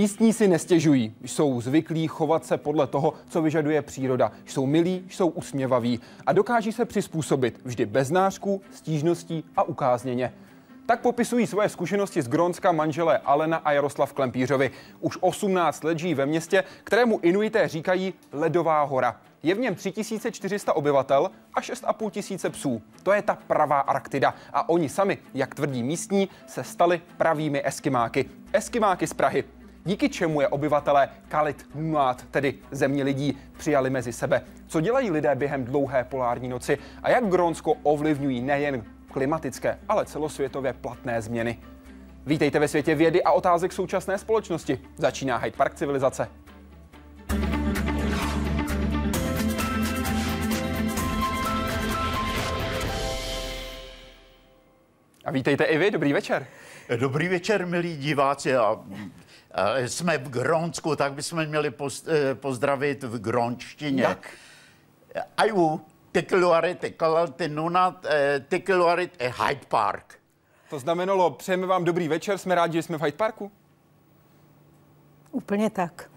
Místní 0.00 0.32
si 0.32 0.48
nestěžují, 0.48 1.14
jsou 1.24 1.60
zvyklí 1.60 2.06
chovat 2.06 2.46
se 2.46 2.56
podle 2.56 2.86
toho, 2.86 3.14
co 3.28 3.42
vyžaduje 3.42 3.82
příroda. 3.82 4.32
Jsou 4.46 4.66
milí, 4.66 5.04
jsou 5.10 5.28
usměvaví 5.28 6.00
a 6.26 6.32
dokáží 6.32 6.72
se 6.72 6.84
přizpůsobit 6.84 7.60
vždy 7.64 7.86
bez 7.86 8.10
nářků, 8.10 8.62
stížností 8.70 9.44
a 9.56 9.62
ukázněně. 9.62 10.32
Tak 10.86 11.00
popisují 11.00 11.46
svoje 11.46 11.68
zkušenosti 11.68 12.22
z 12.22 12.28
Grónska 12.28 12.72
manželé 12.72 13.18
Alena 13.18 13.56
a 13.56 13.72
Jaroslav 13.72 14.12
Klempířovi. 14.12 14.70
Už 15.00 15.18
18 15.20 15.84
let 15.84 15.98
žijí 15.98 16.14
ve 16.14 16.26
městě, 16.26 16.64
kterému 16.84 17.20
Inuité 17.22 17.68
říkají 17.68 18.14
Ledová 18.32 18.82
hora. 18.82 19.20
Je 19.42 19.54
v 19.54 19.58
něm 19.58 19.74
3400 19.74 20.72
obyvatel 20.72 21.30
a 21.54 21.60
6,5 21.60 22.10
tisíce 22.10 22.50
psů. 22.50 22.82
To 23.02 23.12
je 23.12 23.22
ta 23.22 23.38
pravá 23.46 23.80
Arktida. 23.80 24.34
A 24.52 24.68
oni 24.68 24.88
sami, 24.88 25.18
jak 25.34 25.54
tvrdí 25.54 25.82
místní, 25.82 26.28
se 26.46 26.64
stali 26.64 27.00
pravými 27.16 27.66
eskimáky. 27.66 28.30
Eskimáky 28.52 29.06
z 29.06 29.14
Prahy. 29.14 29.44
Díky 29.90 30.08
čemu 30.08 30.40
je 30.40 30.48
obyvatelé 30.48 31.08
Kalit 31.28 31.66
Nuat, 31.74 32.24
tedy 32.30 32.54
země 32.70 33.04
lidí, 33.04 33.38
přijali 33.58 33.90
mezi 33.90 34.12
sebe. 34.12 34.42
Co 34.66 34.80
dělají 34.80 35.10
lidé 35.10 35.34
během 35.34 35.64
dlouhé 35.64 36.04
polární 36.04 36.48
noci 36.48 36.78
a 37.02 37.10
jak 37.10 37.28
Grónsko 37.28 37.74
ovlivňují 37.82 38.40
nejen 38.40 38.84
klimatické, 39.12 39.78
ale 39.88 40.06
celosvětově 40.06 40.72
platné 40.72 41.22
změny. 41.22 41.58
Vítejte 42.26 42.58
ve 42.58 42.68
světě 42.68 42.94
vědy 42.94 43.22
a 43.22 43.32
otázek 43.32 43.72
současné 43.72 44.18
společnosti. 44.18 44.80
Začíná 44.96 45.36
Hyde 45.36 45.56
Park 45.56 45.74
civilizace. 45.74 46.28
A 55.24 55.30
vítejte 55.30 55.64
i 55.64 55.78
vy, 55.78 55.90
dobrý 55.90 56.12
večer. 56.12 56.46
Dobrý 56.96 57.28
večer, 57.28 57.66
milí 57.66 57.96
diváci. 57.96 58.56
A 58.56 58.76
jsme 59.86 60.18
v 60.18 60.28
Grónsku, 60.28 60.96
tak 60.96 61.12
bychom 61.12 61.46
měli 61.46 61.72
eh, 61.72 62.34
pozdravit 62.34 63.02
v 63.02 63.18
grónštině. 63.18 64.02
Jak? 64.02 64.30
Aju, 65.36 65.80
Tikluarit, 66.12 66.84
Nunat, 67.48 68.06
Tikluarit, 68.48 69.22
Hyde 69.22 69.66
Park. 69.68 70.14
To 70.70 70.78
znamenalo, 70.78 71.30
přejeme 71.30 71.66
vám 71.66 71.84
dobrý 71.84 72.08
večer, 72.08 72.38
jsme 72.38 72.54
rádi, 72.54 72.78
že 72.78 72.82
jsme 72.82 72.98
v 72.98 73.02
Hyde 73.02 73.16
Parku. 73.16 73.52
Úplně 75.32 75.70
tak. 75.70 76.10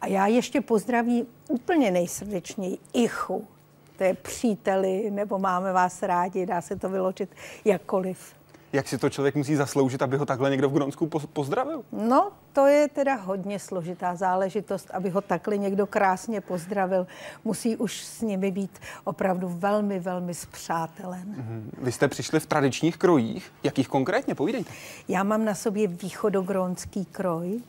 A 0.00 0.06
já 0.06 0.26
ještě 0.26 0.60
pozdravím 0.60 1.26
úplně 1.48 1.90
nejsrdečněji 1.90 2.78
Ichu. 2.92 3.48
To 3.96 4.04
je 4.04 4.14
příteli, 4.14 5.10
nebo 5.10 5.38
máme 5.38 5.72
vás 5.72 6.02
rádi, 6.02 6.46
dá 6.46 6.60
se 6.60 6.76
to 6.76 6.88
vyložit 6.88 7.30
jakkoliv. 7.64 8.34
Jak 8.72 8.88
si 8.88 8.98
to 8.98 9.10
člověk 9.10 9.34
musí 9.34 9.56
zasloužit, 9.56 10.02
aby 10.02 10.16
ho 10.16 10.26
takhle 10.26 10.50
někdo 10.50 10.68
v 10.68 10.72
Grónsku 10.72 11.06
pozdravil? 11.06 11.82
No, 11.92 12.32
to 12.52 12.66
je 12.66 12.88
teda 12.88 13.14
hodně 13.14 13.58
složitá 13.58 14.14
záležitost, 14.14 14.90
aby 14.90 15.10
ho 15.10 15.20
takhle 15.20 15.56
někdo 15.56 15.86
krásně 15.86 16.40
pozdravil. 16.40 17.06
Musí 17.44 17.76
už 17.76 18.04
s 18.04 18.20
nimi 18.22 18.50
být 18.50 18.78
opravdu 19.04 19.48
velmi, 19.48 19.98
velmi 19.98 20.34
spřátelen. 20.34 21.24
Mm-hmm. 21.24 21.84
Vy 21.84 21.92
jste 21.92 22.08
přišli 22.08 22.40
v 22.40 22.46
tradičních 22.46 22.96
krojích. 22.96 23.52
Jakých 23.62 23.88
konkrétně? 23.88 24.34
Povídejte. 24.34 24.70
Já 25.08 25.22
mám 25.22 25.44
na 25.44 25.54
sobě 25.54 25.88
východogrónský 25.88 27.04
kroj. 27.04 27.60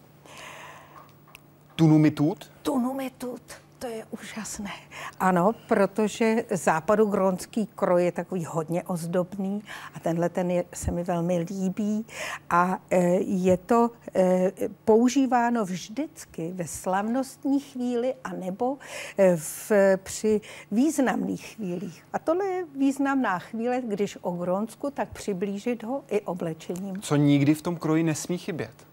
Tunumitut? 1.75 2.51
Tunumitut. 2.61 3.41
To 3.81 3.87
je 3.87 4.05
úžasné. 4.11 4.71
Ano, 5.19 5.51
protože 5.67 6.45
západogronský 6.51 7.67
kroj 7.75 8.05
je 8.05 8.11
takový 8.11 8.45
hodně 8.45 8.83
ozdobný 8.83 9.63
a 9.93 9.99
tenhle 9.99 10.29
ten 10.29 10.51
je, 10.51 10.63
se 10.73 10.91
mi 10.91 11.03
velmi 11.03 11.37
líbí 11.37 12.05
a 12.49 12.81
e, 12.89 12.99
je 13.21 13.57
to 13.57 13.89
e, 14.15 14.51
používáno 14.85 15.65
vždycky 15.65 16.51
ve 16.55 16.67
slavnostní 16.67 17.59
chvíli 17.59 18.13
a 18.23 18.33
nebo 18.33 18.77
e, 19.17 19.37
v, 19.37 19.71
při 19.97 20.41
významných 20.71 21.45
chvílích. 21.45 22.03
A 22.13 22.19
tohle 22.19 22.45
je 22.45 22.65
významná 22.75 23.39
chvíle, 23.39 23.81
když 23.81 24.17
o 24.21 24.31
Gronsku, 24.31 24.91
tak 24.91 25.09
přiblížit 25.09 25.83
ho 25.83 26.03
i 26.09 26.21
oblečením. 26.21 27.01
Co 27.01 27.15
nikdy 27.15 27.53
v 27.53 27.61
tom 27.61 27.75
kroji 27.75 28.03
nesmí 28.03 28.37
chybět? 28.37 28.90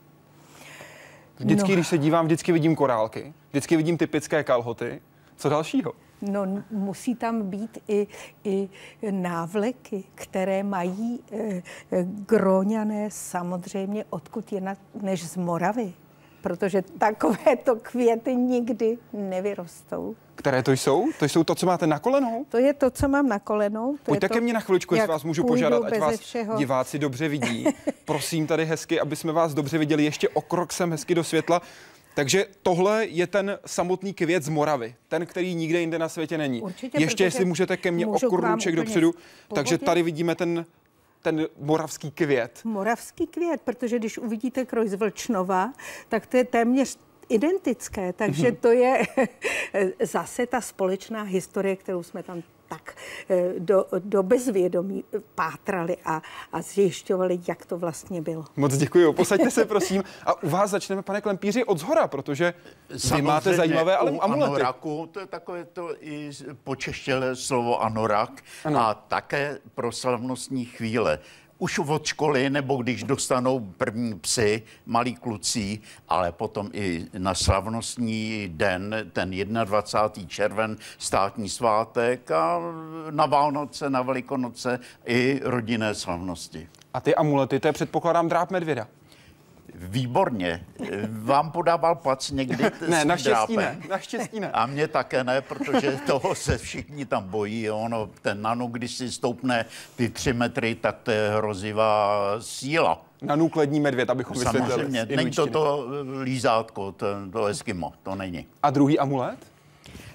Vždycky, 1.38 1.70
no. 1.70 1.74
když 1.74 1.88
se 1.88 1.98
dívám, 1.98 2.26
vždycky 2.26 2.52
vidím 2.52 2.76
korálky, 2.76 3.32
vždycky 3.50 3.76
vidím 3.76 3.98
typické 3.98 4.44
kalhoty. 4.44 5.00
Co 5.36 5.48
dalšího? 5.48 5.92
No, 6.22 6.62
musí 6.70 7.14
tam 7.14 7.42
být 7.42 7.78
i, 7.88 8.06
i 8.44 8.68
návleky, 9.10 10.04
které 10.14 10.62
mají 10.62 11.20
e, 11.32 11.62
gróňané 12.26 13.08
samozřejmě 13.10 14.04
odkud 14.10 14.52
jinak 14.52 14.78
než 15.02 15.28
z 15.28 15.36
Moravy 15.36 15.92
protože 16.42 16.82
takovéto 16.98 17.76
květy 17.76 18.36
nikdy 18.36 18.98
nevyrostou. 19.12 20.16
Které 20.34 20.62
to 20.62 20.72
jsou? 20.72 21.08
To 21.18 21.24
jsou 21.24 21.44
to, 21.44 21.54
co 21.54 21.66
máte 21.66 21.86
na 21.86 21.98
kolenou? 21.98 22.46
To 22.48 22.58
je 22.58 22.74
to, 22.74 22.90
co 22.90 23.08
mám 23.08 23.28
na 23.28 23.38
kolenou. 23.38 23.92
To 23.92 23.98
Pojďte 24.04 24.28
to, 24.28 24.34
ke 24.34 24.40
mně 24.40 24.52
na 24.52 24.60
chviličku, 24.60 24.94
jestli 24.94 25.08
vás 25.08 25.24
můžu 25.24 25.44
požádat, 25.44 25.84
ať 25.84 25.98
vás 25.98 26.20
všeho. 26.20 26.56
diváci 26.56 26.98
dobře 26.98 27.28
vidí. 27.28 27.66
Prosím 28.04 28.46
tady 28.46 28.64
hezky, 28.64 29.00
aby 29.00 29.16
jsme 29.16 29.32
vás 29.32 29.54
dobře 29.54 29.78
viděli 29.78 30.04
ještě 30.04 30.28
o 30.28 30.40
krok 30.40 30.72
sem 30.72 30.90
hezky 30.90 31.14
do 31.14 31.24
světla. 31.24 31.62
Takže 32.14 32.46
tohle 32.62 33.06
je 33.06 33.26
ten 33.26 33.58
samotný 33.66 34.14
květ 34.14 34.42
z 34.42 34.48
Moravy, 34.48 34.94
ten, 35.08 35.26
který 35.26 35.54
nikde 35.54 35.80
jinde 35.80 35.98
na 35.98 36.08
světě 36.08 36.38
není. 36.38 36.62
Určitě, 36.62 37.00
Ještě 37.00 37.24
jestli 37.24 37.44
můžete 37.44 37.76
ke 37.76 37.90
mně 37.90 38.06
o 38.06 38.18
krůček 38.18 38.76
dopředu. 38.76 39.14
Takže 39.54 39.78
tady 39.78 40.02
vidíme 40.02 40.34
ten 40.34 40.66
ten 41.22 41.46
moravský 41.58 42.10
květ. 42.10 42.60
Moravský 42.64 43.26
květ, 43.26 43.62
protože 43.62 43.98
když 43.98 44.18
uvidíte 44.18 44.64
kroj 44.64 44.88
z 44.88 44.94
Vlčnova, 44.94 45.72
tak 46.08 46.26
to 46.26 46.36
je 46.36 46.44
téměř 46.44 46.98
identické, 47.28 48.12
takže 48.12 48.52
to 48.52 48.68
je 48.68 49.02
zase 50.02 50.46
ta 50.46 50.60
společná 50.60 51.22
historie, 51.22 51.76
kterou 51.76 52.02
jsme 52.02 52.22
tam 52.22 52.42
tak 52.68 52.96
eh, 53.28 53.52
do, 53.58 53.86
do 53.98 54.22
bezvědomí 54.22 55.04
pátrali 55.34 55.96
a, 56.04 56.22
a 56.52 56.62
zjišťovali, 56.62 57.40
jak 57.48 57.66
to 57.66 57.78
vlastně 57.78 58.22
bylo. 58.22 58.44
Moc 58.56 58.76
děkuji. 58.76 59.12
Posaďte 59.12 59.50
se, 59.50 59.64
prosím. 59.64 60.04
A 60.26 60.42
u 60.42 60.48
vás 60.48 60.70
začneme, 60.70 61.02
pane 61.02 61.20
Klempíři, 61.20 61.64
od 61.64 61.78
zhora, 61.78 62.08
protože 62.08 62.54
vy 63.14 63.22
máte 63.22 63.54
zajímavé 63.54 63.96
ale 63.96 64.10
amulety. 64.20 64.44
Anoraku, 64.44 65.08
to 65.12 65.20
je 65.20 65.26
takové 65.26 65.64
to 65.64 65.94
i 66.00 66.30
počeštělé 66.64 67.36
slovo 67.36 67.82
anorak 67.82 68.30
ano. 68.64 68.80
a 68.80 68.94
také 68.94 69.58
pro 69.74 69.92
slavnostní 69.92 70.64
chvíle 70.64 71.18
už 71.58 71.78
od 71.78 72.06
školy, 72.06 72.50
nebo 72.50 72.76
když 72.76 73.02
dostanou 73.02 73.60
první 73.60 74.18
psy, 74.18 74.62
malí 74.86 75.14
kluci, 75.14 75.80
ale 76.08 76.32
potom 76.32 76.70
i 76.72 77.06
na 77.18 77.34
slavnostní 77.34 78.48
den, 78.52 78.94
ten 79.12 79.30
21. 79.64 80.28
červen, 80.28 80.76
státní 80.98 81.48
svátek 81.48 82.30
a 82.30 82.60
na 83.10 83.26
Vánoce, 83.26 83.90
na 83.90 84.02
Velikonoce 84.02 84.80
i 85.06 85.40
rodinné 85.44 85.94
slavnosti. 85.94 86.68
A 86.94 87.00
ty 87.00 87.14
amulety, 87.14 87.60
to 87.60 87.68
je 87.68 87.72
předpokládám 87.72 88.28
dráp 88.28 88.50
medvěda. 88.50 88.88
Výborně. 89.80 90.66
Vám 91.08 91.50
podával 91.50 91.94
pac 91.94 92.30
někdy 92.30 92.64
Ne, 92.88 93.04
naštěstí 93.04 93.56
ne, 93.56 93.78
naštěstí 93.88 94.40
ne. 94.40 94.50
A 94.50 94.66
mě 94.66 94.88
také 94.88 95.24
ne, 95.24 95.40
protože 95.40 95.98
toho 96.06 96.34
se 96.34 96.58
všichni 96.58 97.06
tam 97.06 97.24
bojí. 97.24 97.70
Ono, 97.70 98.10
ten 98.22 98.42
nano, 98.42 98.66
když 98.66 98.94
si 98.94 99.10
stoupne 99.10 99.64
ty 99.96 100.08
tři 100.08 100.32
metry, 100.32 100.74
tak 100.74 100.96
to 101.02 101.10
je 101.10 101.30
hrozivá 101.36 102.20
síla. 102.40 103.04
Nanuklední 103.22 103.80
medvěd, 103.80 104.10
abychom 104.10 104.36
vysvětlili. 104.36 104.70
Samozřejmě, 104.70 105.06
není 105.16 105.30
to 105.30 105.46
to 105.46 105.86
lízátko, 106.22 106.92
to, 106.92 107.06
to 107.32 107.46
Eskimo, 107.46 107.92
to 108.02 108.14
není. 108.14 108.46
A 108.62 108.70
druhý 108.70 108.98
amulet? 108.98 109.38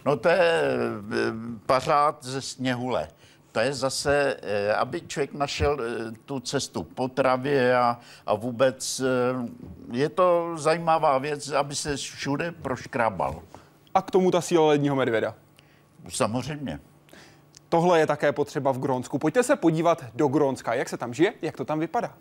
No 0.06 0.18
to 0.18 0.30
je 0.30 0.40
eh, 0.40 1.32
pařád 1.66 2.24
ze 2.24 2.42
sněhule 2.42 3.08
to 3.54 3.60
je 3.60 3.74
zase, 3.74 4.38
eh, 4.42 4.74
aby 4.74 5.02
člověk 5.02 5.34
našel 5.34 5.78
eh, 5.82 6.12
tu 6.26 6.40
cestu 6.40 6.84
po 6.84 7.08
travě 7.08 7.76
a, 7.76 8.00
a 8.26 8.34
vůbec 8.36 9.00
eh, 9.00 9.06
je 9.92 10.10
to 10.10 10.52
zajímavá 10.58 11.18
věc, 11.18 11.50
aby 11.50 11.76
se 11.76 11.98
všude 11.98 12.52
proškrabal. 12.52 13.42
A 13.94 14.02
k 14.02 14.12
tomu 14.12 14.32
ta 14.32 14.42
síla 14.42 14.68
ledního 14.68 14.96
medvěda. 14.96 15.36
Samozřejmě. 16.10 16.80
Tohle 17.70 18.00
je 18.00 18.08
také 18.08 18.32
potřeba 18.32 18.72
v 18.72 18.80
Grónsku. 18.80 19.20
Pojďte 19.20 19.44
se 19.44 19.56
podívat 19.56 20.06
do 20.16 20.28
Grónska. 20.28 20.74
Jak 20.74 20.90
se 20.90 20.98
tam 20.98 21.14
žije, 21.14 21.34
jak 21.42 21.58
to 21.58 21.66
tam 21.66 21.80
vypadá. 21.80 22.14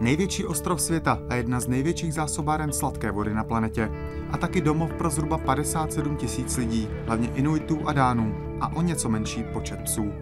Největší 0.00 0.46
ostrov 0.46 0.82
světa 0.82 1.18
a 1.28 1.34
jedna 1.34 1.60
z 1.60 1.68
největších 1.68 2.14
zásobáren 2.14 2.72
sladké 2.72 3.10
vody 3.10 3.34
na 3.34 3.44
planetě. 3.44 3.90
A 4.30 4.36
taky 4.36 4.60
domov 4.60 4.92
pro 4.92 5.10
zhruba 5.10 5.38
57 5.38 6.16
tisíc 6.16 6.56
lidí, 6.56 6.88
hlavně 7.06 7.28
Inuitů 7.34 7.78
a 7.86 7.92
Dánů 7.92 8.34
a 8.60 8.76
o 8.76 8.82
něco 8.82 9.08
menší 9.08 9.44
počet 9.52 9.82
psů. 9.82 10.12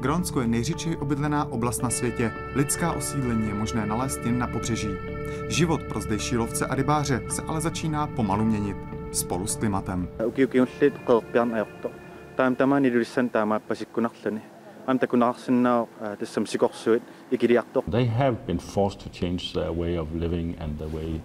Grónsko 0.00 0.40
je 0.40 0.46
nejřidčeji 0.46 0.96
obydlená 0.96 1.44
oblast 1.44 1.82
na 1.82 1.90
světě. 1.90 2.32
Lidská 2.54 2.92
osídlení 2.92 3.48
je 3.48 3.54
možné 3.54 3.86
nalézt 3.86 4.20
jen 4.24 4.38
na 4.38 4.46
pobřeží. 4.46 4.88
Život 5.48 5.82
pro 5.82 6.00
zdejší 6.00 6.36
lovce 6.36 6.66
a 6.66 6.74
rybáře 6.74 7.22
se 7.28 7.42
ale 7.42 7.60
začíná 7.60 8.06
pomalu 8.06 8.44
měnit. 8.44 8.76
Spolu 9.12 9.46
s 9.46 9.56
klimatem. 9.56 10.08
They 17.90 18.06
have 18.06 18.36
been 18.46 18.58
forced 18.58 19.00
to 19.00 19.08
change 19.10 19.52
their 19.52 19.72
way 19.72 19.98
of 19.98 20.14
living 20.14 20.54
and 20.60 20.78
the 20.78 20.88
way 20.88 21.20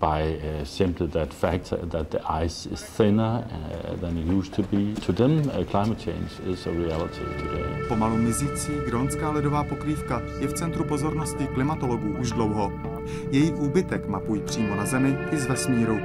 by 0.00 0.22
uh, 0.22 0.64
simply 0.64 1.06
that 1.08 1.34
fact 1.34 1.70
that 1.90 2.10
the 2.10 2.20
ice 2.44 2.66
is 2.66 2.82
thinner 2.82 3.44
uh, 3.44 3.96
than 4.00 4.16
it 4.18 4.26
used 4.26 4.54
to 4.54 4.62
be. 4.62 4.94
To 5.06 5.12
them, 5.12 5.50
uh, 5.50 5.64
climate 5.64 5.98
change 5.98 6.30
is 6.46 6.66
a 6.66 6.70
reality 6.70 7.20
today. 7.38 7.88
Pomalu 7.88 8.16
mizící 8.16 8.72
gronská 8.86 9.30
ledová 9.30 9.64
pokrývka 9.64 10.22
je 10.40 10.48
v 10.48 10.52
centru 10.52 10.84
pozornosti 10.84 11.46
klimatologů 11.46 12.16
už 12.20 12.32
dlouho. 12.32 12.87
Její 13.30 13.52
úbytek 13.52 14.06
mapují 14.06 14.42
přímo 14.42 14.74
na 14.74 14.86
Zemi 14.86 15.18
i 15.30 15.36
z 15.36 15.46
vesmíru. 15.46 15.98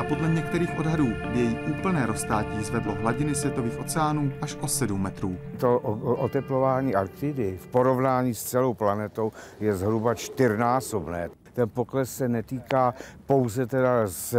A 0.00 0.04
podle 0.04 0.28
některých 0.28 0.78
odhadů 0.78 1.06
by 1.06 1.38
její 1.40 1.58
úplné 1.78 2.06
roztátí 2.06 2.64
zvedlo 2.64 2.94
hladiny 2.94 3.34
světových 3.34 3.80
oceánů 3.80 4.32
až 4.42 4.56
o 4.60 4.68
7 4.68 5.02
metrů. 5.02 5.36
To 5.58 5.78
oteplování 6.18 6.94
Arktidy 6.94 7.58
v 7.62 7.66
porovnání 7.66 8.34
s 8.34 8.42
celou 8.42 8.74
planetou 8.74 9.32
je 9.60 9.74
zhruba 9.74 10.14
čtyřnásobné 10.14 11.28
ten 11.58 11.68
pokles 11.68 12.16
se 12.16 12.28
netýká 12.28 12.94
pouze 13.26 13.66
teda 13.66 14.06
z, 14.06 14.36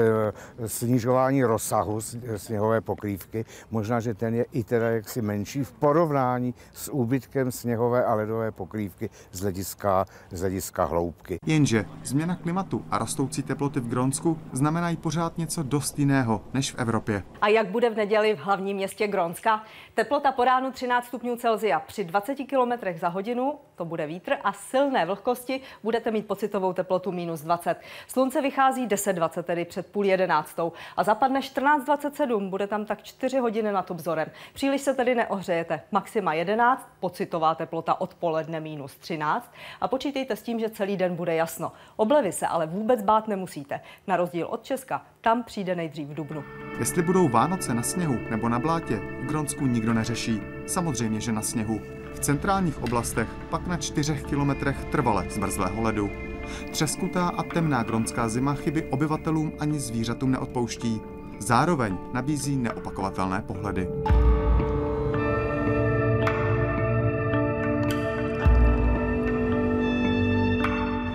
snižování 0.66 1.44
rozsahu 1.44 2.02
sněhové 2.36 2.82
pokrývky, 2.82 3.46
možná, 3.72 4.00
že 4.00 4.14
ten 4.14 4.36
je 4.36 4.46
i 4.52 4.64
teda 4.64 4.90
jaksi 4.90 5.22
menší 5.22 5.64
v 5.64 5.72
porovnání 5.72 6.54
s 6.74 6.94
úbytkem 6.94 7.52
sněhové 7.52 8.06
a 8.06 8.14
ledové 8.14 8.52
pokrývky 8.52 9.10
z 9.32 9.42
hlediska, 9.42 10.06
z 10.32 10.40
hlediska 10.40 10.84
hloubky. 10.84 11.38
Jenže 11.46 11.86
změna 12.04 12.36
klimatu 12.36 12.86
a 12.92 12.98
rostoucí 12.98 13.44
teploty 13.44 13.80
v 13.80 13.88
Grónsku 13.88 14.40
znamenají 14.52 14.98
pořád 14.98 15.38
něco 15.38 15.64
dost 15.64 16.00
jiného 16.00 16.42
než 16.54 16.72
v 16.72 16.80
Evropě. 16.80 17.24
A 17.42 17.48
jak 17.48 17.68
bude 17.68 17.90
v 17.90 17.96
neděli 17.96 18.36
v 18.36 18.40
hlavním 18.40 18.78
městě 18.78 19.08
Grónska? 19.08 19.64
Teplota 19.94 20.32
po 20.32 20.44
ránu 20.44 20.72
13 20.72 21.06
stupňů 21.06 21.36
Celzia 21.36 21.80
při 21.80 22.04
20 22.04 22.36
km 22.36 23.00
za 23.00 23.08
hodinu, 23.08 23.60
to 23.76 23.86
bude 23.86 24.08
vítr 24.08 24.34
a 24.44 24.54
silné 24.54 25.06
vlhkosti, 25.06 25.62
budete 25.84 26.12
mít 26.12 26.28
pocitovou 26.28 26.74
teplotu 26.74 27.09
minus 27.12 27.42
20. 27.42 27.76
Slunce 28.08 28.42
vychází 28.42 28.88
10.20, 28.88 29.44
tedy 29.44 29.66
před 29.66 29.88
půl 29.88 30.06
jedenáctou 30.06 30.74
a 30.98 31.04
zapadne 31.04 31.40
14.27, 31.40 32.50
bude 32.50 32.68
tam 32.68 32.86
tak 32.86 33.04
4 33.04 33.38
hodiny 33.38 33.72
nad 33.72 33.92
obzorem. 33.92 34.28
Příliš 34.54 34.82
se 34.82 34.94
tedy 34.94 35.16
neohřejete. 35.16 35.82
Maxima 35.92 36.34
11, 36.34 36.90
pocitová 37.00 37.56
teplota 37.56 38.02
odpoledne 38.02 38.60
minus 38.60 38.96
13 38.96 39.54
a 39.82 39.88
počítejte 39.88 40.36
s 40.36 40.42
tím, 40.42 40.60
že 40.60 40.70
celý 40.70 40.98
den 40.98 41.16
bude 41.16 41.36
jasno. 41.36 41.72
Oblevy 41.96 42.32
se 42.32 42.48
ale 42.48 42.68
vůbec 42.68 43.02
bát 43.02 43.28
nemusíte. 43.28 43.82
Na 44.08 44.18
rozdíl 44.18 44.48
od 44.48 44.64
Česka, 44.64 45.02
tam 45.22 45.44
přijde 45.44 45.76
nejdřív 45.76 46.08
v 46.08 46.14
dubnu. 46.14 46.44
Jestli 46.80 47.02
budou 47.02 47.30
Vánoce 47.30 47.74
na 47.74 47.84
sněhu 47.84 48.20
nebo 48.30 48.50
na 48.50 48.60
blátě, 48.60 48.96
v 48.96 49.26
Gronsku 49.26 49.66
nikdo 49.66 49.94
neřeší. 49.94 50.42
Samozřejmě, 50.68 51.22
že 51.22 51.32
na 51.32 51.42
sněhu. 51.42 51.82
V 52.14 52.20
centrálních 52.20 52.84
oblastech 52.84 53.28
pak 53.50 53.68
na 53.68 53.78
čtyřech 53.78 54.24
kilometrech 54.24 54.86
trvale 54.86 55.26
zmrzlého 55.30 55.82
ledu. 55.82 56.29
Třeskutá 56.72 57.28
a 57.28 57.44
temná 57.44 57.84
gronská 57.84 58.30
zima 58.30 58.54
chyby 58.54 58.84
obyvatelům 58.84 59.52
ani 59.60 59.80
zvířatům 59.80 60.32
neodpouští. 60.32 61.02
Zároveň 61.40 61.98
nabízí 62.14 62.58
neopakovatelné 62.58 63.44
pohledy. 63.48 63.88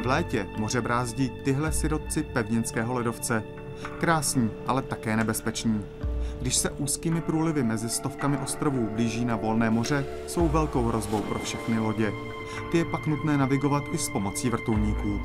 V 0.02 0.06
létě 0.06 0.46
moře 0.58 0.80
brázdí 0.80 1.32
tyhle 1.44 1.72
sirotci 1.72 2.22
pevninského 2.22 2.94
ledovce. 2.94 3.42
Krásní, 4.00 4.50
ale 4.66 4.82
také 4.82 5.16
nebezpeční. 5.16 5.84
Když 6.40 6.56
se 6.56 6.70
úzkými 6.70 7.20
průlivy 7.20 7.62
mezi 7.62 7.88
stovkami 7.88 8.38
ostrovů 8.38 8.88
blíží 8.92 9.24
na 9.24 9.36
volné 9.36 9.70
moře, 9.70 10.06
jsou 10.26 10.48
velkou 10.48 10.86
hrozbou 10.86 11.20
pro 11.20 11.38
všechny 11.38 11.78
lodě. 11.78 12.12
Ty 12.70 12.78
je 12.78 12.84
pak 12.84 13.06
nutné 13.06 13.38
navigovat 13.38 13.84
i 13.92 13.98
s 13.98 14.08
pomocí 14.08 14.50
vrtulníků. 14.50 15.20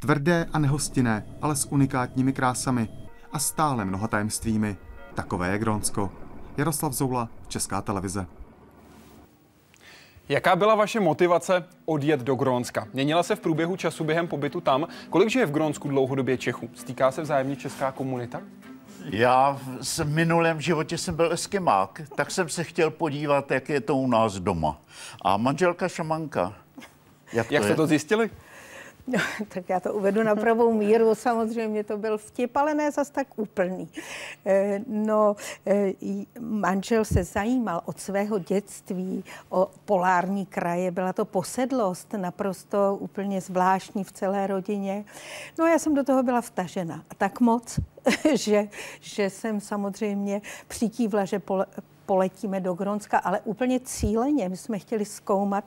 Tvrdé 0.00 0.46
a 0.52 0.58
nehostinné, 0.58 1.26
ale 1.42 1.56
s 1.56 1.64
unikátními 1.72 2.32
krásami 2.32 2.88
a 3.32 3.38
stále 3.38 3.84
mnoha 3.84 4.08
tajemstvími. 4.08 4.76
Takové 5.14 5.52
je 5.52 5.58
Grónsko. 5.58 6.12
Jaroslav 6.56 6.92
Zoula, 6.92 7.28
Česká 7.48 7.82
televize. 7.82 8.26
Jaká 10.30 10.56
byla 10.56 10.74
vaše 10.74 11.00
motivace 11.00 11.64
odjet 11.84 12.20
do 12.20 12.34
Grónska? 12.34 12.88
Měnila 12.92 13.22
se 13.22 13.36
v 13.36 13.40
průběhu 13.40 13.76
času 13.76 14.04
během 14.04 14.28
pobytu 14.28 14.60
tam? 14.60 14.88
Kolik 15.10 15.28
žije 15.28 15.46
v 15.46 15.50
Grónsku 15.50 15.88
dlouhodobě 15.88 16.38
Čechů? 16.38 16.70
Stýká 16.74 17.10
se 17.10 17.22
vzájemně 17.22 17.56
česká 17.56 17.92
komunita? 17.92 18.40
Já 19.04 19.58
v 19.82 20.04
minulém 20.04 20.60
životě 20.60 20.98
jsem 20.98 21.16
byl 21.16 21.32
eskimák, 21.32 22.02
tak 22.16 22.30
jsem 22.30 22.48
se 22.48 22.64
chtěl 22.64 22.90
podívat, 22.90 23.50
jak 23.50 23.68
je 23.68 23.80
to 23.80 23.96
u 23.96 24.06
nás 24.06 24.34
doma. 24.34 24.80
A 25.22 25.36
manželka 25.36 25.88
šamanka. 25.88 26.54
Jak, 27.32 27.52
jak 27.52 27.64
jste 27.64 27.74
to 27.74 27.86
zjistili? 27.86 28.30
No, 29.10 29.18
tak 29.48 29.68
já 29.68 29.80
to 29.80 29.94
uvedu 29.94 30.22
na 30.22 30.36
pravou 30.36 30.72
míru. 30.72 31.14
Samozřejmě 31.14 31.84
to 31.84 31.98
byl 31.98 32.18
vtip, 32.18 32.56
ale 32.56 32.74
ne 32.74 32.90
zas 32.90 33.10
tak 33.10 33.26
úplný. 33.36 33.88
Eh, 34.46 34.80
no, 34.86 35.36
eh, 35.66 35.92
manžel 36.40 37.04
se 37.04 37.24
zajímal 37.24 37.82
od 37.84 38.00
svého 38.00 38.38
dětství 38.38 39.24
o 39.48 39.70
polární 39.84 40.46
kraje. 40.46 40.90
Byla 40.90 41.12
to 41.12 41.24
posedlost 41.24 42.12
naprosto 42.12 42.96
úplně 43.00 43.40
zvláštní 43.40 44.04
v 44.04 44.12
celé 44.12 44.46
rodině. 44.46 45.04
No 45.58 45.66
já 45.66 45.78
jsem 45.78 45.94
do 45.94 46.04
toho 46.04 46.22
byla 46.22 46.40
vtažena. 46.40 47.04
A 47.10 47.14
tak 47.14 47.40
moc, 47.40 47.80
že, 48.34 48.68
že 49.00 49.30
jsem 49.30 49.60
samozřejmě 49.60 50.42
přikývla, 50.68 51.24
že 51.24 51.42
poletíme 52.10 52.60
do 52.60 52.74
Gronska, 52.74 53.18
ale 53.18 53.40
úplně 53.44 53.80
cíleně. 53.80 54.48
My 54.48 54.56
jsme 54.56 54.78
chtěli 54.78 55.04
zkoumat, 55.04 55.64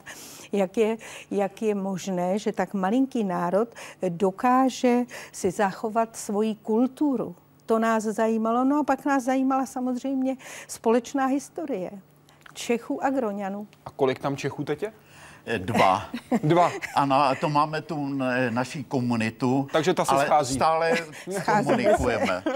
jak 0.51 0.78
je, 0.78 0.98
jak 1.31 1.62
je 1.62 1.75
možné, 1.75 2.40
že 2.40 2.51
tak 2.51 2.74
malinký 2.74 3.24
národ 3.24 3.69
dokáže 4.10 5.01
si 5.31 5.51
zachovat 5.51 6.16
svoji 6.16 6.56
kulturu. 6.56 7.36
To 7.66 7.80
nás 7.80 8.04
zajímalo. 8.04 8.63
No 8.63 8.80
a 8.80 8.84
pak 8.84 9.06
nás 9.06 9.24
zajímala 9.24 9.66
samozřejmě 9.66 10.36
společná 10.68 11.25
historie 11.25 11.92
Čechů 12.54 13.04
a 13.04 13.10
Groňanů. 13.10 13.68
A 13.86 13.89
kolik 13.89 14.20
tam 14.20 14.36
Čechů 14.36 14.63
teď 14.63 14.84
je? 14.84 14.94
Eh, 15.46 15.60
dva. 15.60 16.06
Dva. 16.44 16.72
Ano, 16.96 17.15
a 17.15 17.36
to 17.36 17.50
máme 17.50 17.82
tu 17.82 18.20
naší 18.50 18.84
komunitu. 18.84 19.67
Takže 19.72 19.94
ta 19.94 20.06
se 20.06 20.12
ale 20.12 20.25
schází. 20.25 20.56
stále 20.56 20.98
komunikujeme. 21.46 22.44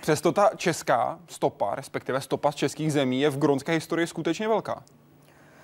Přesto 0.00 0.32
ta 0.32 0.50
česká 0.56 1.18
stopa, 1.28 1.74
respektive 1.74 2.20
stopa 2.20 2.52
z 2.52 2.54
českých 2.54 2.92
zemí, 2.92 3.20
je 3.20 3.30
v 3.30 3.38
gronské 3.38 3.72
historii 3.72 4.06
skutečně 4.06 4.48
velká. 4.48 4.84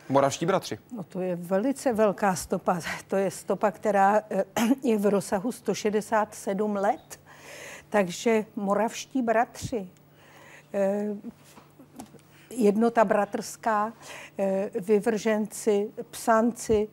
Moravští 0.09 0.47
bratři. 0.47 0.79
No 0.97 1.03
to 1.03 1.21
je 1.21 1.37
velice 1.37 1.93
velká 1.93 2.35
stopa. 2.37 2.81
To 3.09 3.17
je 3.17 3.31
stopa, 3.31 3.71
která 3.71 4.23
eh, 4.31 4.45
je 4.83 4.99
v 4.99 5.07
rozsahu 5.07 5.53
167 5.53 6.77
let. 6.77 7.21
Takže 7.89 8.45
moravští 8.57 9.23
bratři, 9.23 9.89
eh, 10.75 11.07
jednota 12.51 13.05
bratrská, 13.05 13.93
eh, 14.39 14.71
vyvrženci, 14.81 15.91
psanci 16.11 16.89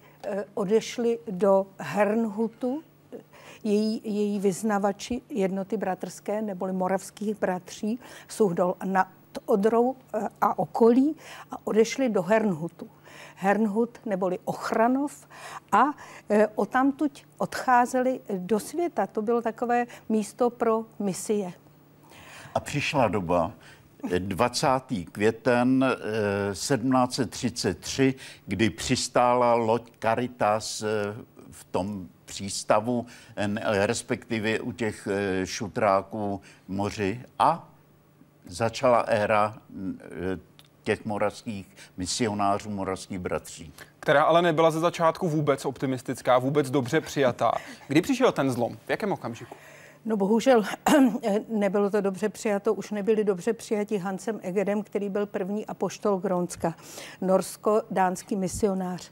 odešli 0.53 1.19
do 1.31 1.67
Hernhutu, 1.77 2.83
její, 3.63 4.01
její 4.03 4.39
vyznavači 4.39 5.21
jednoty 5.29 5.77
bratrské 5.77 6.41
neboli 6.41 6.73
moravských 6.73 7.39
bratří 7.39 7.99
Suhdol 8.27 8.75
nad 8.85 9.07
Odrou 9.45 9.95
eh, 10.13 10.29
a 10.41 10.59
okolí 10.59 11.15
a 11.51 11.55
odešli 11.63 12.09
do 12.09 12.21
Hernhutu. 12.21 12.89
Hernhut 13.35 13.99
neboli 14.05 14.39
Ochranov 14.45 15.27
a 15.71 15.83
e, 16.29 16.47
odtamtuť 16.47 17.25
odcházeli 17.37 18.19
do 18.29 18.59
světa. 18.59 19.07
To 19.07 19.21
bylo 19.21 19.41
takové 19.41 19.85
místo 20.09 20.49
pro 20.49 20.85
misie. 20.99 21.53
A 22.55 22.59
přišla 22.59 23.07
doba, 23.07 23.51
20. 24.19 24.67
květen 25.11 25.85
1733, 26.51 28.15
kdy 28.45 28.69
přistála 28.69 29.53
loď 29.53 29.91
Caritas 29.99 30.83
v 31.51 31.63
tom 31.71 32.07
přístavu, 32.33 33.05
respektive 33.85 34.59
u 34.59 34.71
těch 34.71 35.07
e, 35.07 35.45
šutráků 35.47 36.41
moři 36.67 37.21
a 37.39 37.69
začala 38.45 38.99
éra 38.99 39.55
e, 39.55 40.39
těch 40.83 41.05
moravských 41.05 41.67
misionářů, 41.97 42.69
moravských 42.69 43.19
bratří. 43.19 43.73
Která 43.99 44.23
ale 44.23 44.41
nebyla 44.41 44.71
ze 44.71 44.79
začátku 44.79 45.29
vůbec 45.29 45.65
optimistická, 45.65 46.39
vůbec 46.39 46.69
dobře 46.69 47.01
přijatá. 47.01 47.51
Kdy 47.87 48.01
přišel 48.01 48.31
ten 48.31 48.51
zlom? 48.51 48.77
V 48.85 48.89
jakém 48.89 49.11
okamžiku? 49.11 49.55
No 50.05 50.17
bohužel 50.17 50.63
nebylo 51.47 51.89
to 51.89 52.01
dobře 52.01 52.29
přijato, 52.29 52.73
už 52.73 52.91
nebyli 52.91 53.23
dobře 53.23 53.53
přijati 53.53 53.97
Hansem 53.97 54.39
Egedem, 54.41 54.83
který 54.83 55.09
byl 55.09 55.25
první 55.25 55.65
apoštol 55.65 56.17
Grónska, 56.17 56.75
norsko-dánský 57.21 58.35
misionář. 58.35 59.11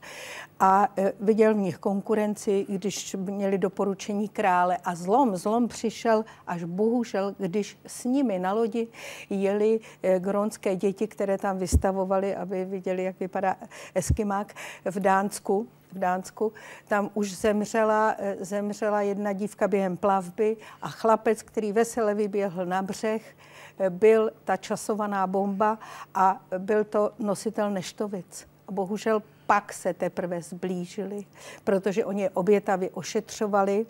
A 0.60 0.88
e, 0.98 1.13
viděl 1.19 1.53
v 1.53 1.57
nich 1.57 1.77
konkurenci, 1.77 2.65
když 2.69 3.15
měli 3.19 3.57
doporučení 3.57 4.29
krále. 4.29 4.77
A 4.83 4.95
zlom, 4.95 5.36
zlom 5.36 5.67
přišel 5.67 6.25
až 6.48 6.63
bohužel, 6.63 7.36
když 7.38 7.77
s 7.88 8.03
nimi 8.03 8.39
na 8.39 8.53
lodi 8.53 8.88
jeli 9.29 9.79
e, 10.03 10.19
grónské 10.19 10.75
děti, 10.75 11.07
které 11.07 11.38
tam 11.38 11.57
vystavovali, 11.57 12.36
aby 12.36 12.65
viděli, 12.65 13.03
jak 13.03 13.19
vypadá 13.19 13.55
eskimák 13.95 14.53
v 14.86 15.00
Dánsku 15.00 15.67
v 15.91 16.00
Dánsku, 16.00 16.53
tam 16.88 17.10
už 17.13 17.38
zemřela, 17.38 18.15
eh, 18.17 18.36
zemřela 18.39 19.01
jedna 19.01 19.33
dívka 19.33 19.67
během 19.67 19.98
plavby 19.98 20.57
a 20.81 20.89
chlapec, 20.89 21.41
který 21.41 21.71
vesele 21.71 22.13
vyběhl 22.13 22.65
na 22.65 22.81
břeh, 22.81 23.36
eh, 23.79 23.89
byl 23.89 24.31
ta 24.43 24.57
časovaná 24.57 25.27
bomba 25.27 25.79
a 26.15 26.41
byl 26.57 26.83
to 26.83 27.12
nositel 27.19 27.71
neštovic. 27.71 28.48
A 28.67 28.71
bohužel 28.71 29.21
pak 29.51 29.74
se 29.74 29.93
teprve 29.93 30.41
zblížili, 30.41 31.25
protože 31.63 32.05
oni 32.05 32.21
je 32.21 32.29
obětavě 32.29 32.89
ošetřovali, 32.89 33.86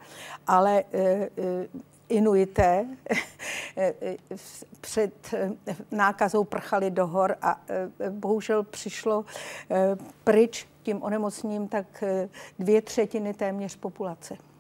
ale 0.48 0.84
e, 0.94 1.30
Inuité 2.12 2.86
před 4.82 5.34
nákazou 5.92 6.44
prchali 6.44 6.92
do 6.92 7.08
hor 7.08 7.36
a 7.42 7.62
bohužel 8.10 8.64
přišlo 8.64 9.26
pryč 10.24 10.68
tím 10.84 11.04
onemocněním 11.04 11.68
tak 11.68 12.04
eh, 12.04 12.30
dvě 12.60 12.82
třetiny 12.82 13.34
téměř 13.34 13.76
populace. 13.76 14.51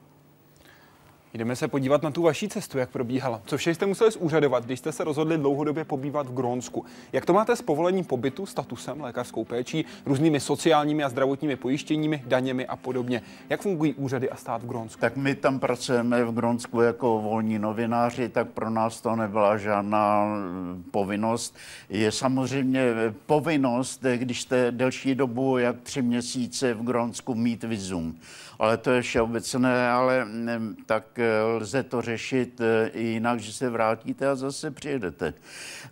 Jdeme 1.33 1.55
se 1.55 1.67
podívat 1.67 2.03
na 2.03 2.11
tu 2.11 2.21
vaší 2.21 2.49
cestu, 2.49 2.77
jak 2.77 2.89
probíhala. 2.89 3.41
Co 3.45 3.57
vše 3.57 3.73
jste 3.73 3.85
museli 3.85 4.11
zúřadovat, 4.11 4.65
když 4.65 4.79
jste 4.79 4.91
se 4.91 5.03
rozhodli 5.03 5.37
dlouhodobě 5.37 5.85
pobývat 5.85 6.27
v 6.27 6.33
Grónsku? 6.33 6.85
Jak 7.13 7.25
to 7.25 7.33
máte 7.33 7.55
s 7.55 7.61
povolením 7.61 8.05
pobytu, 8.05 8.45
statusem, 8.45 9.01
lékařskou 9.01 9.43
péčí, 9.43 9.85
různými 10.05 10.39
sociálními 10.39 11.03
a 11.03 11.09
zdravotními 11.09 11.55
pojištěními, 11.55 12.23
daněmi 12.27 12.67
a 12.67 12.75
podobně? 12.75 13.21
Jak 13.49 13.61
fungují 13.61 13.93
úřady 13.93 14.29
a 14.29 14.35
stát 14.35 14.63
v 14.63 14.67
Grónsku? 14.67 15.01
Tak 15.01 15.15
my 15.15 15.35
tam 15.35 15.59
pracujeme 15.59 16.25
v 16.25 16.33
Grónsku 16.33 16.81
jako 16.81 17.21
volní 17.21 17.59
novináři, 17.59 18.29
tak 18.29 18.47
pro 18.47 18.69
nás 18.69 19.01
to 19.01 19.15
nebyla 19.15 19.57
žádná 19.57 20.25
mm, 20.25 20.83
povinnost. 20.91 21.55
Je 21.89 22.11
samozřejmě 22.11 22.93
povinnost, 23.25 24.05
když 24.15 24.41
jste 24.41 24.71
delší 24.71 25.15
dobu, 25.15 25.57
jak 25.57 25.81
tři 25.81 26.01
měsíce 26.01 26.73
v 26.73 26.83
Grónsku 26.83 27.35
mít 27.35 27.63
vizum 27.63 28.15
ale 28.61 28.77
to 28.77 28.91
je 28.91 29.01
všeobecné, 29.01 29.89
ale 29.89 30.25
mm, 30.25 30.75
tak 30.85 31.19
eh, 31.19 31.20
lze 31.43 31.83
to 31.83 32.01
řešit 32.01 32.61
eh, 32.61 32.87
i 32.93 33.03
jinak, 33.03 33.39
že 33.39 33.53
se 33.53 33.69
vrátíte 33.69 34.27
a 34.29 34.35
zase 34.35 34.71
přijedete. 34.71 35.33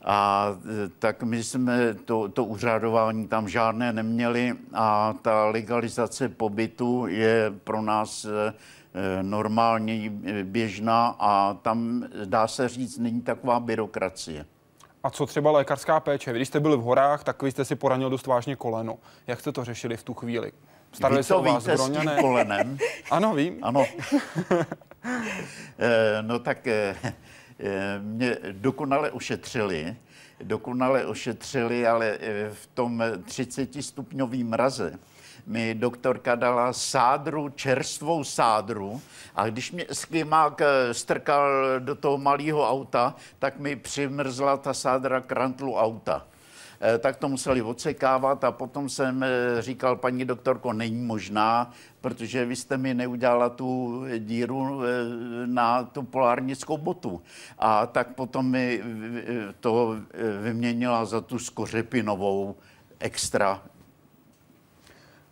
A 0.06 0.50
eh, 0.56 0.90
tak 1.00 1.24
my 1.24 1.44
jsme 1.44 1.94
to, 2.06 2.30
to 2.30 2.46
úřadování 2.46 3.28
tam 3.28 3.50
žádné 3.50 3.94
neměli 3.94 4.54
a 4.74 5.16
ta 5.22 5.46
legalizace 5.46 6.30
pobytu 6.30 7.08
je 7.08 7.54
pro 7.64 7.82
nás 7.82 8.28
normální, 9.22 10.10
běžná 10.44 11.16
a 11.20 11.54
tam, 11.54 12.06
dá 12.26 12.48
se 12.48 12.70
říct, 12.70 12.98
není 12.98 13.22
taková 13.22 13.60
byrokracie. 13.60 14.46
A 15.04 15.10
co 15.10 15.26
třeba 15.26 15.52
lékařská 15.52 16.00
péče? 16.00 16.34
Vy, 16.34 16.40
když 16.40 16.48
jste 16.48 16.60
byli 16.60 16.78
v 16.78 16.82
horách, 16.82 17.24
tak 17.24 17.44
vy 17.44 17.52
jste 17.52 17.66
si 17.66 17.76
poranil 17.76 18.10
dost 18.10 18.28
vážně 18.28 18.56
koleno. 18.56 18.98
Jak 19.28 19.40
jste 19.40 19.52
to 19.52 19.66
řešili 19.66 19.98
v 19.98 20.04
tu 20.04 20.14
chvíli? 20.14 20.52
Starali 20.92 21.24
se 21.24 21.36
o 21.36 21.44
vás 21.44 21.66
Groňané? 21.66 22.18
s 22.18 22.20
kolenem? 22.20 22.78
ano, 23.12 23.36
vím. 23.36 23.60
Ano. 23.62 23.86
Eh, 25.04 26.22
no 26.22 26.40
tak 26.40 26.68
eh, 26.68 26.96
eh, 27.60 28.00
mě 28.00 28.38
dokonale 28.52 29.12
ošetřili, 29.12 29.96
dokonale 30.44 31.06
ošetřili, 31.06 31.88
ale 31.88 32.18
v 32.54 32.68
tom 32.74 33.04
30 33.26 33.84
stupňovým 33.84 34.48
mraze 34.48 35.00
mi 35.48 35.76
doktorka 35.76 36.36
dala 36.36 36.74
sádru, 36.74 37.50
čerstvou 37.50 38.24
sádru 38.24 39.02
a 39.36 39.50
když 39.50 39.72
mě 39.72 39.86
skymák 39.92 40.62
strkal 40.92 41.80
do 41.80 41.96
toho 41.96 42.18
malého 42.18 42.70
auta, 42.70 43.16
tak 43.40 43.60
mi 43.60 43.76
přimrzla 43.76 44.58
ta 44.58 44.74
sádra 44.74 45.22
krantlu 45.22 45.76
auta. 45.76 46.26
Eh, 46.82 46.98
tak 46.98 47.18
to 47.18 47.30
museli 47.30 47.62
odsekávat 47.62 48.44
a 48.44 48.52
potom 48.52 48.90
jsem 48.90 49.24
eh, 49.24 49.28
říkal, 49.60 49.96
paní 49.96 50.26
doktorko, 50.26 50.74
není 50.74 51.02
možná, 51.02 51.72
protože 52.02 52.46
vy 52.46 52.56
jste 52.56 52.78
mi 52.78 52.94
neudělala 52.94 53.50
tu 53.50 54.04
díru 54.20 54.82
eh, 54.84 54.88
na 55.46 55.84
tu 55.84 56.04
polárnickou 56.04 56.78
botu. 56.78 57.22
A 57.58 57.86
tak 57.86 58.16
potom 58.16 58.52
mi 58.52 58.84
to 59.60 59.96
vyměnila 60.42 61.06
za 61.06 61.22
tu 61.22 61.40
skořepinovou 61.40 62.56
extra 63.00 63.62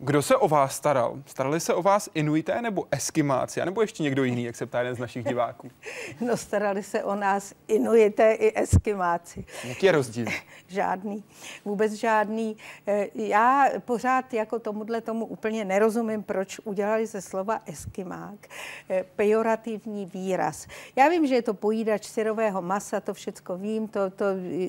kdo 0.00 0.22
se 0.22 0.36
o 0.36 0.48
vás 0.48 0.76
staral? 0.76 1.22
Starali 1.26 1.60
se 1.60 1.74
o 1.74 1.82
vás 1.82 2.08
Inuité 2.14 2.62
nebo 2.62 2.86
Eskimáci, 2.90 3.64
nebo 3.64 3.80
ještě 3.80 4.02
někdo 4.02 4.24
jiný, 4.24 4.44
jak 4.44 4.56
se 4.56 4.66
ptá 4.66 4.78
jeden 4.78 4.94
z 4.94 4.98
našich 4.98 5.24
diváků? 5.24 5.70
No, 6.20 6.36
starali 6.36 6.82
se 6.82 7.04
o 7.04 7.14
nás 7.14 7.54
Inuité 7.68 8.32
i 8.32 8.62
Eskimáci. 8.62 9.44
Jaký 9.64 9.86
je 9.86 9.92
rozdíl? 9.92 10.26
žádný, 10.68 11.24
vůbec 11.64 11.92
žádný. 11.92 12.56
Eh, 12.86 13.06
já 13.14 13.68
pořád 13.84 14.34
jako 14.34 14.58
tomuhle 14.58 15.00
tomu 15.00 15.26
úplně 15.26 15.64
nerozumím, 15.64 16.22
proč 16.22 16.60
udělali 16.64 17.06
ze 17.06 17.20
slova 17.20 17.60
Eskimák 17.66 18.48
eh, 18.90 19.04
pejorativní 19.16 20.06
výraz. 20.06 20.66
Já 20.96 21.08
vím, 21.08 21.26
že 21.26 21.34
je 21.34 21.42
to 21.42 21.54
pojídač 21.54 22.06
syrového 22.06 22.62
masa, 22.62 23.00
to 23.00 23.14
všecko 23.14 23.56
vím, 23.56 23.88
to, 23.88 24.10
to 24.10 24.24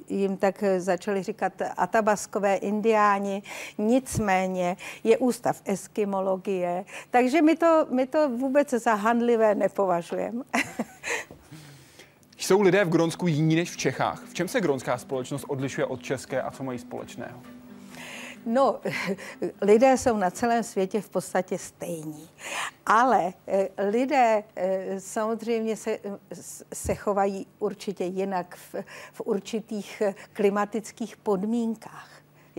jim 0.10 0.38
tak 0.38 0.64
začali 0.78 1.24
říkat 1.24 1.54
atabaskové 1.78 2.56
indiáni, 2.56 3.44
nicméně 3.78 4.78
je 5.04 5.19
ústav 5.20 5.62
eskimologie, 5.66 6.86
takže 7.10 7.42
my 7.42 7.56
to, 7.56 7.88
my 7.90 8.08
to 8.08 8.30
vůbec 8.30 8.70
za 8.70 8.94
handlivé 8.94 9.56
nepovažujeme. 9.56 10.44
Jsou 12.38 12.62
lidé 12.62 12.86
v 12.86 12.90
Gronsku 12.90 13.28
jiní 13.28 13.56
než 13.56 13.72
v 13.72 13.78
Čechách? 13.78 14.24
V 14.30 14.34
čem 14.34 14.48
se 14.48 14.62
gronská 14.62 14.98
společnost 14.98 15.46
odlišuje 15.48 15.86
od 15.86 16.04
české 16.04 16.42
a 16.42 16.52
co 16.52 16.64
mají 16.64 16.80
společného? 16.80 17.42
No, 18.46 18.80
lidé 19.62 19.98
jsou 19.98 20.18
na 20.18 20.32
celém 20.32 20.64
světě 20.64 21.02
v 21.02 21.10
podstatě 21.10 21.58
stejní. 21.58 22.30
Ale 22.86 23.34
eh, 23.48 23.70
lidé 23.90 24.44
eh, 24.56 25.00
samozřejmě 25.00 25.76
se, 25.76 26.00
se 26.74 26.96
chovají 26.96 27.48
určitě 27.60 28.04
jinak 28.04 28.56
v, 28.56 28.76
v 29.14 29.22
určitých 29.26 30.02
eh, 30.02 30.16
klimatických 30.34 31.18
podmínkách 31.18 32.09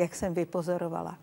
jak 0.01 0.15
jsem 0.15 0.35
vypozorovala. 0.35 1.19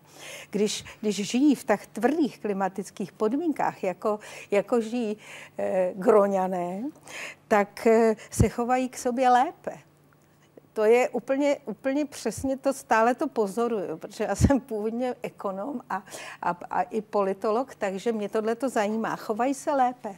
Když, 0.50 0.84
když 1.00 1.16
žijí 1.16 1.54
v 1.54 1.64
tak 1.64 1.86
tvrdých 1.86 2.38
klimatických 2.38 3.12
podmínkách, 3.12 3.84
jako, 3.84 4.18
jako 4.50 4.80
žijí 4.80 5.16
e, 5.58 5.92
groňané, 5.94 6.82
tak 7.48 7.86
e, 7.86 8.16
se 8.30 8.48
chovají 8.48 8.88
k 8.88 8.98
sobě 8.98 9.28
lépe. 9.28 9.78
To 10.72 10.84
je 10.84 11.08
úplně, 11.08 11.56
úplně 11.64 12.06
přesně 12.06 12.56
to, 12.56 12.72
stále 12.72 13.14
to 13.14 13.28
pozoruju, 13.28 13.96
protože 13.96 14.24
já 14.24 14.34
jsem 14.34 14.60
původně 14.60 15.14
ekonom 15.22 15.80
a, 15.90 16.04
a, 16.42 16.56
a 16.70 16.82
i 16.82 17.00
politolog, 17.00 17.74
takže 17.74 18.12
mě 18.12 18.28
tohle 18.28 18.54
to 18.54 18.68
zajímá. 18.68 19.16
Chovají 19.16 19.54
se 19.54 19.70
lépe. 19.70 20.14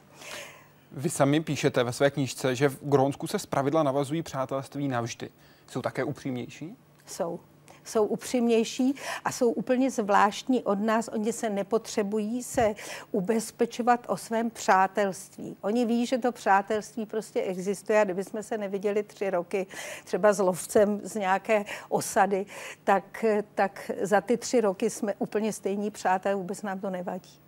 Vy 0.92 1.10
sami 1.10 1.40
píšete 1.40 1.84
ve 1.84 1.92
své 1.92 2.10
knížce, 2.10 2.56
že 2.56 2.68
v 2.68 2.78
Grónsku 2.82 3.26
se 3.26 3.38
zpravidla 3.38 3.82
navazují 3.82 4.22
přátelství 4.22 4.88
navždy. 4.88 5.30
Jsou 5.66 5.82
také 5.82 6.04
upřímnější? 6.04 6.76
Jsou 7.06 7.40
jsou 7.84 8.04
upřímnější 8.04 8.94
a 9.24 9.32
jsou 9.32 9.50
úplně 9.50 9.90
zvláštní 9.90 10.62
od 10.62 10.80
nás. 10.80 11.08
Oni 11.08 11.32
se 11.32 11.50
nepotřebují 11.50 12.42
se 12.42 12.74
ubezpečovat 13.12 14.06
o 14.08 14.16
svém 14.16 14.50
přátelství. 14.50 15.56
Oni 15.60 15.86
ví, 15.86 16.06
že 16.06 16.18
to 16.18 16.32
přátelství 16.32 17.06
prostě 17.06 17.42
existuje 17.42 18.00
a 18.00 18.04
kdybychom 18.04 18.42
se 18.42 18.58
neviděli 18.58 19.02
tři 19.02 19.30
roky 19.30 19.66
třeba 20.04 20.32
s 20.32 20.38
lovcem 20.38 21.00
z 21.02 21.14
nějaké 21.14 21.64
osady, 21.88 22.46
tak, 22.84 23.24
tak 23.54 23.90
za 24.02 24.20
ty 24.20 24.36
tři 24.36 24.60
roky 24.60 24.90
jsme 24.90 25.14
úplně 25.18 25.52
stejní 25.52 25.90
přátelé, 25.90 26.34
vůbec 26.34 26.62
nám 26.62 26.80
to 26.80 26.90
nevadí. 26.90 27.40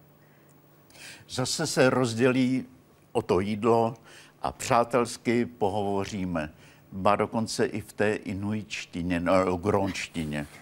Zase 1.28 1.66
se 1.66 1.90
rozdělí 1.90 2.66
o 3.12 3.22
to 3.22 3.40
jídlo 3.40 3.94
a 4.42 4.52
přátelsky 4.52 5.46
pohovoříme 5.46 6.52
ba 6.92 7.16
dokonce 7.16 7.66
i 7.66 7.80
v 7.80 7.92
té 7.92 8.14
inuičtině, 8.14 9.20
no, 9.20 9.56
gronštině. 9.56 10.46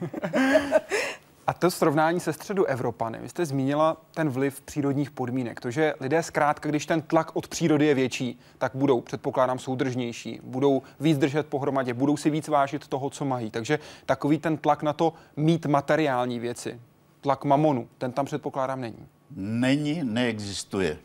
A 1.50 1.52
to 1.52 1.70
srovnání 1.70 2.20
se 2.20 2.32
středu 2.32 2.64
Evropany. 2.64 3.18
Vy 3.22 3.28
jste 3.28 3.46
zmínila 3.46 3.96
ten 4.14 4.28
vliv 4.28 4.60
přírodních 4.60 5.10
podmínek. 5.10 5.60
To, 5.60 5.70
že 5.70 5.94
lidé 6.00 6.22
zkrátka, 6.22 6.68
když 6.68 6.86
ten 6.86 7.02
tlak 7.02 7.36
od 7.36 7.48
přírody 7.48 7.86
je 7.86 7.94
větší, 7.94 8.38
tak 8.58 8.72
budou, 8.74 9.00
předpokládám, 9.00 9.58
soudržnější, 9.58 10.40
budou 10.42 10.82
víc 11.00 11.18
držet 11.18 11.46
pohromadě, 11.46 11.94
budou 11.94 12.16
si 12.16 12.30
víc 12.30 12.48
vážit 12.48 12.88
toho, 12.88 13.10
co 13.10 13.24
mají. 13.24 13.50
Takže 13.50 13.78
takový 14.06 14.38
ten 14.38 14.56
tlak 14.56 14.82
na 14.82 14.92
to 14.92 15.12
mít 15.36 15.66
materiální 15.66 16.38
věci, 16.38 16.80
tlak 17.20 17.44
mamonu, 17.44 17.88
ten 17.98 18.12
tam 18.12 18.26
předpokládám 18.26 18.80
není. 18.80 19.06
Není, 19.36 20.00
neexistuje. 20.04 20.98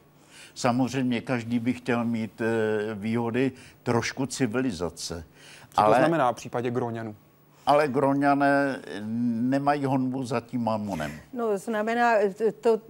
Samozřejmě 0.55 1.21
každý 1.21 1.59
by 1.59 1.73
chtěl 1.73 2.05
mít 2.05 2.41
eh, 2.41 2.93
výhody 2.93 3.51
trošku 3.83 4.25
civilizace. 4.25 5.25
Co 5.73 5.81
ale... 5.81 5.95
to 5.95 5.99
znamená 6.01 6.31
v 6.31 6.35
případě 6.35 6.71
Groňanů? 6.71 7.15
ale 7.65 7.87
Groňané 7.87 8.79
nemají 9.49 9.85
honbu 9.85 10.23
za 10.23 10.39
tím 10.39 10.63
mamonem. 10.63 11.11
No, 11.33 11.57
znamená 11.57 12.13
to 12.61 12.81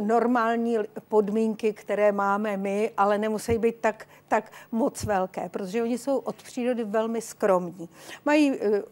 normální 0.00 0.76
podmínky, 1.08 1.72
které 1.72 2.12
máme 2.12 2.56
my, 2.56 2.90
ale 2.96 3.18
nemusí 3.18 3.58
být 3.58 3.76
tak, 3.80 4.06
tak 4.28 4.52
moc 4.72 5.04
velké, 5.04 5.48
protože 5.48 5.82
oni 5.82 5.98
jsou 5.98 6.18
od 6.18 6.36
přírody 6.36 6.84
velmi 6.84 7.20
skromní. 7.20 7.88
Mají, 8.24 8.52
eh, 8.60 8.82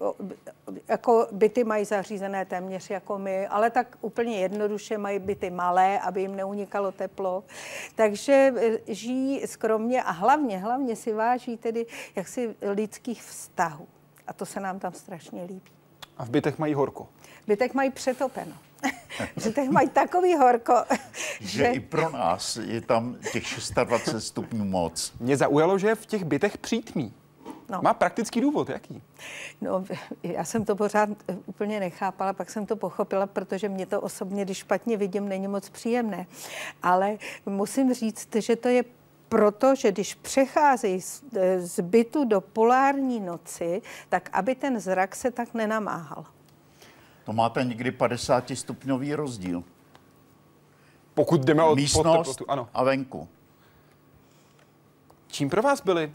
jako 0.89 1.29
byty 1.33 1.65
mají 1.65 1.85
zařízené 1.85 2.45
téměř 2.45 2.91
jako 2.91 3.19
my, 3.19 3.47
ale 3.47 3.71
tak 3.71 3.97
úplně 4.01 4.41
jednoduše 4.41 4.99
mají 4.99 5.19
byty 5.19 5.51
malé, 5.51 6.01
aby 6.01 6.21
jim 6.21 6.37
neunikalo 6.37 6.93
teplo. 6.93 7.45
Takže 7.95 8.55
eh, 8.57 8.95
žijí 8.95 9.47
skromně 9.47 10.03
a 10.03 10.11
hlavně, 10.11 10.59
hlavně 10.59 10.97
si 10.97 11.13
váží 11.13 11.57
tedy 11.57 11.87
jaksi 12.17 12.55
lidských 12.63 13.23
vztahů. 13.23 13.87
A 14.27 14.33
to 14.33 14.47
se 14.47 14.61
nám 14.61 14.79
tam 14.79 14.93
strašně 14.93 15.43
líbí. 15.43 15.73
A 16.19 16.25
v 16.25 16.31
bytech 16.31 16.59
mají 16.59 16.75
horko? 16.75 17.09
V 17.43 17.47
bytech 17.47 17.75
mají 17.75 17.91
přetopeno. 17.91 18.53
v 19.37 19.45
bytech 19.45 19.69
mají 19.69 19.89
takový 19.89 20.35
horko, 20.35 20.75
že... 21.41 21.49
že... 21.59 21.67
i 21.67 21.81
pro 21.81 22.11
nás 22.11 22.57
je 22.57 22.81
tam 22.81 23.17
těch 23.33 23.45
26 23.85 24.27
stupňů 24.27 24.65
moc. 24.65 25.13
Mě 25.21 25.37
zaujalo, 25.37 25.79
že 25.79 25.89
je 25.89 25.95
v 25.95 26.07
těch 26.07 26.25
bytech 26.25 26.59
přítmí. 26.59 27.15
No. 27.69 27.81
Má 27.83 27.95
praktický 27.95 28.41
důvod, 28.41 28.69
jaký? 28.69 29.03
No, 29.61 29.85
já 30.23 30.45
jsem 30.45 30.65
to 30.65 30.77
pořád 30.77 31.09
úplně 31.47 31.81
nechápala, 31.81 32.33
pak 32.33 32.51
jsem 32.51 32.67
to 32.67 32.77
pochopila, 32.77 33.27
protože 33.27 33.69
mě 33.69 33.87
to 33.87 34.01
osobně, 34.01 34.45
když 34.45 34.59
špatně 34.59 34.97
vidím, 34.97 35.29
není 35.29 35.49
moc 35.49 35.69
příjemné. 35.69 36.27
Ale 36.83 37.19
musím 37.47 37.95
říct, 37.95 38.35
že 38.35 38.57
to 38.57 38.69
je 38.69 38.85
protože 39.29 39.93
když 39.93 40.15
přecházejí 40.15 41.01
z, 41.01 41.25
z 41.59 41.81
bytu 41.81 42.25
do 42.25 42.41
polární 42.41 43.21
noci, 43.21 43.83
tak 44.09 44.31
aby 44.33 44.55
ten 44.55 44.81
zrak 44.81 45.17
se 45.17 45.31
tak 45.31 45.55
nenamáhal. 45.55 46.25
To 47.27 47.33
máte 47.33 47.65
někdy 47.65 47.91
50 47.91 48.51
stupňový 48.55 49.15
rozdíl. 49.15 49.65
Pokud 51.15 51.45
jdeme 51.45 51.63
od 51.63 51.75
Místnost 51.75 52.43
ano. 52.49 52.69
a 52.75 52.85
venku. 52.85 53.29
Čím 55.29 55.51
pro 55.51 55.63
vás 55.63 55.81
byly 55.81 56.13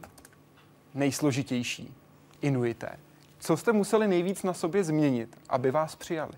nejsložitější 0.94 1.94
Inuité? 2.42 3.00
Co 3.40 3.58
jste 3.58 3.72
museli 3.72 4.08
nejvíc 4.08 4.44
na 4.44 4.54
sobě 4.54 4.84
změnit, 4.84 5.38
aby 5.50 5.72
vás 5.72 5.96
přijali? 5.96 6.34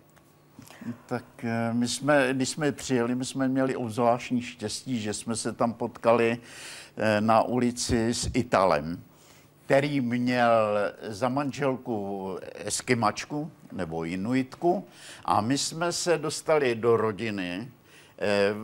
Tak 1.06 1.25
eh, 1.44 1.74
my 1.74 1.88
jsme, 1.88 2.34
když 2.34 2.50
jsme 2.50 2.72
přijeli, 2.72 3.15
my 3.15 3.25
jsme 3.25 3.48
měli 3.48 3.75
obzvláštní 3.75 4.42
štěstí, 4.42 5.00
že 5.00 5.13
jsme 5.13 5.36
se 5.36 5.53
tam 5.53 5.74
potkali 5.74 6.38
eh, 6.98 7.22
na 7.22 7.42
ulici 7.42 8.13
s 8.13 8.30
Italem, 8.34 9.03
který 9.65 10.01
měl 10.01 10.77
za 11.01 11.29
manželku 11.29 12.38
eskimačku 12.55 13.51
nebo 13.72 14.05
inuitku 14.05 14.88
a 15.25 15.41
my 15.41 15.58
jsme 15.58 15.91
se 15.91 16.17
dostali 16.17 16.75
do 16.75 16.98
rodiny, 16.98 17.72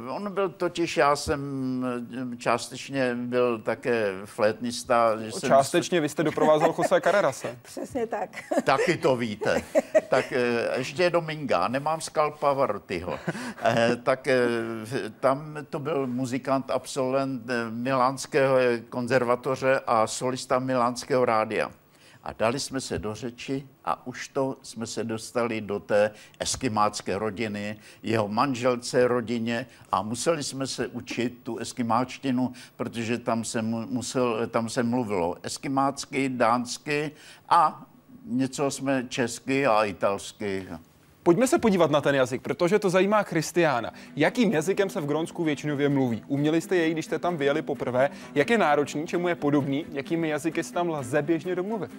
on 0.09 0.33
byl 0.33 0.49
totiž, 0.49 0.97
já 0.97 1.15
jsem 1.15 1.41
eh, 2.33 2.37
částečně 2.37 3.15
byl 3.15 3.59
také 3.59 4.11
flétnista. 4.25 5.17
Že 5.21 5.31
jsem 5.31 5.49
částečně 5.49 6.01
vy 6.01 6.09
jste 6.09 6.23
doprovázel 6.23 6.75
Jose 6.77 7.01
Carrerase. 7.01 7.57
Přesně 7.61 8.07
tak. 8.07 8.29
Taky 8.63 8.97
to 8.97 9.15
víte. 9.15 9.61
tak 10.09 10.31
eh, 10.31 10.77
ještě 10.77 11.09
Dominga, 11.09 11.67
nemám 11.67 12.01
skalpa 12.01 12.53
Vartyho. 12.53 13.19
tak 14.03 14.27
tam 15.19 15.57
to 15.69 15.79
byl 15.79 16.07
muzikant, 16.07 16.71
absolvent 16.71 17.43
Milánského 17.69 18.57
konzervatoře 18.89 19.81
a 19.87 20.07
solista 20.07 20.59
Milánského 20.59 21.25
rádia. 21.25 21.71
A 22.29 22.33
dali 22.33 22.59
jsme 22.59 22.81
se 22.81 22.99
do 22.99 23.15
řeči 23.15 23.67
a 23.85 24.07
už 24.07 24.27
to 24.27 24.57
jsme 24.61 24.87
se 24.87 25.03
dostali 25.03 25.61
do 25.61 25.79
té 25.79 26.11
eskimácké 26.39 27.19
rodiny, 27.19 27.77
jeho 28.03 28.27
manželce, 28.27 29.07
rodině 29.07 29.65
a 29.91 30.01
museli 30.01 30.43
jsme 30.43 30.67
se 30.67 30.87
učit 30.87 31.39
tu 31.43 31.57
eskimáčtinu, 31.57 32.53
protože 32.75 33.17
tam 33.17 33.43
se, 33.43 33.61
musel, 33.61 34.47
tam 34.47 34.69
se 34.69 34.83
mluvilo 34.83 35.35
eskimácky, 35.43 36.29
dánsky 36.29 37.11
a 37.49 37.85
něco 38.25 38.71
jsme 38.71 39.05
česky 39.09 39.65
a 39.65 39.85
italsky. 39.85 40.67
Pojďme 41.23 41.47
se 41.47 41.59
podívat 41.59 41.91
na 41.91 42.01
ten 42.01 42.15
jazyk, 42.15 42.41
protože 42.41 42.79
to 42.79 42.89
zajímá 42.89 43.23
Christiana. 43.23 43.93
Jakým 44.15 44.51
jazykem 44.51 44.89
se 44.89 45.01
v 45.01 45.05
Gronsku 45.05 45.43
většinově 45.43 45.89
mluví? 45.89 46.23
Uměli 46.27 46.61
jste 46.61 46.75
jej, 46.75 46.91
když 46.91 47.05
jste 47.05 47.19
tam 47.19 47.37
vyjeli 47.37 47.61
poprvé? 47.61 48.09
Jak 48.35 48.49
je 48.49 48.57
náročný, 48.57 49.07
čemu 49.07 49.27
je 49.27 49.35
podobný? 49.35 49.85
Jakými 49.91 50.29
jazyky 50.29 50.63
se 50.63 50.73
tam 50.73 50.89
lze 50.89 51.21
běžně 51.21 51.55
domluvit? 51.55 51.91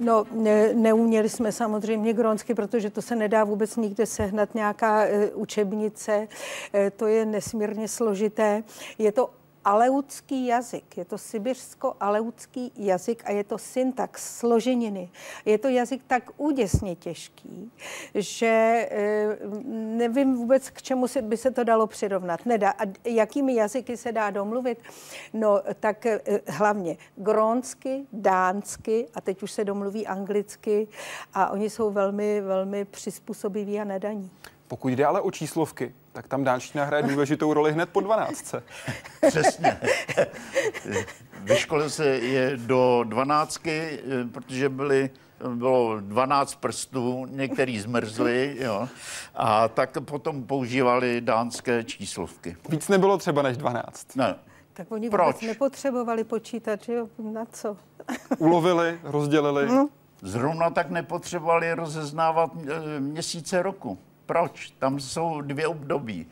No, 0.00 0.24
ne, 0.32 0.74
neuměli 0.74 1.28
jsme 1.28 1.52
samozřejmě 1.52 2.12
gronsky, 2.12 2.54
protože 2.54 2.90
to 2.90 3.02
se 3.02 3.16
nedá 3.16 3.44
vůbec 3.44 3.76
nikde 3.76 4.06
sehnat 4.06 4.54
nějaká 4.54 5.04
e, 5.04 5.30
učebnice. 5.30 6.28
E, 6.74 6.90
to 6.90 7.06
je 7.06 7.26
nesmírně 7.26 7.88
složité. 7.88 8.62
Je 8.98 9.12
to 9.12 9.30
aleutský 9.64 10.46
jazyk, 10.46 10.96
je 10.96 11.04
to 11.04 11.18
sibirsko-aleutský 11.18 12.72
jazyk 12.76 13.22
a 13.26 13.30
je 13.30 13.44
to 13.44 13.58
syntax, 13.58 14.38
složeniny. 14.38 15.10
Je 15.44 15.58
to 15.58 15.68
jazyk 15.68 16.02
tak 16.06 16.30
úděsně 16.36 16.96
těžký, 16.96 17.72
že 18.14 18.88
eh, 18.90 19.36
nevím 19.72 20.36
vůbec, 20.36 20.70
k 20.70 20.82
čemu 20.82 21.06
by 21.20 21.36
se 21.36 21.50
to 21.50 21.64
dalo 21.64 21.86
přirovnat. 21.86 22.46
Nedá. 22.46 22.70
A 22.70 22.82
jakými 23.04 23.54
jazyky 23.54 23.96
se 23.96 24.12
dá 24.12 24.30
domluvit? 24.30 24.78
No, 25.32 25.60
tak 25.80 26.06
eh, 26.06 26.20
hlavně 26.48 26.96
grónsky, 27.16 28.06
dánsky 28.12 29.08
a 29.14 29.20
teď 29.20 29.42
už 29.42 29.52
se 29.52 29.64
domluví 29.64 30.06
anglicky 30.06 30.88
a 31.34 31.50
oni 31.50 31.70
jsou 31.70 31.90
velmi, 31.90 32.40
velmi 32.40 32.84
přizpůsobiví 32.84 33.80
a 33.80 33.84
nedaní. 33.84 34.30
Pokud 34.68 34.88
jde 34.88 35.04
ale 35.04 35.20
o 35.20 35.30
číslovky, 35.30 35.94
tak 36.12 36.28
tam 36.28 36.44
dánština 36.44 36.84
hraje 36.84 37.02
důležitou 37.02 37.54
roli 37.54 37.72
hned 37.72 37.88
po 37.88 38.00
12. 38.00 38.54
Přesně. 39.28 39.80
Ve 41.42 41.56
škole 41.56 41.90
se 41.90 42.06
je 42.06 42.56
do 42.56 43.04
12, 43.08 43.60
protože 44.32 44.68
byly 44.68 45.10
bylo 45.54 46.00
12 46.00 46.54
prstů, 46.54 47.26
některý 47.30 47.80
zmrzli, 47.80 48.56
jo, 48.60 48.88
a 49.34 49.68
tak 49.68 49.90
potom 50.04 50.44
používali 50.44 51.20
dánské 51.20 51.84
číslovky. 51.84 52.56
Víc 52.68 52.88
nebylo 52.88 53.18
třeba 53.18 53.42
než 53.42 53.56
12? 53.56 54.16
Ne. 54.16 54.34
Tak 54.72 54.92
oni 54.92 55.10
Proč? 55.10 55.26
vůbec 55.26 55.40
nepotřebovali 55.40 56.24
počítat, 56.24 56.82
že 56.82 56.92
jo? 56.92 57.08
Na 57.32 57.44
co? 57.44 57.76
Ulovili, 58.38 58.98
rozdělili. 59.02 59.66
No. 59.66 59.88
Zrovna 60.22 60.70
tak 60.70 60.90
nepotřebovali 60.90 61.72
rozeznávat 61.72 62.50
eh, 62.56 63.00
měsíce 63.00 63.62
roku. 63.62 63.98
Proč? 64.28 64.72
Tam 64.78 65.00
jsou 65.00 65.40
dvě 65.40 65.66
období. 65.66 66.26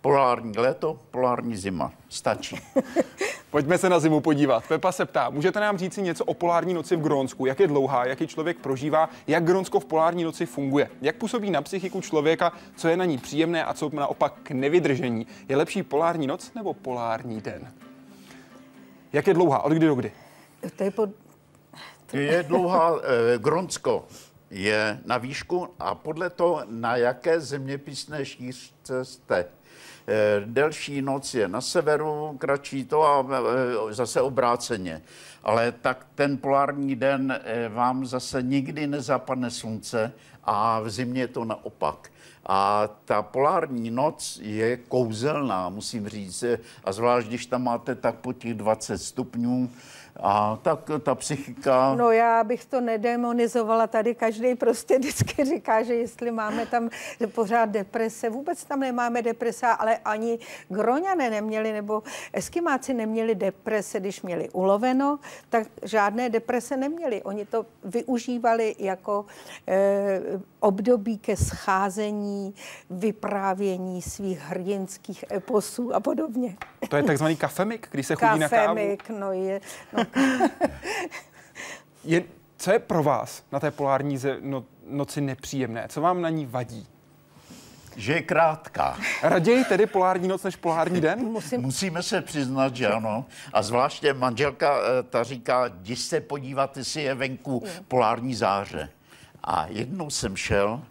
Polární 0.00 0.58
léto, 0.58 0.98
polární 1.10 1.56
zima. 1.56 1.92
Stačí. 2.08 2.58
Pojďme 3.50 3.78
se 3.78 3.88
na 3.88 4.00
zimu 4.00 4.20
podívat. 4.20 4.64
Pepa 4.68 4.92
se 4.92 5.04
ptá, 5.06 5.30
můžete 5.30 5.60
nám 5.60 5.78
říct 5.78 5.94
si 5.94 6.02
něco 6.02 6.24
o 6.24 6.34
polární 6.34 6.74
noci 6.74 6.96
v 6.96 7.00
Grónsku? 7.00 7.46
Jak 7.46 7.60
je 7.60 7.66
dlouhá, 7.66 8.04
jaký 8.04 8.26
člověk 8.26 8.58
prožívá, 8.58 9.08
jak 9.26 9.44
Grónsko 9.44 9.80
v 9.80 9.84
polární 9.84 10.24
noci 10.24 10.46
funguje? 10.46 10.90
Jak 11.02 11.16
působí 11.16 11.50
na 11.50 11.62
psychiku 11.62 12.00
člověka, 12.00 12.52
co 12.76 12.88
je 12.88 12.96
na 12.96 13.04
ní 13.04 13.18
příjemné 13.18 13.64
a 13.64 13.74
co 13.74 13.90
naopak 13.92 14.34
k 14.42 14.50
nevydržení? 14.50 15.26
Je 15.48 15.56
lepší 15.56 15.82
polární 15.82 16.26
noc 16.26 16.54
nebo 16.54 16.74
polární 16.74 17.40
den? 17.40 17.72
Jak 19.12 19.26
je 19.26 19.34
dlouhá? 19.34 19.62
Od 19.62 19.72
kdy 19.72 19.86
do 19.86 19.94
kdy? 19.94 20.12
To 20.76 20.84
je, 20.84 20.90
pod... 20.90 21.10
je 22.12 22.42
dlouhá 22.42 22.92
eh, 23.02 23.38
Grónsko 23.38 24.04
je 24.52 25.00
na 25.04 25.18
výšku 25.18 25.68
a 25.78 25.94
podle 25.94 26.30
toho, 26.30 26.62
na 26.68 26.96
jaké 26.96 27.40
zeměpisné 27.40 28.24
šířce 28.24 29.04
jste. 29.04 29.44
Eh, 30.06 30.42
delší 30.44 31.02
noc 31.02 31.34
je 31.34 31.48
na 31.48 31.60
severu, 31.60 32.36
kratší 32.38 32.84
to 32.84 33.02
a 33.02 33.26
eh, 33.30 33.94
zase 33.94 34.20
obráceně. 34.20 35.02
Ale 35.42 35.72
tak 35.72 36.06
ten 36.14 36.38
polární 36.38 36.96
den 36.96 37.40
eh, 37.44 37.68
vám 37.68 38.06
zase 38.06 38.42
nikdy 38.42 38.86
nezapadne 38.86 39.50
slunce 39.50 40.12
a 40.44 40.80
v 40.80 40.90
zimě 40.90 41.20
je 41.20 41.28
to 41.28 41.44
naopak. 41.44 42.10
A 42.46 42.88
ta 43.04 43.22
polární 43.22 43.90
noc 43.90 44.40
je 44.42 44.76
kouzelná, 44.76 45.68
musím 45.68 46.08
říct. 46.08 46.44
A 46.84 46.92
zvlášť, 46.92 47.28
když 47.28 47.46
tam 47.46 47.62
máte 47.62 47.94
tak 47.94 48.14
po 48.14 48.32
těch 48.32 48.54
20 48.54 48.98
stupňů, 48.98 49.70
A 50.20 50.58
tak 50.62 50.78
ta 51.02 51.14
psychika... 51.14 51.94
No 51.94 52.10
já 52.10 52.44
bych 52.44 52.64
to 52.64 52.80
nedemonizovala. 52.80 53.86
Tady 53.86 54.14
každý 54.14 54.54
prostě 54.54 54.98
vždycky 54.98 55.44
říká, 55.44 55.82
že 55.82 55.94
jestli 55.94 56.30
máme 56.30 56.66
tam 56.66 56.88
pořád 57.34 57.66
deprese, 57.66 58.30
vůbec 58.30 58.64
tam 58.64 58.80
nemáme 58.80 59.22
deprese, 59.22 59.66
ale 59.66 59.98
ani 60.04 60.38
Groňané 60.68 61.30
neměli, 61.30 61.72
nebo 61.72 62.02
Eskimáci 62.32 62.94
neměli 62.94 63.34
deprese, 63.34 64.00
když 64.00 64.22
měli 64.22 64.50
uloveno, 64.50 65.18
tak 65.48 65.66
žádné 65.82 66.30
deprese 66.30 66.76
neměli. 66.76 67.22
Oni 67.22 67.46
to 67.46 67.66
využívali 67.84 68.74
jako 68.78 69.26
eh, 69.68 70.20
období 70.60 71.18
ke 71.18 71.36
scházení, 71.36 72.54
vyprávění 72.90 74.02
svých 74.02 74.40
hrdinských 74.40 75.24
eposů 75.32 75.94
a 75.94 76.00
podobně. 76.00 76.56
To 76.88 76.96
je 76.96 77.02
takzvaný 77.02 77.36
kafemik, 77.36 77.88
když 77.90 78.06
se 78.06 78.14
chodí 78.14 78.38
na 78.38 78.48
kávu? 78.48 78.66
Kafemik, 78.66 79.08
no 79.08 79.32
je. 79.32 79.60
No. 79.92 80.01
Je. 82.04 82.24
Co 82.56 82.72
je 82.72 82.78
pro 82.78 83.02
vás 83.02 83.42
na 83.52 83.60
té 83.60 83.70
polární 83.70 84.18
ze, 84.18 84.36
no, 84.40 84.64
noci 84.86 85.20
nepříjemné? 85.20 85.86
Co 85.88 86.00
vám 86.00 86.22
na 86.22 86.28
ní 86.28 86.46
vadí? 86.46 86.86
Že 87.96 88.12
je 88.12 88.22
krátká. 88.22 88.98
Raději 89.22 89.64
tedy 89.64 89.86
polární 89.86 90.28
noc 90.28 90.42
než 90.42 90.56
polární 90.56 91.00
den? 91.00 91.18
Musím... 91.24 91.60
Musíme 91.60 92.02
se 92.02 92.20
přiznat, 92.20 92.76
že 92.76 92.88
ano. 92.88 93.24
A 93.52 93.62
zvláště 93.62 94.14
manželka 94.14 94.76
eh, 94.78 95.02
ta 95.02 95.22
říká, 95.22 95.66
jdi 95.68 95.96
se 95.96 96.20
podívat, 96.20 96.76
jestli 96.76 97.02
je 97.02 97.14
venku 97.14 97.64
polární 97.88 98.34
záře. 98.34 98.88
A 99.44 99.66
jednou 99.68 100.10
jsem 100.10 100.36
šel 100.36 100.82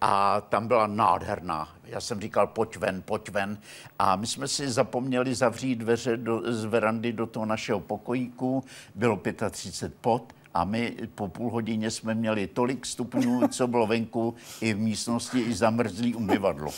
a 0.00 0.40
tam 0.40 0.68
byla 0.68 0.86
nádherná. 0.86 1.68
Já 1.84 2.00
jsem 2.00 2.20
říkal, 2.20 2.46
pojď 2.46 2.76
ven, 2.76 3.02
pojď 3.02 3.30
ven. 3.30 3.58
A 3.98 4.16
my 4.16 4.26
jsme 4.26 4.48
si 4.48 4.70
zapomněli 4.70 5.34
zavřít 5.34 5.76
dveře 5.76 6.16
do, 6.16 6.52
z 6.52 6.64
verandy 6.64 7.12
do 7.12 7.26
toho 7.26 7.46
našeho 7.46 7.80
pokojíku. 7.80 8.64
Bylo 8.94 9.20
35 9.50 10.00
pot 10.00 10.32
a 10.54 10.64
my 10.64 10.96
po 11.14 11.28
půl 11.28 11.50
hodině 11.50 11.90
jsme 11.90 12.14
měli 12.14 12.46
tolik 12.46 12.86
stupňů, 12.86 13.48
co 13.48 13.66
bylo 13.66 13.86
venku, 13.86 14.34
i 14.60 14.74
v 14.74 14.78
místnosti, 14.78 15.40
i 15.40 15.54
zamrzlý 15.54 16.14
umyvadlo. 16.14 16.70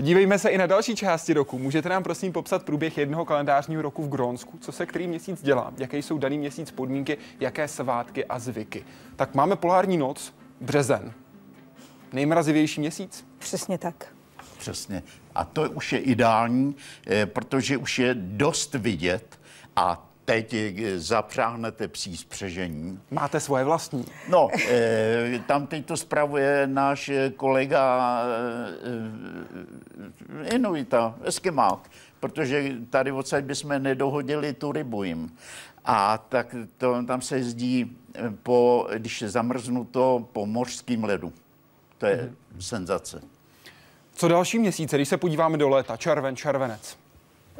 Dívejme 0.00 0.38
se 0.38 0.48
i 0.48 0.58
na 0.58 0.66
další 0.66 0.96
části 0.96 1.32
roku. 1.32 1.58
Můžete 1.58 1.88
nám 1.88 2.02
prosím 2.02 2.32
popsat 2.32 2.62
průběh 2.62 2.98
jednoho 2.98 3.24
kalendářního 3.24 3.82
roku 3.82 4.02
v 4.02 4.08
Grónsku? 4.08 4.58
Co 4.58 4.72
se 4.72 4.86
který 4.86 5.06
měsíc 5.06 5.42
dělá? 5.42 5.72
Jaké 5.78 5.98
jsou 5.98 6.18
daný 6.18 6.38
měsíc 6.38 6.70
podmínky? 6.70 7.18
Jaké 7.40 7.68
svátky 7.68 8.24
a 8.24 8.38
zvyky? 8.38 8.84
Tak 9.16 9.34
máme 9.34 9.56
polární 9.56 9.96
noc, 9.96 10.34
březen. 10.60 11.12
Nejmrazivější 12.12 12.80
měsíc? 12.80 13.24
Přesně 13.38 13.78
tak. 13.78 14.06
Přesně. 14.58 15.02
A 15.34 15.44
to 15.44 15.70
už 15.70 15.92
je 15.92 15.98
ideální, 15.98 16.76
eh, 17.06 17.26
protože 17.26 17.76
už 17.76 17.98
je 17.98 18.14
dost 18.14 18.74
vidět 18.74 19.40
a 19.76 20.08
teď 20.24 20.54
zapřáhnete 20.96 21.88
psí 21.88 22.16
spřežení. 22.16 23.00
Máte 23.10 23.40
svoje 23.40 23.64
vlastní? 23.64 24.04
No, 24.28 24.48
eh, 24.68 25.40
tam 25.46 25.66
teď 25.66 25.86
to 25.86 25.96
spravuje 25.96 26.66
náš 26.66 27.10
kolega 27.36 28.22
eh, 30.42 30.54
Inuita, 30.54 31.14
Eskimák, 31.24 31.90
protože 32.20 32.72
tady 32.90 33.12
odsaď 33.12 33.44
bychom 33.44 33.82
nedohodili 33.82 34.52
tu 34.52 34.72
rybu 34.72 35.04
jim. 35.04 35.32
A 35.84 36.18
tak 36.18 36.54
to, 36.76 37.02
tam 37.02 37.20
se 37.20 37.36
jezdí, 37.36 37.96
po, 38.42 38.88
když 38.94 39.22
je 39.22 39.28
zamrznuto, 39.28 40.28
po 40.32 40.46
mořským 40.46 41.04
ledu. 41.04 41.32
To 42.02 42.06
je 42.06 42.16
hmm. 42.16 42.60
senzace. 42.60 43.22
Co 44.14 44.28
další 44.28 44.58
měsíce, 44.58 44.96
když 44.96 45.08
se 45.08 45.16
podíváme 45.16 45.58
do 45.58 45.68
léta, 45.68 45.96
červen, 45.96 46.36
červenec? 46.36 46.98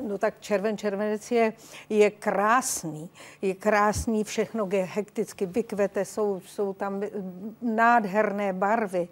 No 0.08 0.18
tak 0.18 0.34
červen, 0.40 0.78
červenec 0.78 1.30
je, 1.30 1.52
je 1.88 2.10
krásný. 2.10 3.10
Je 3.42 3.54
krásný, 3.54 4.24
všechno 4.24 4.68
je 4.72 4.84
hekticky 4.84 5.46
vykvete, 5.46 6.04
jsou, 6.04 6.40
jsou 6.46 6.72
tam 6.72 7.02
nádherné 7.62 8.52
barvy. 8.52 9.08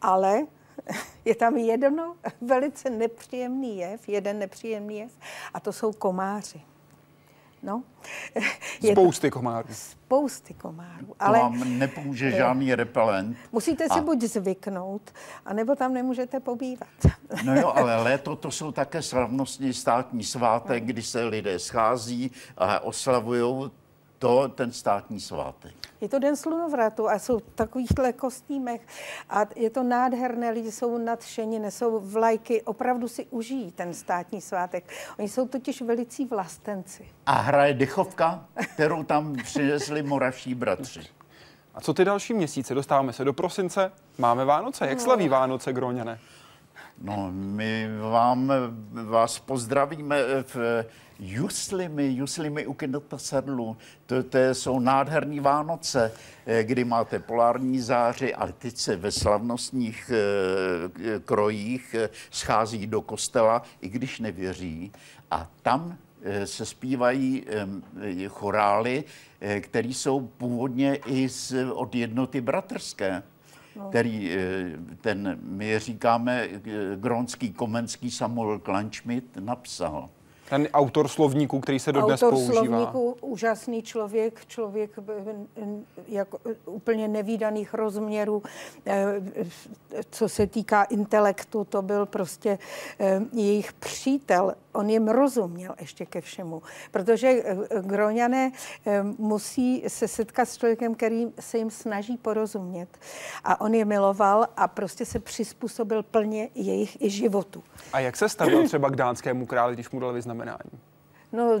Ale 0.00 0.40
je 1.24 1.34
tam 1.34 1.56
jedno 1.56 2.16
velice 2.40 2.90
nepříjemný 2.90 3.78
jev, 3.78 4.08
jeden 4.08 4.38
nepříjemný 4.38 4.98
jev, 4.98 5.12
a 5.54 5.60
to 5.60 5.72
jsou 5.72 5.92
komáři. 5.92 6.60
No. 7.64 7.82
Je 8.82 8.92
Spousty 8.92 9.30
komárů. 9.30 9.68
Spousty 9.72 10.54
komárů. 10.54 11.14
Ale 11.20 11.38
vám 11.38 11.78
nepomůže 11.78 12.30
žádný 12.30 12.74
repelent. 12.74 13.36
Musíte 13.52 13.88
si 13.88 13.98
a... 13.98 14.02
buď 14.02 14.22
zvyknout, 14.22 15.12
anebo 15.46 15.76
tam 15.76 15.94
nemůžete 15.94 16.40
pobývat. 16.40 16.88
No 17.44 17.54
jo, 17.54 17.72
ale 17.76 17.96
léto 18.02 18.36
to 18.36 18.50
jsou 18.50 18.72
také 18.72 19.02
slavnostní 19.02 19.72
státní 19.72 20.24
svátek, 20.24 20.84
kdy 20.84 21.02
se 21.02 21.24
lidé 21.24 21.58
schází 21.58 22.30
a 22.56 22.80
oslavují 22.80 23.70
to 24.18 24.48
ten 24.48 24.72
státní 24.72 25.20
svátek. 25.20 25.74
Je 26.04 26.08
to 26.08 26.18
den 26.18 26.36
slunovratu 26.36 27.08
a 27.08 27.18
jsou 27.18 27.38
v 27.38 27.42
takovýchhle 27.54 28.12
kostýmech 28.12 28.80
a 29.30 29.40
je 29.56 29.70
to 29.70 29.82
nádherné, 29.82 30.50
lidi 30.50 30.72
jsou 30.72 30.98
nadšení, 30.98 31.58
nesou 31.58 32.00
vlajky, 32.00 32.62
opravdu 32.62 33.08
si 33.08 33.26
užijí 33.30 33.72
ten 33.72 33.94
státní 33.94 34.40
svátek. 34.40 34.84
Oni 35.18 35.28
jsou 35.28 35.48
totiž 35.48 35.82
velicí 35.82 36.26
vlastenci. 36.26 37.08
A 37.26 37.32
hraje 37.32 37.74
dechovka, 37.74 38.46
kterou 38.74 39.02
tam 39.02 39.36
přinesli 39.42 40.02
moravští 40.02 40.54
bratři. 40.54 41.00
A 41.74 41.80
co 41.80 41.94
ty 41.94 42.04
další 42.04 42.34
měsíce? 42.34 42.74
Dostáváme 42.74 43.12
se 43.12 43.24
do 43.24 43.32
prosince, 43.32 43.92
máme 44.18 44.44
Vánoce. 44.44 44.86
Jak 44.86 45.00
slaví 45.00 45.28
Vánoce, 45.28 45.72
Groňané? 45.72 46.18
No, 47.02 47.28
my 47.32 47.88
vám, 48.10 48.52
vás 48.92 49.38
pozdravíme 49.38 50.16
v 50.42 50.84
juslimi, 51.18 52.08
juslimi 52.08 52.66
u 52.66 52.76
Sedlu. 53.16 53.76
To, 54.06 54.22
to 54.22 54.38
jsou 54.52 54.78
nádherní 54.78 55.40
Vánoce, 55.40 56.12
eh, 56.46 56.64
kdy 56.64 56.84
máte 56.84 57.18
polární 57.18 57.80
záři 57.80 58.34
a 58.34 58.46
teď 58.46 58.76
se 58.76 58.96
ve 58.96 59.12
slavnostních 59.12 60.10
eh, 60.14 61.20
krojích 61.20 61.94
eh, 61.98 62.08
schází 62.30 62.86
do 62.86 63.02
kostela, 63.02 63.62
i 63.80 63.88
když 63.88 64.20
nevěří. 64.20 64.92
A 65.30 65.50
tam 65.62 65.98
se 66.44 66.66
zpívají 66.66 67.44
chorály, 68.28 69.04
které 69.60 69.88
jsou 69.88 70.20
původně 70.20 70.94
i 71.06 71.28
z, 71.28 71.54
od 71.72 71.94
jednoty 71.94 72.40
bratrské. 72.40 73.22
No. 73.76 73.88
který 73.88 74.36
ten, 75.00 75.38
my 75.42 75.78
říkáme, 75.78 76.48
gronský 76.96 77.52
komenský 77.52 78.10
Samuel 78.10 78.58
Klančmit 78.58 79.36
napsal. 79.36 80.08
Ten 80.54 80.68
autor 80.72 81.08
slovníku, 81.08 81.60
který 81.60 81.78
se 81.78 81.92
dodnes 81.92 82.22
autor 82.22 82.32
používá. 82.32 82.54
Autor 82.54 82.66
slovníku, 82.66 83.16
úžasný 83.20 83.82
člověk, 83.82 84.46
člověk 84.46 84.90
jako 86.08 86.38
úplně 86.66 87.08
nevýdaných 87.08 87.74
rozměrů. 87.74 88.42
Co 90.10 90.28
se 90.28 90.46
týká 90.46 90.82
intelektu, 90.82 91.64
to 91.64 91.82
byl 91.82 92.06
prostě 92.06 92.58
jejich 93.32 93.72
přítel. 93.72 94.54
On 94.74 94.90
jim 94.90 95.08
rozuměl 95.08 95.74
ještě 95.80 96.06
ke 96.06 96.20
všemu, 96.20 96.62
protože 96.90 97.28
eh, 97.28 97.56
Groňané 97.80 98.52
musí 99.18 99.84
se 99.88 100.08
setkat 100.08 100.48
s 100.48 100.58
člověkem, 100.58 100.94
který 100.94 101.26
se 101.40 101.58
jim 101.58 101.70
snaží 101.70 102.16
porozumět. 102.16 102.88
A 103.44 103.60
on 103.60 103.74
je 103.74 103.84
miloval 103.84 104.46
a 104.56 104.68
prostě 104.68 105.04
se 105.04 105.20
přizpůsobil 105.20 106.02
plně 106.02 106.48
jejich 106.54 107.02
i 107.02 107.10
životu. 107.10 107.62
A 107.92 108.00
jak 108.00 108.16
se 108.16 108.28
stavil 108.28 108.66
třeba 108.66 108.90
k 108.90 108.96
dánskému 108.96 109.46
králi, 109.46 109.74
když 109.74 109.90
mu 109.90 110.00
dal 110.00 110.12
vyznamenání? 110.12 110.70
No, 111.34 111.60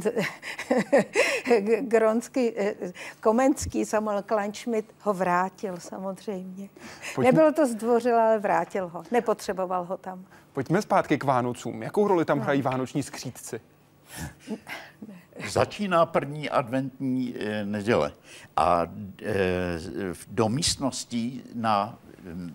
Gronský, 1.80 2.52
eh, 2.56 2.74
Komenský 3.20 3.84
Samuel 3.84 4.22
Kleinschmidt 4.22 4.94
ho 5.00 5.14
vrátil 5.14 5.76
samozřejmě. 5.78 6.68
Pojďme... 7.14 7.32
Nebylo 7.32 7.52
to 7.52 7.66
zdvořil, 7.66 8.20
ale 8.20 8.38
vrátil 8.38 8.88
ho. 8.88 9.02
Nepotřeboval 9.10 9.84
ho 9.84 9.96
tam. 9.96 10.24
Pojďme 10.52 10.82
zpátky 10.82 11.18
k 11.18 11.24
Vánocům. 11.24 11.82
Jakou 11.82 12.08
roli 12.08 12.24
tam 12.24 12.38
no. 12.38 12.44
hrají 12.44 12.62
vánoční 12.62 13.02
skřídci? 13.02 13.60
Začíná 15.48 16.06
první 16.06 16.50
adventní 16.50 17.34
e, 17.38 17.64
neděle 17.64 18.12
a 18.56 18.86
e, 19.22 19.34
do 20.28 20.48
místností 20.48 21.42
na 21.54 21.98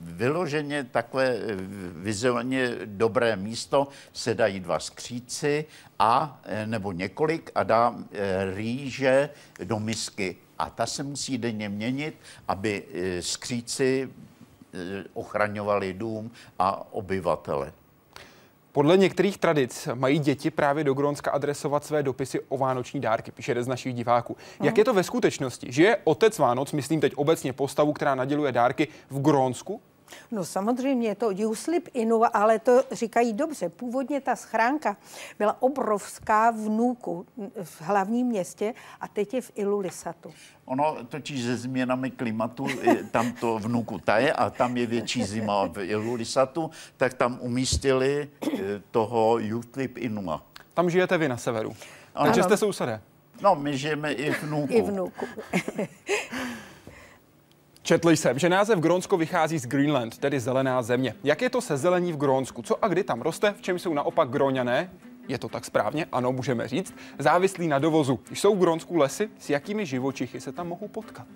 vyloženě 0.01 0.83
takové 0.83 1.27
eh, 1.27 1.55
vizuálně 1.95 2.71
dobré 2.85 3.35
místo 3.35 3.87
se 4.13 4.35
dají 4.35 4.59
dva 4.59 4.79
skříci 4.79 5.65
a 5.99 6.41
eh, 6.43 6.67
nebo 6.67 6.91
několik 6.91 7.51
a 7.55 7.63
dá 7.63 7.95
eh, 8.11 8.55
rýže 8.55 9.29
do 9.63 9.79
misky. 9.79 10.35
A 10.59 10.69
ta 10.69 10.85
se 10.85 11.03
musí 11.03 11.37
denně 11.37 11.69
měnit, 11.69 12.15
aby 12.47 12.83
skříci 13.19 14.09
ochraňovali 15.13 15.93
dům 15.93 16.31
a 16.59 16.93
obyvatele. 16.93 17.73
Podle 18.71 18.97
některých 18.97 19.37
tradic 19.37 19.87
mají 19.93 20.19
děti 20.19 20.51
právě 20.51 20.83
do 20.83 20.93
Grónska 20.93 21.31
adresovat 21.31 21.85
své 21.85 22.03
dopisy 22.03 22.39
o 22.49 22.57
vánoční 22.57 22.99
dárky, 22.99 23.31
píše 23.31 23.51
jeden 23.51 23.63
z 23.63 23.67
našich 23.67 23.93
diváků. 23.93 24.37
Aha. 24.59 24.65
Jak 24.65 24.77
je 24.77 24.85
to 24.85 24.93
ve 24.93 25.03
skutečnosti? 25.03 25.71
Že 25.71 25.83
je 25.83 25.97
otec 26.03 26.39
Vánoc, 26.39 26.71
myslím 26.71 27.01
teď 27.01 27.13
obecně 27.15 27.53
postavu, 27.53 27.93
která 27.93 28.15
naděluje 28.15 28.51
dárky 28.51 28.87
v 29.09 29.21
Grónsku? 29.21 29.81
No 30.31 30.45
samozřejmě 30.45 31.07
je 31.07 31.15
to 31.15 31.31
Juslip 31.31 31.89
Inu, 31.93 32.21
ale 32.33 32.59
to 32.59 32.83
říkají 32.91 33.33
dobře. 33.33 33.69
Původně 33.69 34.21
ta 34.21 34.35
schránka 34.35 34.97
byla 35.39 35.61
obrovská 35.61 36.51
v 36.51 36.69
Nuku, 36.69 37.25
v 37.63 37.81
hlavním 37.81 38.27
městě 38.27 38.73
a 39.01 39.07
teď 39.07 39.33
je 39.33 39.41
v 39.41 39.51
Ilulisatu. 39.55 40.33
Ono 40.65 40.97
totiž 41.05 41.41
se 41.41 41.57
změnami 41.57 42.11
klimatu, 42.11 42.67
tam 43.11 43.31
to 43.31 43.59
v 43.59 43.67
Nuku 43.67 43.99
taje 43.99 44.33
a 44.33 44.49
tam 44.49 44.77
je 44.77 44.85
větší 44.85 45.23
zima 45.23 45.65
v 45.65 45.77
Ilulisatu, 45.79 46.71
tak 46.97 47.13
tam 47.13 47.37
umístili 47.41 48.29
eh, 48.53 48.81
toho 48.91 49.39
Juslip 49.39 49.97
Inua. 49.97 50.43
Tam 50.73 50.89
žijete 50.89 51.17
vy 51.17 51.29
na 51.29 51.37
severu. 51.37 51.75
Takže 52.23 52.43
jste 52.43 52.57
sousedé. 52.57 53.01
No, 53.41 53.55
my 53.55 53.77
žijeme 53.77 54.11
i 54.13 54.31
v 54.31 54.43
Nuku. 54.43 54.73
I 54.73 54.81
v 54.81 54.91
Nuku. 54.91 55.25
Četl 57.89 58.09
jsem, 58.09 58.39
že 58.39 58.49
název 58.49 58.79
Grónsko 58.79 59.17
vychází 59.17 59.59
z 59.59 59.65
Greenland, 59.65 60.17
tedy 60.17 60.39
zelená 60.39 60.81
země. 60.81 61.15
Jak 61.23 61.41
je 61.41 61.49
to 61.49 61.61
se 61.61 61.77
zelení 61.77 62.13
v 62.13 62.17
Grónsku? 62.17 62.61
Co 62.61 62.85
a 62.85 62.87
kdy 62.87 63.03
tam 63.03 63.21
roste? 63.21 63.53
V 63.57 63.61
čem 63.61 63.79
jsou 63.79 63.93
naopak 63.93 64.29
Gróňané? 64.29 64.89
Je 65.27 65.37
to 65.37 65.49
tak 65.49 65.65
správně? 65.65 66.05
Ano, 66.11 66.31
můžeme 66.31 66.67
říct. 66.67 66.93
Závislí 67.19 67.67
na 67.67 67.79
dovozu. 67.79 68.19
Jsou 68.33 68.55
v 68.55 68.59
Grónsku 68.59 68.95
lesy? 68.95 69.29
S 69.39 69.49
jakými 69.49 69.85
živočichy 69.85 70.41
se 70.41 70.51
tam 70.51 70.67
mohou 70.67 70.87
potkat? 70.87 71.27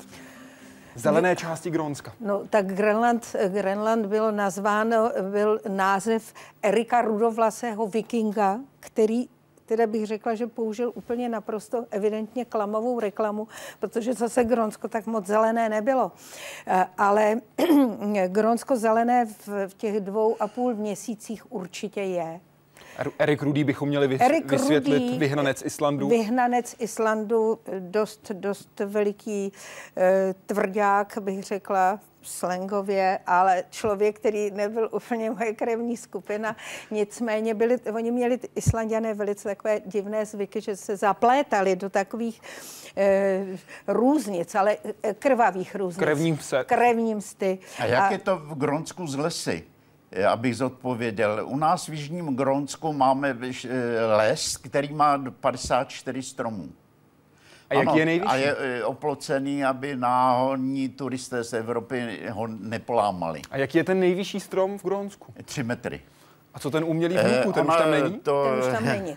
Zelené 0.95 1.35
části 1.35 1.69
Grónska. 1.69 2.13
No, 2.19 2.41
tak 2.49 2.73
Grenland, 2.73 3.35
Grenland 3.47 4.05
byl 4.05 4.31
nazván, 4.31 4.93
byl 5.31 5.59
název 5.67 6.33
Erika 6.61 7.01
Rudovlasého 7.01 7.87
vikinga, 7.87 8.59
který 8.79 9.25
teda 9.65 9.87
bych 9.87 10.05
řekla, 10.05 10.35
že 10.35 10.47
použil 10.47 10.91
úplně 10.95 11.29
naprosto 11.29 11.85
evidentně 11.91 12.45
klamavou 12.45 12.99
reklamu, 12.99 13.47
protože 13.79 14.13
zase 14.13 14.43
Gronsko 14.43 14.87
tak 14.87 15.05
moc 15.05 15.25
zelené 15.25 15.69
nebylo. 15.69 16.11
Eh, 16.67 16.85
ale 16.97 17.35
Gronsko 18.27 18.75
zelené 18.77 19.25
v, 19.25 19.73
těch 19.77 19.99
dvou 19.99 20.35
a 20.39 20.47
půl 20.47 20.75
měsících 20.75 21.51
určitě 21.51 22.01
je. 22.01 22.39
Erik 23.19 23.41
Rudý 23.43 23.63
bychom 23.63 23.89
měli 23.89 24.07
vys- 24.07 24.21
Erik 24.21 24.51
vysvětlit, 24.51 24.99
Rudy, 24.99 25.17
vyhnanec 25.17 25.61
Islandu. 25.65 26.09
Vyhnanec 26.09 26.75
Islandu, 26.79 27.59
dost, 27.79 28.31
dost 28.31 28.79
veliký 28.79 29.51
e, 29.97 30.33
tvrdák, 30.45 31.17
bych 31.21 31.43
řekla, 31.43 31.99
slangově, 32.23 33.19
ale 33.27 33.63
člověk, 33.69 34.19
který 34.19 34.51
nebyl 34.51 34.89
úplně 34.91 35.31
moje 35.31 35.53
krevní 35.53 35.97
skupina. 35.97 36.55
Nicméně 36.91 37.53
byli, 37.53 37.77
oni 37.93 38.11
měli 38.11 38.39
Islandiané 38.55 39.13
velice 39.13 39.49
takové 39.49 39.79
divné 39.85 40.25
zvyky, 40.25 40.61
že 40.61 40.75
se 40.75 40.97
zaplétali 40.97 41.75
do 41.75 41.89
takových 41.89 42.41
e, 42.97 43.45
různic, 43.87 44.55
ale 44.55 44.77
eh, 45.03 45.13
krvavých 45.13 45.75
různic. 45.75 46.03
Krevním 46.03 46.37
se. 46.37 46.63
Krevním 46.63 47.21
sty. 47.21 47.59
A 47.79 47.85
jak 47.85 48.03
A, 48.03 48.11
je 48.11 48.17
to 48.17 48.35
v 48.37 48.57
Gronsku 48.57 49.07
z 49.07 49.15
lesy? 49.15 49.63
abych 50.31 50.57
zodpověděl. 50.57 51.41
U 51.45 51.57
nás 51.57 51.87
v 51.87 51.93
Jižním 51.93 52.35
Grónsku 52.35 52.93
máme 52.93 53.37
les, 54.17 54.57
který 54.57 54.93
má 54.93 55.23
54 55.39 56.23
stromů. 56.23 56.69
A 57.77 57.79
jaký 57.79 57.89
ano, 57.89 57.99
je 57.99 58.05
nejvyšší? 58.05 58.31
A 58.31 58.35
je 58.35 58.55
e, 58.59 58.83
oplocený, 58.83 59.65
aby 59.65 59.95
náhodní 59.95 60.89
turisté 60.89 61.43
z 61.43 61.53
Evropy 61.53 62.19
ho 62.29 62.47
nepolámali. 62.47 63.41
A 63.51 63.57
jaký 63.57 63.77
je 63.77 63.83
ten 63.83 63.99
nejvyšší 63.99 64.39
strom 64.39 64.77
v 64.77 64.83
Grónsku? 64.83 65.33
Tři 65.45 65.63
metry. 65.63 66.01
A 66.53 66.59
co 66.59 66.71
ten 66.71 66.83
umělý 66.83 67.17
vnúku, 67.17 67.51
ten 67.51 67.67
už 67.67 67.77
tam 67.77 67.91
není? 67.91 68.19
To, 68.19 68.45
ten 68.49 68.59
už 68.59 68.73
tam 68.73 68.85
není. 68.85 69.15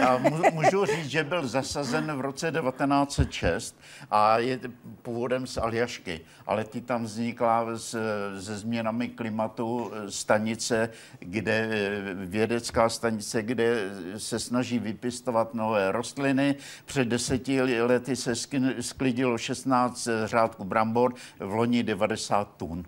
a 0.02 0.18
můžu 0.52 0.86
říct, 0.86 1.06
že 1.06 1.24
byl 1.24 1.46
zasazen 1.46 2.16
v 2.16 2.20
roce 2.20 2.52
1906 2.52 3.80
a 4.10 4.38
je 4.38 4.60
původem 5.02 5.46
z 5.46 5.56
Aljašky, 5.56 6.20
ale 6.46 6.64
ty 6.64 6.80
tam 6.80 7.04
vznikla 7.04 7.66
s, 7.74 7.98
se 8.40 8.58
změnami 8.58 9.08
klimatu 9.08 9.92
stanice, 10.08 10.90
kde 11.18 11.68
vědecká 12.14 12.88
stanice, 12.88 13.42
kde 13.42 13.90
se 14.16 14.38
snaží 14.38 14.78
vypistovat 14.78 15.54
nové 15.54 15.92
rostliny. 15.92 16.56
Před 16.84 17.08
deseti 17.08 17.82
lety 17.82 18.16
se 18.16 18.32
sklidilo 18.80 19.38
16 19.38 20.08
řádků 20.24 20.64
brambor, 20.64 21.14
v 21.40 21.54
loni 21.54 21.82
90 21.82 22.56
tun. 22.56 22.84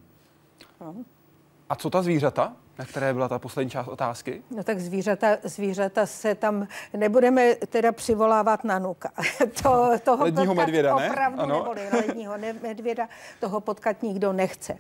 A 1.68 1.74
co 1.76 1.90
ta 1.90 2.02
zvířata? 2.02 2.56
Na 2.78 2.84
které 2.84 3.14
byla 3.14 3.28
ta 3.28 3.38
poslední 3.38 3.70
část 3.70 3.88
otázky? 3.88 4.42
No 4.50 4.64
tak 4.64 4.80
zvířata, 4.80 5.36
zvířata 5.42 6.06
se 6.06 6.34
tam, 6.34 6.66
nebudeme 6.96 7.54
teda 7.54 7.92
přivolávat 7.92 8.64
na 8.64 8.78
nuka. 8.78 9.10
to, 9.62 9.90
toho 10.04 10.24
ledního 10.24 10.54
medvěda, 10.54 10.96
ne? 10.96 11.10
Opravdu 11.10 11.40
ano. 11.40 11.58
neboli 11.58 11.88
ledního 11.92 12.34
medvěda, 12.62 13.08
toho 13.40 13.60
potkat 13.60 14.02
nikdo 14.02 14.32
nechce. 14.32 14.78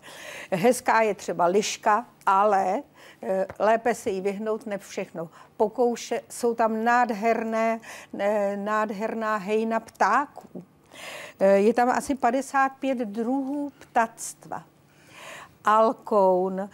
Hezká 0.52 1.00
je 1.00 1.14
třeba 1.14 1.46
liška, 1.46 2.06
ale 2.26 2.82
eh, 3.22 3.46
lépe 3.58 3.94
se 3.94 4.10
jí 4.10 4.20
vyhnout 4.20 4.66
ne 4.66 4.78
všechno. 4.78 5.28
Pokouše, 5.56 6.20
jsou 6.28 6.54
tam 6.54 6.84
nádherné, 6.84 7.80
nádherná 8.56 9.36
hejna 9.36 9.80
ptáků. 9.80 10.64
Eh, 11.40 11.46
je 11.46 11.74
tam 11.74 11.88
asi 11.88 12.14
55 12.14 12.98
druhů 12.98 13.72
ptactva. 13.78 14.62
Alkoun, 15.64 16.68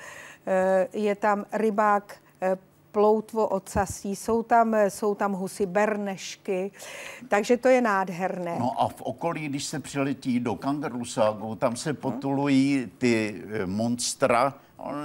je 0.93 1.15
tam 1.15 1.45
rybák 1.53 2.17
eh, 2.43 2.57
ploutvo 2.93 3.49
ocasí, 3.49 4.17
jsou 4.17 4.43
tam, 4.43 4.75
eh, 4.75 4.91
jsou 4.91 5.15
tam 5.15 5.33
husy 5.33 5.67
bernešky, 5.67 6.71
takže 7.29 7.57
to 7.57 7.69
je 7.69 7.81
nádherné. 7.81 8.57
No 8.59 8.83
a 8.83 8.89
v 8.89 9.03
okolí, 9.03 9.49
když 9.49 9.65
se 9.65 9.81
přiletí 9.81 10.41
do 10.41 10.55
Kangaruságu, 10.55 11.55
tam 11.55 11.77
se 11.77 11.95
potulují 11.95 12.91
ty 12.99 13.43
monstra, 13.67 14.55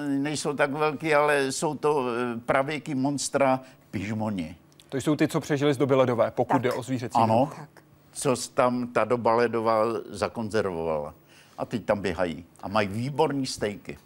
nejsou 0.08 0.54
tak 0.54 0.72
velký, 0.72 1.16
ale 1.16 1.52
jsou 1.52 1.76
to 1.76 2.06
pravěky 2.46 2.96
monstra 2.96 3.62
pižmoni. 3.92 4.56
To 4.90 4.98
jsou 4.98 5.16
ty, 5.16 5.28
co 5.28 5.40
přežili 5.40 5.74
z 5.74 5.78
doby 5.78 5.96
ledové, 5.96 6.32
pokud 6.32 6.54
tak. 6.54 6.62
jde 6.62 6.74
o 6.74 6.84
zvířecí. 6.84 7.16
Ano, 7.16 7.52
tak. 7.56 7.70
co 8.12 8.36
tam 8.54 8.88
ta 8.88 9.06
doba 9.06 9.36
ledová 9.36 9.84
zakonzervovala. 10.10 11.14
A 11.58 11.66
teď 11.66 11.86
tam 11.86 12.02
běhají 12.02 12.46
a 12.64 12.68
mají 12.68 12.88
výborní 12.88 13.46
stejky. 13.46 13.98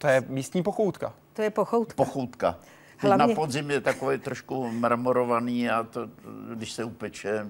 To 0.00 0.06
je 0.06 0.24
místní 0.28 0.62
pochoutka. 0.62 1.12
To 1.32 1.42
je 1.42 1.50
pochoutka. 1.50 1.94
Pochoutka. 1.96 2.58
Hlavně... 2.96 3.26
Na 3.26 3.34
podzim 3.34 3.70
je 3.70 3.80
takový 3.80 4.18
trošku 4.18 4.70
mramorovaný 4.70 5.70
a 5.70 5.82
to, 5.82 6.08
když 6.54 6.72
se 6.72 6.84
upeče. 6.84 7.46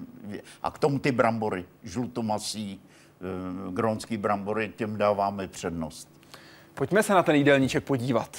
A 0.62 0.70
k 0.70 0.78
tomu 0.78 0.98
ty 0.98 1.12
brambory, 1.12 1.64
žlutomasí, 1.82 2.80
eh, 2.80 3.72
grónský 3.72 4.16
brambory, 4.16 4.72
těm 4.76 4.96
dáváme 4.96 5.48
přednost. 5.48 6.08
Pojďme 6.74 7.02
se 7.02 7.14
na 7.14 7.22
ten 7.22 7.34
jídelníček 7.34 7.84
podívat. 7.84 8.36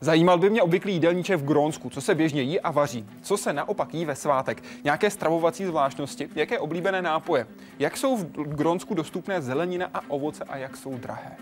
Zajímal 0.00 0.38
by 0.38 0.50
mě 0.50 0.62
obvyklý 0.62 0.92
jídelníček 0.92 1.40
v 1.40 1.44
Grónsku, 1.44 1.90
co 1.90 2.00
se 2.00 2.14
běžně 2.14 2.42
jí 2.42 2.60
a 2.60 2.70
vaří, 2.70 3.06
co 3.22 3.36
se 3.36 3.52
naopak 3.52 3.94
jí 3.94 4.04
ve 4.04 4.16
svátek, 4.16 4.62
nějaké 4.84 5.10
stravovací 5.10 5.64
zvláštnosti, 5.64 6.28
jaké 6.34 6.58
oblíbené 6.58 7.02
nápoje, 7.02 7.46
jak 7.78 7.96
jsou 7.96 8.16
v 8.16 8.54
Grónsku 8.54 8.94
dostupné 8.94 9.42
zelenina 9.42 9.90
a 9.94 10.00
ovoce 10.08 10.44
a 10.44 10.56
jak 10.56 10.76
jsou 10.76 10.98
drahé. 10.98 11.36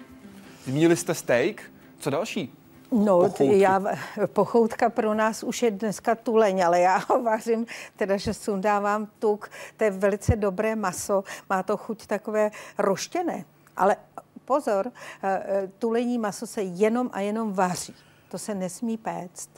Zmínili 0.64 0.96
jste 0.96 1.14
steak, 1.14 1.62
co 2.02 2.10
další? 2.10 2.52
No, 2.92 3.16
Pochoutky. 3.18 3.58
já, 3.58 3.82
pochoutka 4.26 4.90
pro 4.90 5.14
nás 5.14 5.42
už 5.42 5.62
je 5.62 5.70
dneska 5.70 6.14
tuleň, 6.14 6.64
ale 6.64 6.80
já 6.80 6.96
ho 7.08 7.22
vařím, 7.22 7.66
teda, 7.96 8.16
že 8.16 8.34
sundávám 8.34 9.08
tuk, 9.18 9.50
to 9.76 9.84
je 9.84 9.90
velice 9.90 10.36
dobré 10.36 10.76
maso, 10.76 11.24
má 11.50 11.62
to 11.62 11.76
chuť 11.76 12.06
takové 12.06 12.50
roštěné, 12.78 13.44
ale 13.76 13.96
pozor, 14.44 14.92
eh, 15.22 15.42
eh, 15.46 15.70
tulení 15.78 16.18
maso 16.18 16.46
se 16.46 16.62
jenom 16.62 17.10
a 17.12 17.20
jenom 17.20 17.52
vaří, 17.52 17.94
to 18.28 18.38
se 18.38 18.54
nesmí 18.54 18.96
péct. 18.96 19.50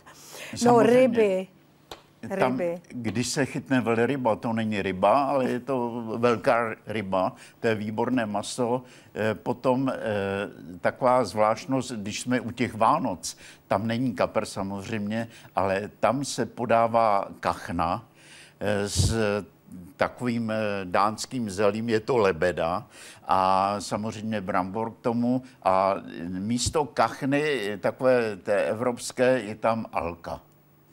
No, 0.52 0.59
Samozřejmě. 0.59 0.66
No, 0.66 1.00
ryby, 1.00 1.46
tam, 2.38 2.60
když 2.88 3.28
se 3.28 3.46
chytne 3.46 3.80
velryba, 3.80 4.37
to 4.37 4.52
není 4.52 4.82
ryba, 4.82 5.24
ale 5.24 5.50
je 5.50 5.60
to 5.60 6.04
velká 6.18 6.74
ryba, 6.87 7.32
to 7.60 7.66
je 7.66 7.74
výborné 7.74 8.26
maso. 8.26 8.82
Eh, 9.14 9.34
potom 9.34 9.88
eh, 9.88 9.94
taková 10.80 11.24
zvláštnost, 11.24 11.92
když 11.92 12.20
jsme 12.20 12.40
u 12.40 12.50
těch 12.50 12.74
Vánoc, 12.74 13.37
tam 13.68 13.87
není 13.87 14.14
kapr 14.14 14.44
samozřejmě, 14.44 15.28
ale 15.56 15.90
tam 16.00 16.24
se 16.24 16.46
podává 16.46 17.28
kachna 17.40 18.04
eh, 18.60 18.88
s 18.88 19.14
takovým 19.96 20.52
dánským 20.84 21.50
zelím, 21.50 21.88
je 21.88 22.00
to 22.00 22.16
lebeda 22.16 22.87
a 23.24 23.76
samozřejmě 23.78 24.40
brambor 24.40 24.90
k 24.90 24.98
tomu 24.98 25.42
a 25.62 25.94
místo 26.28 26.84
kachny, 26.84 27.78
takové 27.80 28.37
té 28.37 28.64
evropské, 28.64 29.40
je 29.40 29.54
tam 29.54 29.87
alka. 29.92 30.40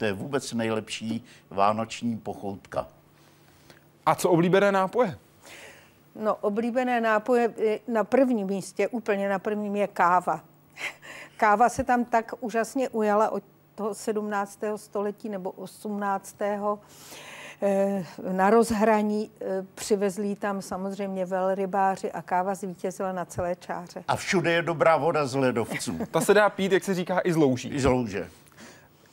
To 0.01 0.05
je 0.05 0.13
vůbec 0.13 0.53
nejlepší 0.53 1.25
vánoční 1.49 2.17
pochoutka. 2.17 2.87
A 4.05 4.15
co 4.15 4.29
oblíbené 4.29 4.71
nápoje? 4.71 5.17
No, 6.15 6.35
oblíbené 6.35 7.01
nápoje 7.01 7.53
na 7.87 8.03
prvním 8.03 8.47
místě, 8.47 8.87
úplně 8.87 9.29
na 9.29 9.39
prvním 9.39 9.75
je 9.75 9.87
káva. 9.87 10.41
Káva 11.37 11.69
se 11.69 11.83
tam 11.83 12.05
tak 12.05 12.31
úžasně 12.39 12.89
ujala 12.89 13.29
od 13.29 13.43
toho 13.75 13.93
17. 13.93 14.59
století 14.75 15.29
nebo 15.29 15.51
18. 15.51 16.35
eh, 16.41 18.05
na 18.31 18.49
rozhraní, 18.49 19.31
eh, 19.41 19.65
přivezli 19.75 20.35
tam 20.35 20.61
samozřejmě 20.61 21.25
velrybáři 21.25 22.11
a 22.11 22.21
káva 22.21 22.55
zvítězila 22.55 23.11
na 23.11 23.25
celé 23.25 23.55
čáře. 23.55 24.03
A 24.07 24.15
všude 24.15 24.51
je 24.51 24.61
dobrá 24.61 24.97
voda 24.97 25.25
z 25.25 25.35
ledovců. 25.35 25.99
Ta 26.11 26.21
se 26.21 26.33
dá 26.33 26.49
pít, 26.49 26.71
jak 26.71 26.83
se 26.83 26.93
říká, 26.93 27.19
i 27.23 27.33
z 27.33 27.35
louží. 27.35 27.69
I 27.69 27.79
z 27.79 27.85
louže. 27.85 28.29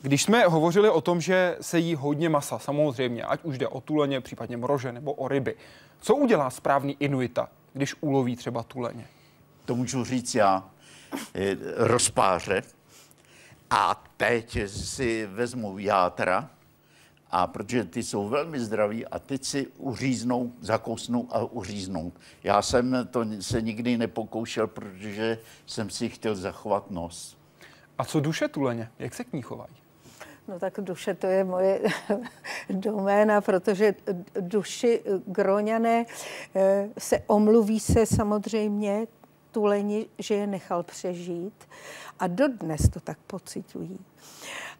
Když 0.02 0.22
jsme 0.22 0.44
hovořili 0.44 0.90
o 0.90 1.00
tom, 1.00 1.20
že 1.20 1.56
se 1.60 1.78
jí 1.78 1.94
hodně 1.94 2.28
masa, 2.28 2.58
samozřejmě, 2.58 3.22
ať 3.24 3.44
už 3.44 3.58
jde 3.58 3.68
o 3.68 3.80
tuleně, 3.80 4.20
případně 4.20 4.56
mrože 4.56 4.92
nebo 4.92 5.12
o 5.12 5.28
ryby, 5.28 5.56
co 6.00 6.16
udělá 6.16 6.50
správný 6.50 6.96
inuita, 7.00 7.48
když 7.72 7.94
uloví 8.00 8.36
třeba 8.36 8.62
tuleně? 8.62 9.06
To 9.64 9.74
můžu 9.74 10.04
říct 10.04 10.34
já. 10.34 10.70
Rozpáře. 11.76 12.62
A 13.70 14.04
teď 14.16 14.58
si 14.66 15.26
vezmu 15.26 15.78
játra, 15.78 16.50
a 17.30 17.46
protože 17.46 17.84
ty 17.84 18.02
jsou 18.02 18.28
velmi 18.28 18.60
zdraví 18.60 19.06
a 19.06 19.18
teď 19.18 19.44
si 19.44 19.66
uříznou, 19.66 20.52
zakousnou 20.60 21.28
a 21.30 21.38
uříznou. 21.38 22.12
Já 22.44 22.62
jsem 22.62 23.08
to 23.10 23.24
se 23.40 23.62
nikdy 23.62 23.98
nepokoušel, 23.98 24.66
protože 24.66 25.38
jsem 25.66 25.90
si 25.90 26.08
chtěl 26.08 26.34
zachovat 26.34 26.90
nos. 26.90 27.38
A 27.98 28.04
co 28.04 28.20
duše 28.20 28.48
tuleně? 28.48 28.90
Jak 28.98 29.14
se 29.14 29.24
k 29.24 29.32
ní 29.32 29.42
chovají? 29.42 29.74
No 30.48 30.58
tak 30.58 30.80
duše 30.80 31.14
to 31.14 31.26
je 31.26 31.44
moje 31.44 31.80
doména, 32.70 33.40
protože 33.40 33.94
duši 34.40 35.02
groňané 35.26 36.06
eh, 36.54 36.88
se 36.98 37.22
omluví 37.26 37.80
se 37.80 38.06
samozřejmě 38.06 39.06
tuleni, 39.52 40.06
že 40.18 40.34
je 40.34 40.46
nechal 40.46 40.82
přežít 40.82 41.68
a 42.18 42.26
dodnes 42.26 42.88
to 42.88 43.00
tak 43.00 43.18
pocitují. 43.26 43.98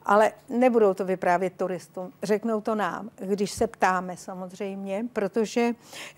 Ale 0.03 0.33
nebudou 0.49 0.95
to 0.95 1.05
vyprávět 1.05 1.53
turistům, 1.57 2.13
řeknou 2.23 2.61
to 2.61 2.75
nám, 2.75 3.11
když 3.17 3.51
se 3.51 3.67
ptáme 3.67 4.17
samozřejmě, 4.17 5.05
protože 5.13 5.73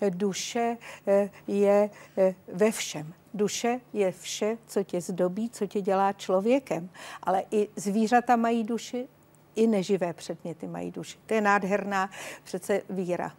duše 0.09 0.77
eh, 1.07 1.29
je 1.47 1.89
eh, 2.17 2.35
ve 2.53 2.71
všem. 2.71 3.13
Duše 3.33 3.79
je 3.93 4.11
vše, 4.11 4.57
co 4.67 4.83
tě 4.83 5.01
zdobí, 5.01 5.49
co 5.49 5.67
tě 5.67 5.81
dělá 5.81 6.13
člověkem. 6.13 6.89
Ale 7.23 7.43
i 7.51 7.69
zvířata 7.75 8.35
mají 8.35 8.63
duši, 8.63 9.07
i 9.55 9.67
neživé 9.67 10.13
předměty 10.13 10.67
mají 10.67 10.91
duši. 10.91 11.17
To 11.25 11.33
je 11.33 11.41
nádherná 11.41 12.09
přece 12.43 12.81
víra. 12.89 13.31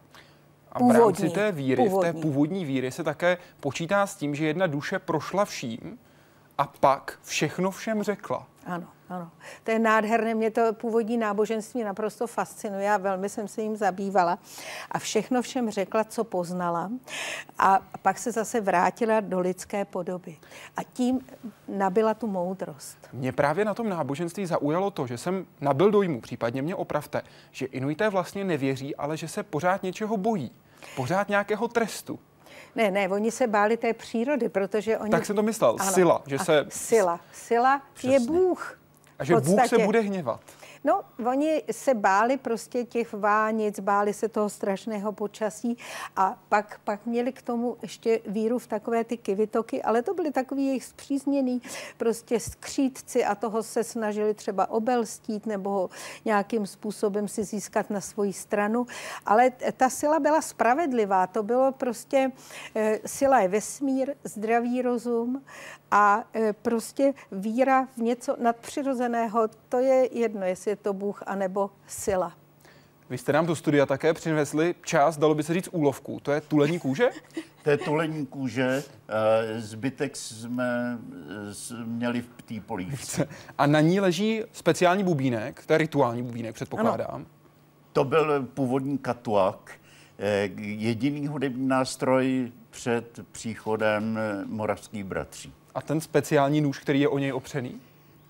A 0.71 0.83
v 0.83 0.91
rámci 0.91 1.29
té 1.29 1.51
víry, 1.51 1.83
původní. 1.83 2.11
v 2.11 2.13
té 2.13 2.21
původní 2.21 2.65
víry 2.65 2.91
se 2.91 3.03
také 3.03 3.37
počítá 3.59 4.07
s 4.07 4.15
tím, 4.15 4.35
že 4.35 4.45
jedna 4.45 4.67
duše 4.67 4.99
prošla 4.99 5.45
vším 5.45 5.99
a 6.57 6.67
pak 6.67 7.19
všechno 7.23 7.71
všem 7.71 8.03
řekla. 8.03 8.47
Ano. 8.65 8.87
Ano, 9.13 9.31
to 9.63 9.71
je 9.71 9.79
nádherné, 9.79 10.35
mě 10.35 10.51
to 10.51 10.73
původní 10.73 11.17
náboženství 11.17 11.83
naprosto 11.83 12.27
fascinuje 12.27 12.91
a 12.91 12.97
velmi 12.97 13.29
jsem 13.29 13.47
se 13.47 13.61
jim 13.61 13.75
zabývala 13.75 14.39
a 14.91 14.99
všechno 14.99 15.41
všem 15.41 15.69
řekla, 15.71 16.03
co 16.03 16.23
poznala 16.23 16.91
a 17.59 17.79
pak 18.01 18.17
se 18.17 18.31
zase 18.31 18.61
vrátila 18.61 19.19
do 19.19 19.39
lidské 19.39 19.85
podoby 19.85 20.37
a 20.77 20.83
tím 20.83 21.21
nabila 21.67 22.13
tu 22.13 22.27
moudrost. 22.27 22.97
Mě 23.13 23.31
právě 23.31 23.65
na 23.65 23.73
tom 23.73 23.89
náboženství 23.89 24.45
zaujalo 24.45 24.91
to, 24.91 25.07
že 25.07 25.17
jsem 25.17 25.45
nabil 25.61 25.91
dojmu, 25.91 26.21
případně 26.21 26.61
mě 26.61 26.75
opravte, 26.75 27.21
že 27.51 27.65
Inuité 27.65 28.09
vlastně 28.09 28.43
nevěří, 28.43 28.95
ale 28.95 29.17
že 29.17 29.27
se 29.27 29.43
pořád 29.43 29.83
něčeho 29.83 30.17
bojí, 30.17 30.51
pořád 30.95 31.29
nějakého 31.29 31.67
trestu. 31.67 32.19
Ne, 32.75 32.91
ne, 32.91 33.09
oni 33.09 33.31
se 33.31 33.47
báli 33.47 33.77
té 33.77 33.93
přírody, 33.93 34.49
protože 34.49 34.97
oni... 34.97 35.11
Tak 35.11 35.25
jsem 35.25 35.35
to 35.35 35.43
myslel, 35.43 35.75
ano, 35.79 35.91
sila, 35.91 36.23
že 36.27 36.39
se... 36.39 36.65
Sila, 36.69 37.19
sila 37.33 37.81
Přesně. 37.93 38.15
je 38.15 38.19
Bůh. 38.19 38.79
A 39.19 39.23
že 39.23 39.35
Bůh 39.35 39.67
se 39.67 39.77
bude 39.77 39.99
hněvat. 39.99 40.41
No, 40.83 41.01
oni 41.25 41.63
se 41.71 41.93
báli 41.93 42.37
prostě 42.37 42.83
těch 42.83 43.13
vánic, 43.13 43.79
báli 43.79 44.13
se 44.13 44.29
toho 44.29 44.49
strašného 44.49 45.11
počasí 45.11 45.77
a 46.15 46.39
pak, 46.49 46.79
pak 46.83 47.05
měli 47.05 47.31
k 47.31 47.41
tomu 47.41 47.77
ještě 47.81 48.21
víru 48.27 48.59
v 48.59 48.67
takové 48.67 49.03
ty 49.03 49.17
kivitoky, 49.17 49.83
ale 49.83 50.01
to 50.01 50.13
byly 50.13 50.31
takový 50.31 50.65
jejich 50.65 50.83
zpřízněný 50.83 51.61
prostě 51.97 52.39
skřítci 52.39 53.25
a 53.25 53.35
toho 53.35 53.63
se 53.63 53.83
snažili 53.83 54.33
třeba 54.33 54.69
obelstít 54.69 55.45
nebo 55.45 55.69
ho 55.69 55.89
nějakým 56.25 56.67
způsobem 56.67 57.27
si 57.27 57.43
získat 57.43 57.89
na 57.89 58.01
svoji 58.01 58.33
stranu. 58.33 58.87
Ale 59.25 59.51
ta 59.77 59.89
sila 59.89 60.19
byla 60.19 60.41
spravedlivá, 60.41 61.27
to 61.27 61.43
bylo 61.43 61.71
prostě, 61.71 62.31
e, 62.75 62.99
sila 63.05 63.39
je 63.39 63.47
vesmír, 63.47 64.15
zdravý 64.23 64.81
rozum 64.81 65.43
a 65.91 66.23
e, 66.35 66.53
prostě 66.53 67.13
víra 67.31 67.85
v 67.85 67.97
něco 67.97 68.35
nadpřirozeného, 68.39 69.47
to 69.69 69.79
je 69.79 70.17
jedno, 70.17 70.45
jestli 70.45 70.72
je 70.73 70.77
to 70.77 70.93
Bůh 70.93 71.23
anebo 71.25 71.69
sila. 71.87 72.33
Vy 73.09 73.17
jste 73.17 73.33
nám 73.33 73.45
do 73.45 73.55
studia 73.55 73.85
také 73.85 74.13
přinesli 74.13 74.75
část, 74.85 75.17
dalo 75.17 75.35
by 75.35 75.43
se 75.43 75.53
říct, 75.53 75.69
úlovku. 75.71 76.19
To 76.19 76.31
je 76.31 76.41
tulení 76.41 76.79
kůže? 76.79 77.09
to 77.63 77.69
je 77.69 77.77
tulení 77.77 78.25
kůže. 78.25 78.83
E, 79.53 79.61
zbytek 79.61 80.15
jsme 80.15 80.99
e, 81.71 81.85
měli 81.85 82.21
v 82.21 82.41
té 82.41 82.59
polívce. 82.65 83.27
A 83.57 83.65
na 83.65 83.81
ní 83.81 83.99
leží 83.99 84.41
speciální 84.51 85.03
bubínek, 85.03 85.65
to 85.65 85.73
je 85.73 85.77
rituální 85.77 86.23
bubínek, 86.23 86.55
předpokládám. 86.55 87.07
Ano. 87.09 87.25
To 87.93 88.03
byl 88.03 88.43
původní 88.43 88.97
katuak, 88.97 89.71
jediný 90.57 91.27
hudební 91.27 91.67
nástroj 91.67 92.51
před 92.69 93.19
příchodem 93.31 94.19
moravských 94.45 95.03
bratří. 95.03 95.53
A 95.75 95.81
ten 95.81 96.01
speciální 96.01 96.61
nůž, 96.61 96.79
který 96.79 97.01
je 97.01 97.07
o 97.07 97.17
něj 97.17 97.33
opřený? 97.33 97.81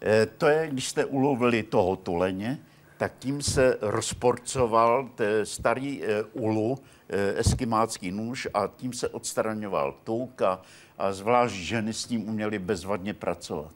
E, 0.03 0.25
to 0.25 0.47
je, 0.47 0.67
když 0.67 0.87
jste 0.87 1.05
ulovili 1.05 1.63
toho 1.63 1.95
tuleně, 1.95 2.59
tak 2.97 3.13
tím 3.19 3.41
se 3.41 3.77
rozporcoval 3.81 5.09
starý 5.43 6.03
e, 6.03 6.23
ulu, 6.23 6.77
e, 7.09 7.39
eskimácký 7.39 8.11
nůž 8.11 8.47
a 8.53 8.67
tím 8.67 8.93
se 8.93 9.09
odstraňoval 9.09 9.95
touka 10.03 10.61
a 10.97 11.13
zvlášť 11.13 11.55
ženy 11.55 11.93
s 11.93 12.05
tím 12.05 12.29
uměly 12.29 12.59
bezvadně 12.59 13.13
pracovat. 13.13 13.71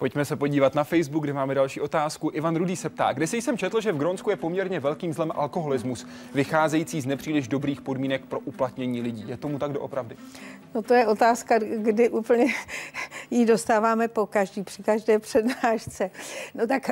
Pojďme 0.00 0.24
se 0.24 0.36
podívat 0.36 0.74
na 0.74 0.84
Facebook, 0.84 1.24
kde 1.24 1.32
máme 1.32 1.54
další 1.54 1.80
otázku. 1.80 2.30
Ivan 2.34 2.56
Rudý 2.56 2.76
se 2.76 2.88
ptá, 2.88 3.12
kde 3.12 3.26
si 3.26 3.42
jsem 3.42 3.58
četl, 3.58 3.80
že 3.80 3.92
v 3.92 3.98
Grónsku 3.98 4.30
je 4.30 4.36
poměrně 4.36 4.80
velkým 4.80 5.12
zlem 5.12 5.32
alkoholismus, 5.34 6.06
vycházející 6.34 7.00
z 7.00 7.06
nepříliš 7.06 7.48
dobrých 7.48 7.80
podmínek 7.80 8.24
pro 8.24 8.40
uplatnění 8.40 9.02
lidí. 9.02 9.24
Je 9.28 9.36
tomu 9.36 9.58
tak 9.58 9.72
doopravdy? 9.72 10.16
No 10.74 10.82
to 10.82 10.94
je 10.94 11.06
otázka, 11.06 11.58
kdy 11.58 12.08
úplně 12.08 12.44
ji 13.30 13.46
dostáváme 13.46 14.08
po 14.08 14.26
každý, 14.26 14.62
při 14.62 14.82
každé 14.82 15.18
přednášce. 15.18 16.10
No 16.54 16.66
tak 16.66 16.90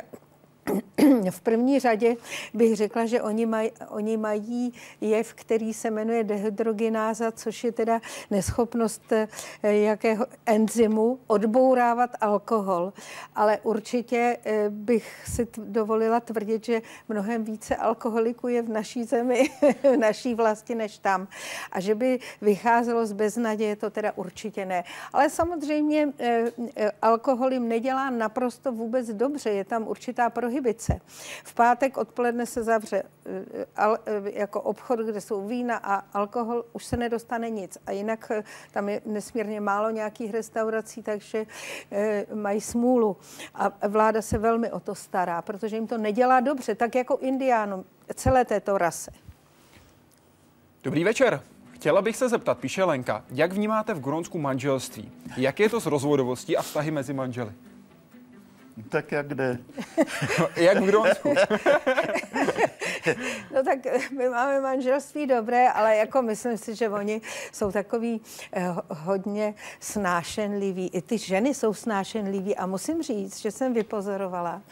v 1.31 1.41
první 1.41 1.81
řadě 1.81 2.17
bych 2.55 2.77
řekla, 2.77 3.07
že 3.07 3.23
oni, 3.23 3.47
maj, 3.47 3.71
oni 3.89 4.17
mají 4.17 4.73
jev, 5.01 5.35
který 5.35 5.75
se 5.75 5.91
jmenuje 5.91 6.25
dehydrogenáza, 6.25 7.33
což 7.33 7.65
je 7.65 7.73
teda 7.73 8.01
neschopnost 8.31 9.13
eh, 9.13 9.29
jakého 9.63 10.27
enzymu 10.47 11.19
odbourávat 11.27 12.11
alkohol. 12.21 12.93
Ale 13.35 13.59
určitě 13.63 14.37
eh, 14.45 14.65
bych 14.69 15.29
si 15.29 15.49
dovolila 15.57 16.21
tvrdit, 16.21 16.65
že 16.65 16.83
mnohem 17.09 17.45
více 17.45 17.77
alkoholiků 17.77 18.49
je 18.49 18.63
v 18.63 18.69
naší 18.69 19.05
zemi, 19.05 19.51
v 19.83 19.97
naší 19.97 20.35
vlasti, 20.35 20.75
než 20.75 20.99
tam. 20.99 21.29
A 21.73 21.81
že 21.81 21.95
by 21.95 22.19
vycházelo 22.41 23.07
z 23.07 23.13
beznaděje, 23.13 23.77
to 23.77 23.91
teda 23.91 24.13
určitě 24.17 24.67
ne. 24.67 24.85
Ale 25.13 25.31
samozřejmě 25.31 26.09
eh, 26.19 26.53
alkohol 27.03 27.53
jim 27.53 27.69
nedělá 27.69 28.11
naprosto 28.11 28.73
vůbec 28.73 29.09
dobře. 29.09 29.51
Je 29.51 29.65
tam 29.65 29.89
určitá 29.89 30.31
prohyb 30.31 30.58
prohibice. 30.59 31.01
V 31.45 31.55
pátek 31.55 31.97
odpoledne 31.97 32.47
se 32.47 32.63
zavře 32.63 33.03
eh, 33.03 33.67
al, 33.77 33.99
eh, 34.07 34.41
jako 34.41 34.61
obchod, 34.61 35.01
kde 35.01 35.21
jsou 35.21 35.47
vína 35.47 35.77
a 35.77 35.95
alkohol, 36.19 36.65
už 36.73 36.85
se 36.85 36.97
nedostane 36.97 37.51
nic. 37.51 37.79
A 37.87 37.91
jinak 37.91 38.31
eh, 38.31 38.45
tam 38.73 38.89
je 38.89 39.01
nesmírně 39.07 39.61
málo 39.61 39.91
nějakých 39.91 40.33
restaurací, 40.33 41.03
takže 41.03 41.47
mají 42.35 42.61
smůlu. 42.61 43.17
A 43.55 43.89
vláda 43.89 44.23
se 44.23 44.39
velmi 44.39 44.73
o 44.73 44.81
to 44.81 44.95
stará, 44.95 45.43
protože 45.43 45.77
jim 45.77 45.87
to 45.87 45.99
nedělá 45.99 46.41
dobře, 46.41 46.75
tak 46.75 46.95
jako 46.95 47.19
indiánům, 47.21 47.85
celé 48.15 48.45
této 48.45 48.79
rase. 48.79 49.11
Dobrý 50.83 51.05
večer. 51.05 51.41
Chtěla 51.73 52.03
bych 52.03 52.17
se 52.17 52.29
zeptat, 52.29 52.59
píše 52.59 52.85
Lenka, 52.85 53.25
jak 53.31 53.53
vnímáte 53.53 53.95
v 53.95 54.01
Grónsku 54.01 54.39
manželství? 54.39 55.13
Jak 55.37 55.61
je 55.61 55.69
to 55.69 55.81
s 55.81 55.87
rozvodovostí 55.87 56.57
a 56.57 56.63
vztahy 56.63 56.91
mezi 56.91 57.13
manželi? 57.13 57.53
Tak 58.89 59.13
jak 59.13 59.35
jde? 59.35 59.59
jak 60.57 60.79
v 60.79 60.87
Grónsku? 60.87 61.29
no 63.55 63.65
tak 63.65 63.79
my 64.17 64.29
máme 64.29 64.61
manželství 64.61 65.27
dobré, 65.27 65.69
ale 65.69 65.97
jako 65.97 66.23
myslím 66.23 66.59
si, 66.59 66.75
že 66.75 66.89
oni 66.89 67.21
jsou 67.53 67.73
takový 67.73 68.21
eh, 68.53 68.75
hodně 68.89 69.55
snášenliví. 69.81 70.91
I 70.93 71.03
ty 71.03 71.19
ženy 71.19 71.55
jsou 71.55 71.75
snášenliví 71.75 72.57
a 72.57 72.67
musím 72.67 73.03
říct, 73.03 73.39
že 73.39 73.51
jsem 73.51 73.75
vypozorovala, 73.75 74.63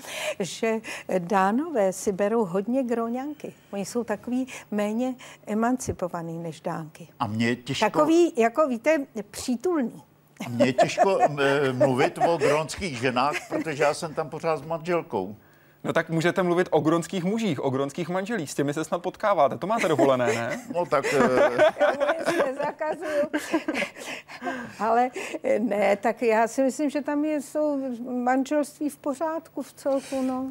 že 0.40 0.80
dánové 1.18 1.92
si 1.92 2.12
berou 2.12 2.44
hodně 2.44 2.82
gróňanky. 2.82 3.52
Oni 3.70 3.84
jsou 3.84 4.04
takový 4.04 4.46
méně 4.70 5.14
emancipovaný 5.46 6.38
než 6.38 6.60
dánky. 6.60 7.08
A 7.20 7.26
mě 7.26 7.56
těžko... 7.56 7.84
Takový, 7.84 8.32
jako 8.36 8.68
víte, 8.68 9.06
přítulný. 9.30 10.02
Mně 10.48 10.66
je 10.66 10.72
těžko 10.72 11.18
mluvit 11.72 12.18
o 12.26 12.36
gronských 12.36 12.98
ženách, 12.98 13.34
protože 13.48 13.82
já 13.82 13.94
jsem 13.94 14.14
tam 14.14 14.28
pořád 14.30 14.56
s 14.56 14.62
manželkou. 14.62 15.36
No 15.84 15.92
tak 15.92 16.10
můžete 16.10 16.42
mluvit 16.42 16.68
o 16.70 16.80
gronských 16.80 17.24
mužích, 17.24 17.64
o 17.64 17.70
gronských 17.70 18.08
manželích, 18.08 18.50
s 18.50 18.54
těmi 18.54 18.74
se 18.74 18.84
snad 18.84 19.02
potkáváte, 19.02 19.58
to 19.58 19.66
máte 19.66 19.88
dovolené, 19.88 20.26
ne? 20.26 20.60
No 20.74 20.86
tak... 20.86 21.04
eh, 21.14 21.50
Já 21.80 21.92
nezakazuju. 22.46 23.22
Ale 24.78 25.10
eh, 25.42 25.58
ne, 25.58 25.96
tak 25.96 26.22
já 26.22 26.48
si 26.48 26.62
myslím, 26.62 26.90
že 26.90 27.02
tam 27.02 27.24
je, 27.24 27.42
jsou 27.42 27.96
manželství 28.24 28.88
v 28.88 28.96
pořádku 28.96 29.62
v 29.62 29.72
celku, 29.72 30.22
no. 30.22 30.46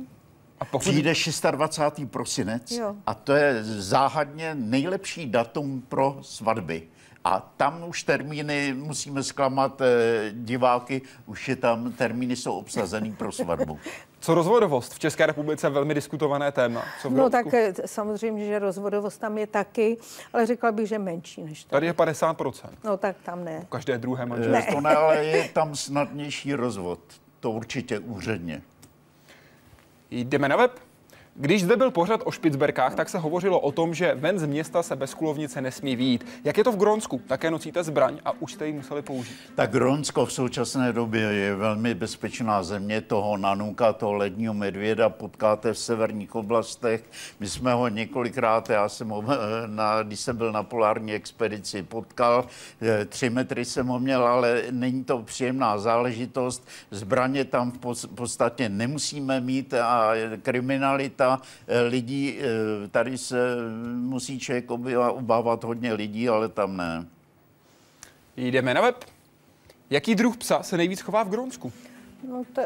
A 0.59 0.65
pokud 0.65 0.89
Přijde 0.89 1.13
26. 1.51 2.09
prosinec 2.11 2.71
Jo. 2.71 2.95
a 3.05 3.13
to 3.13 3.33
je 3.33 3.63
záhadně 3.63 4.55
nejlepší 4.55 5.25
datum 5.29 5.81
pro 5.89 6.17
svatby. 6.21 6.83
A 7.27 7.39
tam 7.57 7.83
už 7.87 8.03
termíny, 8.03 8.73
musíme 8.73 9.23
zklamat 9.23 9.81
eh, 9.81 9.85
diváky, 10.31 11.01
už 11.25 11.47
je 11.49 11.55
tam, 11.55 11.91
termíny 11.91 12.35
jsou 12.35 12.53
obsazený 12.57 13.11
pro 13.11 13.31
svatbu. 13.31 13.79
Co 14.19 14.35
rozvodovost? 14.35 14.93
V 14.93 14.99
České 14.99 15.25
republice 15.25 15.69
velmi 15.69 15.93
diskutované 15.93 16.51
téma. 16.51 16.83
Co 17.01 17.09
No 17.09 17.29
tak 17.29 17.53
eh, 17.53 17.73
samozřejmě, 17.85 18.45
že 18.45 18.59
rozvodovost 18.59 19.21
tam 19.21 19.37
je 19.37 19.47
taky, 19.47 19.97
ale 20.33 20.45
řekla 20.45 20.71
bych, 20.71 20.87
že 20.87 20.99
menší 20.99 21.43
než 21.43 21.63
tady. 21.63 21.71
Tady 21.71 21.85
je 21.85 21.93
50%. 21.93 22.69
No 22.83 22.97
tak 22.97 23.15
tam 23.25 23.43
ne. 23.43 23.65
Každé 23.69 23.97
druhé 23.97 24.25
Ne. 24.25 24.29
manželství. 24.29 24.75
To 24.75 24.81
ne, 24.81 24.95
ale 24.95 25.25
je 25.25 25.49
tam 25.49 25.75
snadnější 25.75 26.53
rozvod. 26.53 26.99
To 27.39 27.51
určitě 27.51 27.99
úředně. 27.99 28.61
Jdeme 30.11 30.49
na 30.49 30.55
web? 30.55 30.79
Když 31.37 31.63
zde 31.63 31.75
byl 31.75 31.91
pořad 31.91 32.21
o 32.23 32.31
Špicberkách, 32.31 32.95
tak 32.95 33.09
se 33.09 33.17
hovořilo 33.17 33.59
o 33.59 33.71
tom, 33.71 33.93
že 33.93 34.15
ven 34.15 34.39
z 34.39 34.45
města 34.45 34.83
se 34.83 34.95
bez 34.95 35.13
kulovnice 35.13 35.61
nesmí 35.61 35.95
výjít. 35.95 36.25
Jak 36.43 36.57
je 36.57 36.63
to 36.63 36.71
v 36.71 36.77
Grónsku? 36.77 37.21
Také 37.27 37.51
nosíte 37.51 37.83
zbraň 37.83 38.19
a 38.25 38.41
už 38.41 38.53
jste 38.53 38.67
ji 38.67 38.73
museli 38.73 39.01
použít. 39.01 39.35
Tak 39.55 39.71
Grónsko 39.71 40.25
v 40.25 40.33
současné 40.33 40.93
době 40.93 41.21
je 41.21 41.55
velmi 41.55 41.93
bezpečná 41.93 42.63
země. 42.63 43.01
Toho 43.01 43.37
nanuka, 43.37 43.93
toho 43.93 44.13
ledního 44.13 44.53
medvěda 44.53 45.09
potkáte 45.09 45.73
v 45.73 45.77
severních 45.77 46.35
oblastech. 46.35 47.03
My 47.39 47.47
jsme 47.47 47.73
ho 47.73 47.87
několikrát, 47.87 48.69
já 48.69 48.89
jsem 48.89 49.09
ho, 49.09 49.23
eh, 49.27 49.37
na, 49.67 50.03
když 50.03 50.19
jsem 50.19 50.37
byl 50.37 50.51
na 50.51 50.63
polární 50.63 51.13
expedici, 51.13 51.83
potkal. 51.83 52.45
Eh, 52.81 53.05
Tři 53.05 53.29
metry 53.29 53.65
jsem 53.65 53.87
ho 53.87 53.99
měl, 53.99 54.27
ale 54.27 54.63
není 54.71 55.03
to 55.03 55.19
příjemná 55.19 55.77
záležitost. 55.77 56.67
Zbraně 56.91 57.45
tam 57.45 57.71
v 57.71 58.07
podstatě 58.15 58.69
nemusíme 58.69 59.41
mít 59.41 59.73
a 59.73 60.11
kriminalita 60.41 61.24
eh, 61.67 61.81
lidí, 61.81 62.39
eh, 62.39 62.87
tady 62.87 63.17
se 63.17 63.55
musí 63.95 64.39
člověk 64.39 64.71
obávat 65.09 65.63
hodně 65.63 65.93
lidí, 65.93 66.29
ale 66.29 66.49
tam 66.49 66.77
ne. 66.77 67.05
Jdeme 68.37 68.73
na 68.73 68.81
web. 68.81 69.05
Jaký 69.89 70.15
druh 70.15 70.37
psa 70.37 70.63
se 70.63 70.77
nejvíc 70.77 71.01
chová 71.01 71.23
v 71.23 71.29
Grónsku? 71.29 71.73
No 72.29 72.43
to, 72.53 72.61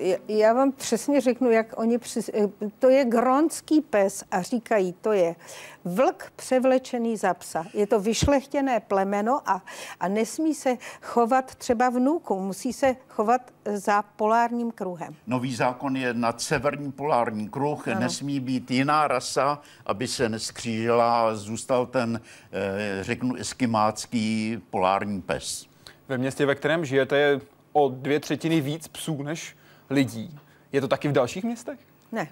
já- 0.00 0.18
já 0.28 0.52
vám 0.52 0.72
přesně 0.72 1.20
řeknu, 1.20 1.50
jak 1.50 1.66
oni 1.76 1.98
přes, 1.98 2.30
to 2.78 2.88
je 2.88 3.04
gronský 3.04 3.80
pes 3.80 4.24
a 4.30 4.42
říkají, 4.42 4.92
to 5.00 5.12
je 5.12 5.36
vlk 5.84 6.32
převlečený 6.36 7.16
za 7.16 7.34
psa. 7.34 7.64
Je 7.74 7.86
to 7.86 8.00
vyšlechtěné 8.00 8.80
plemeno 8.80 9.40
a, 9.46 9.62
a 10.00 10.08
nesmí 10.08 10.54
se 10.54 10.76
chovat 11.02 11.54
třeba 11.54 11.88
vnůku, 11.90 12.40
musí 12.40 12.72
se 12.72 12.96
chovat 13.08 13.40
za 13.74 14.02
polárním 14.02 14.70
kruhem. 14.70 15.16
Nový 15.26 15.54
zákon 15.54 15.96
je 15.96 16.14
nad 16.14 16.40
severní 16.40 16.92
polární 16.92 17.48
kruh, 17.48 17.88
ano. 17.88 18.00
nesmí 18.00 18.40
být 18.40 18.70
jiná 18.70 19.08
rasa, 19.08 19.60
aby 19.86 20.08
se 20.08 20.28
neskřížila 20.28 21.28
a 21.28 21.34
zůstal 21.34 21.86
ten, 21.86 22.20
eh, 22.52 23.04
řeknu, 23.04 23.34
eskimácký 23.34 24.58
polární 24.70 25.22
pes. 25.22 25.66
Ve 26.08 26.18
městě, 26.18 26.46
ve 26.46 26.54
kterém 26.54 26.84
žijete, 26.84 27.18
je 27.18 27.40
o 27.72 27.88
dvě 27.88 28.20
třetiny 28.20 28.60
víc 28.60 28.88
psů 28.88 29.22
než 29.22 29.56
lidí. 29.90 30.38
Je 30.72 30.80
to 30.80 30.88
taky 30.88 31.08
v 31.08 31.12
dalších 31.12 31.44
městech? 31.44 31.78
Ne. 32.12 32.28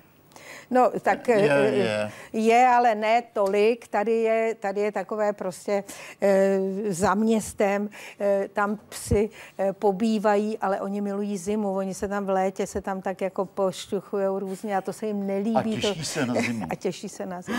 No, 0.71 0.91
tak 1.03 1.29
Je, 1.29 1.51
eh, 1.51 1.71
je. 1.75 2.11
je, 2.33 2.67
ale 2.67 2.95
ne 2.95 3.23
tolik. 3.33 3.89
Tady 3.89 4.13
je, 4.13 4.55
tady 4.55 4.81
je 4.81 4.93
takové 4.93 5.33
prostě 5.33 5.85
e, 6.23 6.59
za 6.89 7.15
městem, 7.15 7.89
e, 8.21 8.49
tam 8.53 8.79
psy 8.89 9.31
e, 9.59 9.73
pobývají, 9.73 10.59
ale 10.59 10.81
oni 10.81 11.01
milují 11.01 11.37
zimu. 11.39 11.75
Oni 11.75 11.95
se 11.95 12.09
tam 12.09 12.27
v 12.27 12.29
létě 12.29 12.67
se 12.67 12.81
tam 12.81 13.03
tak 13.03 13.21
jako 13.21 13.45
pošťuchují 13.45 14.25
různě 14.39 14.77
a 14.77 14.81
to 14.81 14.93
se 14.93 15.07
jim 15.07 15.27
nelíbí. 15.27 15.57
A 15.57 15.63
těší 15.63 15.99
to, 15.99 16.05
se 16.05 16.27
na 16.27 16.35
zimu. 16.47 16.67
A 16.71 16.75
těší 16.75 17.09
se 17.09 17.27
na 17.27 17.43
zimu. 17.43 17.59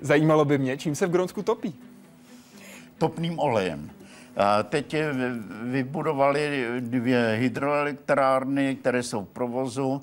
Zajímalo 0.00 0.44
by 0.44 0.58
mě, 0.58 0.76
čím 0.76 0.94
se 0.94 1.06
v 1.06 1.10
Grónsku 1.10 1.42
topí. 1.42 1.74
topným 2.98 3.38
olejem. 3.38 3.90
A 4.36 4.62
teď 4.62 4.96
vybudovali 5.62 6.66
dvě 6.80 7.36
hydroelektrárny, 7.40 8.76
které 8.76 9.02
jsou 9.02 9.24
v 9.24 9.28
provozu. 9.28 10.02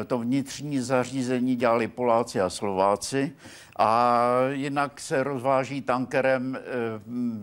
E, 0.00 0.04
To 0.04 0.18
vnitřní 0.18 0.80
zařízení 0.80 1.56
dělali 1.56 1.88
Poláci 1.88 2.40
a 2.40 2.50
Slováci. 2.50 3.32
A 3.78 4.30
jinak 4.50 5.00
se 5.00 5.22
rozváží 5.22 5.82
tankerem, 5.82 6.58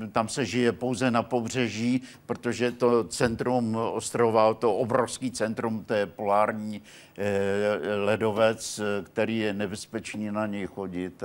e, 0.03 0.07
tam 0.07 0.28
se 0.28 0.45
žije 0.45 0.72
pouze 0.72 1.11
na 1.11 1.24
pobřeží, 1.24 2.01
protože 2.26 2.72
to 2.72 3.03
centrum 3.03 3.76
ostrova, 3.76 4.53
to 4.53 4.76
obrovský 4.76 5.32
centrum, 5.32 5.84
to 5.84 5.93
je 5.93 6.05
polární 6.05 6.82
e, 7.18 7.95
ledovec, 7.95 8.82
který 9.03 9.39
je 9.39 9.53
nebezpečný 9.53 10.32
na 10.32 10.47
něj 10.47 10.68
chodit. 10.68 11.24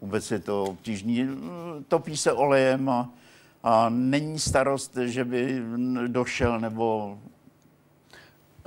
Vůbec 0.00 0.30
je 0.30 0.38
to 0.38 0.64
obtížný. 0.64 1.28
Topí 1.88 2.16
se 2.16 2.32
olejem 2.32 2.88
a, 2.88 3.10
a 3.64 3.88
není 3.88 4.38
starost, 4.38 4.96
že 4.96 5.24
by 5.24 5.62
došel 6.06 6.60
nebo 6.60 7.18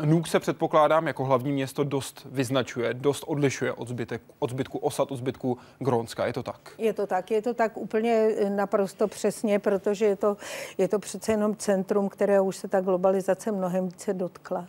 Nuk 0.05 0.27
se 0.27 0.39
předpokládám 0.39 1.07
jako 1.07 1.25
hlavní 1.25 1.51
město 1.51 1.83
dost 1.83 2.27
vyznačuje, 2.31 2.93
dost 2.93 3.23
odlišuje 3.27 3.73
od, 3.73 3.87
zbytek, 3.87 4.21
od 4.39 4.49
zbytku 4.49 4.77
osad, 4.77 5.11
od 5.11 5.15
zbytku 5.15 5.57
Grónska. 5.79 6.25
Je 6.25 6.33
to 6.33 6.43
tak? 6.43 6.71
Je 6.77 6.93
to 6.93 7.07
tak, 7.07 7.31
je 7.31 7.41
to 7.41 7.53
tak 7.53 7.77
úplně 7.77 8.11
eh, 8.37 8.49
naprosto 8.49 9.07
přesně, 9.07 9.59
protože 9.59 10.05
je 10.05 10.15
to, 10.15 10.37
je 10.77 10.87
to 10.87 10.99
přece 10.99 11.31
jenom 11.31 11.55
centrum, 11.55 12.09
které 12.09 12.41
už 12.41 12.55
se 12.57 12.67
ta 12.67 12.81
globalizace 12.81 13.51
mnohem 13.51 13.85
více 13.85 14.13
dotkla. 14.13 14.67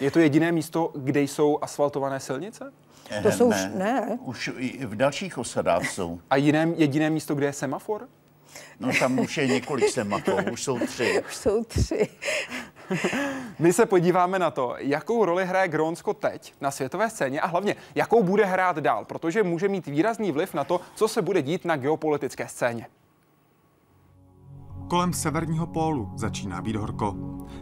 Je 0.00 0.10
to 0.10 0.18
jediné 0.18 0.52
místo, 0.52 0.92
kde 0.94 1.20
jsou 1.20 1.58
asfaltované 1.62 2.20
silnice? 2.20 2.72
To 3.22 3.32
jsou 3.32 3.48
už- 3.48 3.70
ne. 3.74 4.18
Už 4.22 4.50
i 4.56 4.86
v 4.86 4.96
dalších 4.96 5.38
osadách 5.38 5.86
jsou. 5.86 6.20
A 6.30 6.36
jiné, 6.36 6.68
jediné 6.76 7.10
místo, 7.10 7.34
kde 7.34 7.46
je 7.46 7.52
semafor? 7.52 8.08
No 8.80 8.92
tam 9.00 9.18
už 9.18 9.36
je 9.36 9.46
několik 9.46 9.90
semaforů, 9.90 10.52
už 10.52 10.62
jsou 10.62 10.78
tři. 10.78 11.22
Už 11.28 11.36
jsou 11.36 11.64
tři. 11.64 12.08
My 13.58 13.72
se 13.72 13.86
podíváme 13.86 14.38
na 14.38 14.50
to, 14.50 14.74
jakou 14.78 15.24
roli 15.24 15.46
hraje 15.46 15.68
Grónsko 15.68 16.14
teď 16.14 16.54
na 16.60 16.70
světové 16.70 17.10
scéně 17.10 17.40
a 17.40 17.46
hlavně, 17.46 17.76
jakou 17.94 18.22
bude 18.22 18.44
hrát 18.44 18.78
dál, 18.78 19.04
protože 19.04 19.42
může 19.42 19.68
mít 19.68 19.86
výrazný 19.86 20.32
vliv 20.32 20.54
na 20.54 20.64
to, 20.64 20.80
co 20.94 21.08
se 21.08 21.22
bude 21.22 21.42
dít 21.42 21.64
na 21.64 21.76
geopolitické 21.76 22.48
scéně. 22.48 22.86
Kolem 24.88 25.12
severního 25.12 25.66
pólu 25.66 26.10
začíná 26.16 26.62
být 26.62 26.76
horko. 26.76 27.14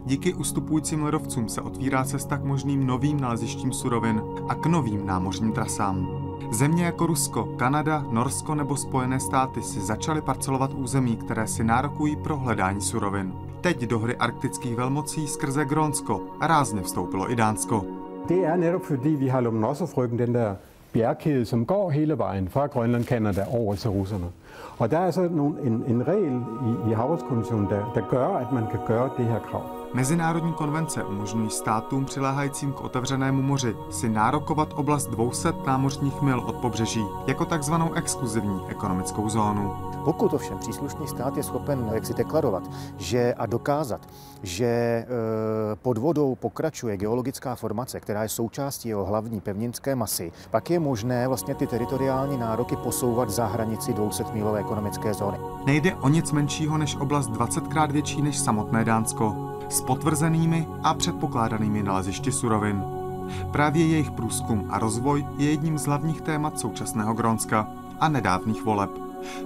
Díky 0.05 0.33
ustupujícím 0.33 1.03
ledovcům 1.03 1.49
se 1.49 1.61
otvírá 1.61 2.03
cesta 2.03 2.37
k 2.37 2.43
možným 2.43 2.87
novým 2.87 3.19
nalezištím 3.19 3.73
surovin 3.73 4.21
a 4.49 4.55
k 4.55 4.65
novým 4.65 5.05
námořním 5.05 5.51
trasám. 5.51 6.07
Země 6.51 6.85
jako 6.85 7.05
Rusko, 7.05 7.43
Kanada, 7.57 8.05
Norsko 8.11 8.55
nebo 8.55 8.77
Spojené 8.77 9.19
státy 9.19 9.61
si 9.61 9.81
začaly 9.81 10.21
parcelovat 10.21 10.73
území, 10.73 11.17
které 11.17 11.47
si 11.47 11.63
nárokují 11.63 12.15
pro 12.15 12.37
hledání 12.37 12.81
surovin. 12.81 13.33
Teď 13.61 13.81
do 13.81 13.99
hry 13.99 14.15
arktických 14.15 14.75
velmocí 14.75 15.27
skrze 15.27 15.65
Grónsko 15.65 16.21
a 16.39 16.47
rázně 16.47 16.81
vstoupilo 16.81 17.31
i 17.31 17.35
Dánsko. 17.35 17.85
Det 18.27 18.43
er 18.45 18.79
fordi, 18.79 19.15
vi 19.15 19.29
bjergkæde, 20.95 21.45
som 21.45 21.65
går 21.65 21.89
hele 21.89 22.17
vejen 22.17 22.49
fra 22.49 22.65
Grønland, 22.65 23.03
Kanada 23.03 23.45
over 23.51 23.75
til 23.75 23.89
russerne. 23.89 24.25
Og 24.77 24.91
der 24.91 24.99
er 24.99 25.11
så 25.11 25.21
nogle, 25.31 25.61
en, 25.61 25.83
en 25.87 26.07
regel 26.07 26.41
i, 26.67 26.89
i 26.89 26.93
Havreskonventionen, 26.93 27.69
der, 27.69 27.91
der 27.95 28.01
gør, 28.09 28.27
at 28.27 28.51
man 28.51 28.63
kan 28.71 28.79
gøre 28.87 29.09
det 29.17 29.25
her 29.25 29.39
krav. 29.39 29.74
Mezinárodní 29.95 30.53
konvence 30.53 31.03
umožňují 31.03 31.49
státům 31.49 32.05
přiléhajícím 32.05 32.73
k 32.73 32.81
otevřenému 32.81 33.41
moři 33.41 33.75
si 33.89 34.09
nárokovat 34.09 34.73
oblast 34.75 35.07
200 35.07 35.53
námořních 35.65 36.21
mil 36.21 36.39
od 36.39 36.55
pobřeží 36.55 37.05
jako 37.27 37.45
takzvanou 37.45 37.93
exkluzivní 37.93 38.61
ekonomickou 38.67 39.29
zónu. 39.29 39.73
Pokud 40.05 40.33
ovšem 40.33 40.57
příslušný 40.57 41.07
stát 41.07 41.37
je 41.37 41.43
schopen 41.43 41.89
jak 41.93 42.05
si 42.05 42.13
deklarovat 42.13 42.63
že 42.97 43.33
a 43.33 43.45
dokázat, 43.45 44.01
že 44.43 44.65
e, 44.65 45.05
pod 45.75 45.97
vodou 45.97 46.35
pokračuje 46.35 46.97
geologická 46.97 47.55
formace, 47.55 47.99
která 47.99 48.23
je 48.23 48.29
součástí 48.29 48.89
jeho 48.89 49.05
hlavní 49.05 49.41
pevninské 49.41 49.95
masy, 49.95 50.31
pak 50.51 50.69
je 50.69 50.79
možné 50.79 51.27
vlastně 51.27 51.55
ty 51.55 51.67
teritoriální 51.67 52.37
nároky 52.37 52.75
posouvat 52.75 53.29
za 53.29 53.45
hranici 53.45 53.93
200-mílové 53.93 54.55
ekonomické 54.55 55.13
zóny. 55.13 55.37
Nejde 55.65 55.95
o 55.95 56.09
nic 56.09 56.31
menšího 56.31 56.77
než 56.77 56.95
oblast 56.95 57.29
20krát 57.29 57.91
větší 57.91 58.21
než 58.21 58.37
samotné 58.37 58.85
Dánsko, 58.85 59.54
s 59.69 59.81
potvrzenými 59.81 60.67
a 60.83 60.93
předpokládanými 60.93 61.83
nalezišti 61.83 62.31
surovin. 62.31 62.83
Právě 63.51 63.87
jejich 63.87 64.11
průzkum 64.11 64.67
a 64.69 64.79
rozvoj 64.79 65.25
je 65.37 65.49
jedním 65.49 65.77
z 65.77 65.85
hlavních 65.85 66.21
témat 66.21 66.59
současného 66.59 67.13
Grónska 67.13 67.67
a 67.99 68.09
nedávných 68.09 68.63
voleb. 68.63 68.89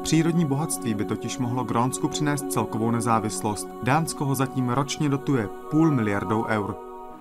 Přírodní 0.03 0.45
bohatství 0.45 0.93
by 0.93 1.05
totiž 1.05 1.37
mohlo 1.37 1.63
Grónsku 1.63 2.07
přinést 2.07 2.51
celkovou 2.51 2.91
nezávislost. 2.91 3.67
Dánsko 3.83 4.25
ho 4.25 4.35
zatím 4.35 4.69
ročně 4.69 5.09
dotuje 5.09 5.47
půl 5.71 5.91
miliardou 5.91 6.45
eur. 6.45 6.75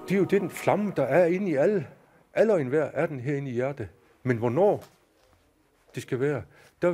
Det 0.08 0.18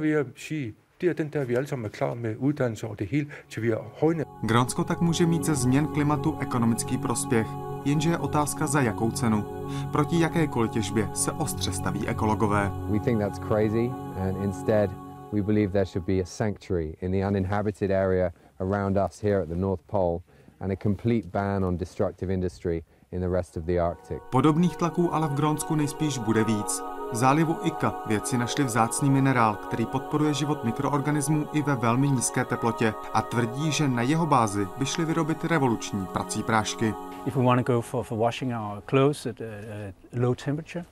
er 0.06 0.74
det 1.04 1.10
er 1.10 1.24
den 1.24 1.32
der, 1.32 1.44
vi 1.44 1.54
alle 1.54 1.68
sammen 1.68 1.84
er 1.84 1.90
klar 1.90 2.14
med 2.14 2.36
uddannelse 2.38 2.86
og 2.86 2.98
det 2.98 3.06
hele, 3.06 3.26
til 3.48 3.62
vi 3.62 3.70
er 3.70 3.82
højne. 4.00 4.24
Grónsko 4.42 4.84
tak 4.84 5.00
může 5.00 5.26
mít 5.26 5.44
ze 5.44 5.54
změn 5.54 5.86
klimatu 5.86 6.38
ekonomický 6.40 6.98
prospěch, 6.98 7.46
jenže 7.84 8.10
je 8.10 8.18
otázka 8.18 8.66
za 8.66 8.80
jakou 8.80 9.10
cenu. 9.10 9.44
Proti 9.92 10.20
jakékoliv 10.20 10.70
těžbě 10.70 11.08
se 11.14 11.32
ostře 11.32 11.72
staví 11.72 12.08
ekologové. 12.08 12.70
We 12.90 13.00
think 13.00 13.20
that's 13.20 13.38
crazy 13.48 13.90
and 14.16 14.44
instead 14.44 14.90
we 15.32 15.42
believe 15.42 15.72
there 15.72 15.86
should 15.86 16.06
be 16.06 16.20
a 16.20 16.26
sanctuary 16.26 16.96
in 17.00 17.12
the 17.12 17.28
uninhabited 17.28 17.90
area 17.90 18.32
around 18.60 18.96
us 18.96 19.22
here 19.22 19.42
at 19.42 19.48
the 19.48 19.56
North 19.56 19.82
Pole 19.86 20.18
and 20.60 20.72
a 20.72 20.76
complete 20.76 21.28
ban 21.28 21.64
on 21.64 21.76
destructive 21.76 22.32
industry 22.34 22.82
in 23.12 23.20
the 23.20 23.28
rest 23.28 23.56
of 23.56 23.64
the 23.64 23.80
Arctic. 23.80 24.22
Podobných 24.30 24.76
tlaků 24.76 25.14
ale 25.14 25.28
v 25.28 25.34
Grónsku 25.34 25.74
nejspíš 25.74 26.18
bude 26.18 26.44
víc. 26.44 26.93
V 27.14 27.16
zálivu 27.16 27.56
Ika 27.62 27.94
vědci 28.06 28.38
našli 28.38 28.64
vzácný 28.64 29.10
minerál, 29.10 29.54
který 29.54 29.86
podporuje 29.86 30.34
život 30.34 30.64
mikroorganismů 30.64 31.46
i 31.52 31.62
ve 31.62 31.76
velmi 31.76 32.08
nízké 32.08 32.44
teplotě 32.44 32.94
a 33.12 33.22
tvrdí, 33.22 33.72
že 33.72 33.88
na 33.88 34.02
jeho 34.02 34.26
bázi 34.26 34.68
by 34.78 34.86
šly 34.86 35.04
vyrobit 35.04 35.44
revoluční 35.44 36.06
prací 36.06 36.42
prášky. 36.42 36.94
If 37.26 37.36
we 37.36 37.44
want 37.44 37.66
to 37.66 37.72
go 37.72 37.80
for, 37.80 38.04
for 38.04 38.18
washing 38.18 38.52
our 38.52 38.82
clothes 38.86 39.26
at 39.26 39.40
a, 39.40 39.44
a 39.44 40.20
low 40.26 40.34
temperature, 40.34 40.84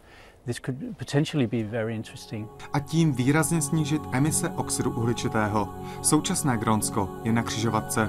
this 0.46 0.60
could 0.60 0.96
potentially 0.98 1.46
be 1.46 1.78
very 1.78 1.96
interesting. 1.96 2.48
A 2.72 2.80
tím 2.80 3.12
výrazně 3.12 3.62
snížit 3.62 4.02
emise 4.12 4.48
oxidu 4.48 4.90
uhličitého. 4.90 5.68
Současné 6.02 6.56
Grónsko 6.56 7.08
je 7.22 7.32
na 7.32 7.42
křižovatce. 7.42 8.08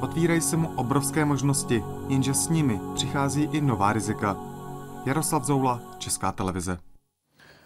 Otvírají 0.00 0.40
se 0.40 0.56
mu 0.56 0.68
obrovské 0.76 1.24
možnosti, 1.24 1.84
jenže 2.08 2.34
s 2.34 2.48
nimi 2.48 2.80
přichází 2.94 3.42
i 3.42 3.60
nová 3.60 3.92
rizika. 3.92 4.36
Jaroslav 5.06 5.44
Zoula, 5.44 5.80
Česká 5.98 6.32
televize. 6.32 6.91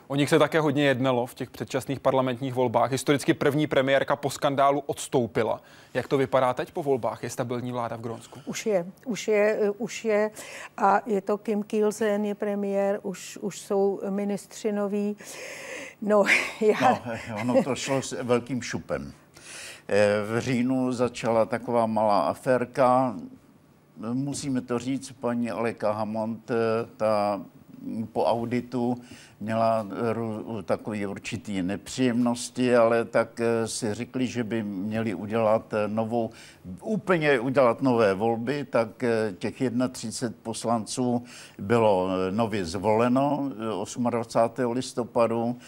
O 0.09 0.15
nich 0.15 0.29
se 0.29 0.39
také 0.39 0.61
hodně 0.61 0.85
jednalo 0.85 1.27
v 1.27 1.35
těch 1.35 1.51
předčasných 1.51 2.01
parlamentních 2.01 2.55
volbách. 2.55 2.91
Historicky 2.91 3.35
první 3.35 3.67
premiérka 3.67 4.17
po 4.17 4.31
skandálu 4.31 4.81
odstoupila. 4.87 5.61
Jak 5.95 6.09
to 6.09 6.19
vypadá 6.19 6.55
teď 6.55 6.71
po 6.71 6.83
volbách? 6.83 7.23
Je 7.23 7.31
stabilní 7.31 7.73
vláda 7.73 7.97
v 7.97 8.01
Grónsku? 8.01 8.41
Už 8.45 8.67
je, 8.67 8.87
už 9.07 9.29
je, 9.29 9.71
už 9.79 10.05
je. 10.05 10.31
A 10.77 11.01
je 11.07 11.21
to 11.21 11.39
Kim 11.39 11.63
Kielsen, 11.63 12.25
je 12.25 12.35
premiér, 12.35 13.01
už, 13.03 13.39
už 13.41 13.61
jsou 13.61 14.01
ministři 14.11 14.73
noví. 14.73 15.17
No, 16.03 16.25
já... 16.61 16.77
no, 16.81 17.01
ono 17.41 17.63
to 17.63 17.75
šlo 17.75 18.03
s 18.03 18.23
velkým 18.23 18.63
šupem. 18.63 19.13
Eh, 19.89 20.07
v 20.27 20.41
říjnu 20.41 20.93
začala 20.93 21.45
taková 21.45 21.87
malá 21.87 22.21
aférka. 22.21 23.17
Musíme 24.13 24.61
to 24.61 24.79
říct, 24.79 25.13
paní 25.13 25.51
Aleka 25.51 25.93
Hamont, 25.93 26.51
eh, 26.51 26.55
ta 26.97 27.41
po 28.13 28.25
auditu 28.25 28.97
měla 29.41 29.87
takové 30.65 31.07
určitý 31.07 31.63
nepříjemnosti, 31.63 32.77
ale 32.77 33.05
tak 33.05 33.41
eh, 33.41 33.69
si 33.69 33.95
řekli, 33.95 34.27
že 34.27 34.45
by 34.45 34.63
měli 34.63 35.15
udělat 35.15 35.75
eh, 35.75 35.89
novou, 35.89 36.31
úplně 36.83 37.41
udělat 37.41 37.83
nové 37.83 38.15
volby, 38.15 38.65
tak 38.65 39.05
eh, 39.05 39.35
těch 39.39 39.55
31 39.93 40.37
poslanců 40.43 41.25
bylo 41.59 42.09
nově 42.31 42.65
zvoleno 42.65 43.51
28. 44.11 44.73
listopadu 44.73 45.59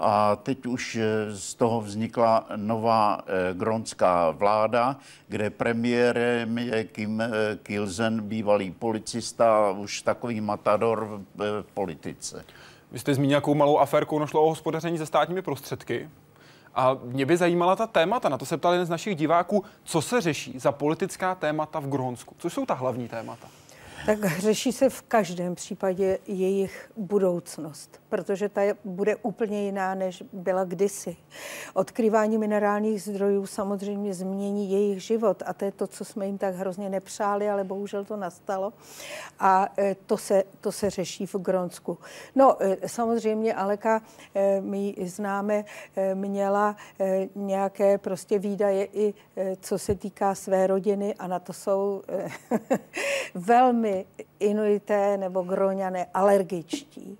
a 0.00 0.36
teď 0.36 0.66
už 0.66 0.98
z 1.30 1.54
toho 1.54 1.80
vznikla 1.80 2.46
nová 2.56 3.20
gronská 3.52 4.30
vláda, 4.30 4.96
kde 5.28 5.50
premiérem 5.50 6.58
je 6.58 6.84
Kim 6.84 7.22
Kilzen, 7.62 8.20
bývalý 8.20 8.70
policista, 8.70 9.70
už 9.70 10.02
takový 10.02 10.40
matador 10.40 11.20
v 11.36 11.64
politice. 11.74 12.44
Vy 12.92 12.98
jste 12.98 13.14
zmínil 13.14 13.28
nějakou 13.28 13.54
malou 13.54 13.78
aférku, 13.78 14.18
no 14.18 14.26
šlo 14.26 14.42
o 14.42 14.48
hospodaření 14.48 14.98
se 14.98 15.06
státními 15.06 15.42
prostředky. 15.42 16.10
A 16.74 16.96
mě 17.02 17.26
by 17.26 17.36
zajímala 17.36 17.76
ta 17.76 17.86
témata, 17.86 18.28
na 18.28 18.38
to 18.38 18.46
se 18.46 18.56
ptal 18.56 18.72
jeden 18.72 18.86
z 18.86 18.90
našich 18.90 19.16
diváků, 19.16 19.64
co 19.84 20.02
se 20.02 20.20
řeší 20.20 20.58
za 20.58 20.72
politická 20.72 21.34
témata 21.34 21.80
v 21.80 21.88
Grónsku. 21.88 22.34
Co 22.38 22.50
jsou 22.50 22.66
ta 22.66 22.74
hlavní 22.74 23.08
témata? 23.08 23.48
Tak 24.06 24.38
řeší 24.38 24.72
se 24.72 24.90
v 24.90 25.02
každém 25.02 25.54
případě 25.54 26.18
jejich 26.26 26.90
budoucnost, 26.96 28.00
protože 28.08 28.48
ta 28.48 28.60
bude 28.84 29.16
úplně 29.16 29.64
jiná, 29.64 29.94
než 29.94 30.22
byla 30.32 30.64
kdysi. 30.64 31.16
Odkrývání 31.74 32.38
minerálních 32.38 33.02
zdrojů 33.02 33.46
samozřejmě 33.46 34.14
změní 34.14 34.70
jejich 34.72 35.02
život 35.02 35.42
a 35.46 35.52
to 35.52 35.64
je 35.64 35.72
to, 35.72 35.86
co 35.86 36.04
jsme 36.04 36.26
jim 36.26 36.38
tak 36.38 36.54
hrozně 36.54 36.88
nepřáli, 36.90 37.50
ale 37.50 37.64
bohužel 37.64 38.04
to 38.04 38.16
nastalo. 38.16 38.72
A 39.38 39.68
e, 39.78 39.94
to 39.94 40.16
se, 40.16 40.44
to 40.60 40.72
se 40.72 40.90
řeší 40.90 41.26
v 41.26 41.34
Gronsku. 41.34 41.98
No, 42.34 42.56
e, 42.62 42.88
samozřejmě 42.88 43.54
Aleka, 43.54 44.02
e, 44.34 44.60
my 44.60 44.94
známe, 45.04 45.64
měla 46.14 46.76
nějaké 47.34 47.98
prostě 47.98 48.38
výdaje 48.38 48.88
i 48.92 49.14
co 49.60 49.78
se 49.78 49.94
týká 49.94 50.34
své 50.34 50.66
rodiny 50.66 51.14
a 51.14 51.26
na 51.26 51.38
to 51.38 51.52
jsou 51.52 52.02
velmi 53.34 53.95
inuité 54.40 55.16
nebo 55.16 55.42
groňané 55.42 56.06
alergičtí. 56.14 57.18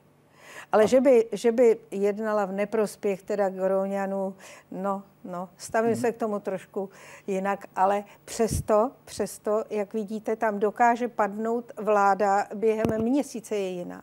Ale 0.72 0.88
že 0.88 1.00
by, 1.00 1.26
že 1.32 1.52
by 1.52 1.78
jednala 1.90 2.44
v 2.44 2.52
neprospěch 2.52 3.22
teda 3.22 3.48
Groňanů, 3.48 4.34
no, 4.70 5.02
no, 5.24 5.48
stavím 5.56 5.92
hmm. 5.92 6.00
se 6.00 6.12
k 6.12 6.16
tomu 6.16 6.40
trošku 6.40 6.90
jinak, 7.26 7.66
ale 7.76 8.04
přesto, 8.24 8.90
přesto, 9.04 9.64
jak 9.70 9.94
vidíte, 9.94 10.36
tam 10.36 10.58
dokáže 10.58 11.08
padnout 11.08 11.72
vláda 11.76 12.46
během 12.54 13.02
měsíce 13.02 13.56
je 13.56 13.68
jiná. 13.68 14.02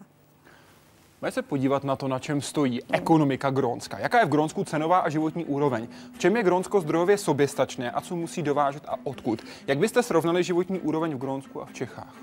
Pojďme 1.23 1.31
se 1.31 1.41
podívat 1.41 1.83
na 1.83 1.95
to, 1.95 2.07
na 2.07 2.19
čem 2.19 2.41
stojí 2.41 2.81
ekonomika 2.91 3.49
Grónska. 3.49 3.99
Jaká 3.99 4.19
je 4.19 4.25
v 4.25 4.29
Grónsku 4.29 4.63
cenová 4.63 4.99
a 4.99 5.09
životní 5.09 5.45
úroveň? 5.45 5.87
V 6.15 6.19
čem 6.19 6.35
je 6.35 6.43
Grónsko 6.43 6.81
zdrojově 6.81 7.17
soběstačné 7.17 7.91
a 7.91 8.01
co 8.01 8.15
musí 8.15 8.41
dovážet 8.41 8.83
a 8.87 8.95
odkud? 9.03 9.43
Jak 9.67 9.77
byste 9.77 10.03
srovnali 10.03 10.43
životní 10.43 10.79
úroveň 10.79 11.15
v 11.15 11.17
Grónsku 11.17 11.61
a 11.61 11.65
v 11.65 11.73
Čechách? 11.73 12.15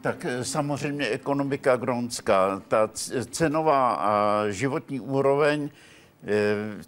Tak 0.00 0.24
eh, 0.24 0.44
samozřejmě 0.44 1.06
ekonomika 1.08 1.76
Grónska, 1.76 2.62
ta 2.68 2.88
cenová 3.30 3.94
a 3.94 4.44
životní 4.50 5.00
úroveň, 5.00 5.68
eh, 6.22 6.28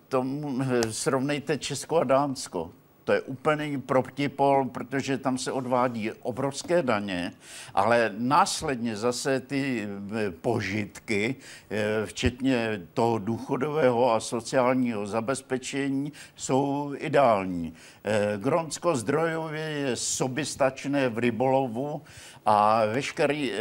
tomu 0.08 0.60
eh, 0.62 0.92
srovnejte 0.92 1.58
Česko 1.58 1.96
a 1.96 2.04
Dánsko. 2.04 2.70
To 3.06 3.12
je 3.12 3.20
úplný 3.20 3.80
protipol, 3.80 4.64
protože 4.64 5.18
tam 5.18 5.38
se 5.38 5.52
odvádí 5.52 6.12
obrovské 6.12 6.82
daně, 6.82 7.32
ale 7.74 8.14
následně 8.18 8.96
zase 8.96 9.40
ty 9.40 9.88
eh, 9.88 10.30
požitky, 10.30 11.36
eh, 11.70 12.06
včetně 12.06 12.82
toho 12.94 13.18
důchodového 13.18 14.12
a 14.12 14.20
sociálního 14.20 15.06
zabezpečení, 15.06 16.12
jsou 16.36 16.94
ideální. 16.98 17.74
Eh, 18.04 18.38
Gronsko 18.38 18.96
zdrojově 18.96 19.64
je 19.64 19.96
soběstačné 19.96 21.08
v 21.08 21.18
rybolovu 21.18 22.02
a 22.46 22.84
veškerý 22.86 23.52
eh, 23.52 23.56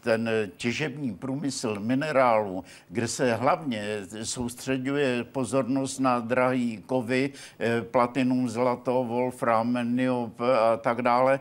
ten 0.00 0.30
těžební 0.56 1.14
průmysl 1.14 1.76
minerálů, 1.80 2.64
kde 2.88 3.08
se 3.08 3.34
hlavně 3.34 3.84
soustředuje 4.22 5.24
pozornost 5.24 5.98
na 5.98 6.20
drahý 6.20 6.82
kovy, 6.86 7.30
eh, 7.58 7.82
platinum, 7.82 8.48
zlato, 8.48 9.04
wolfram, 9.04 9.78
niop 9.96 10.40
a 10.40 10.76
tak 10.76 11.02
dále, 11.02 11.40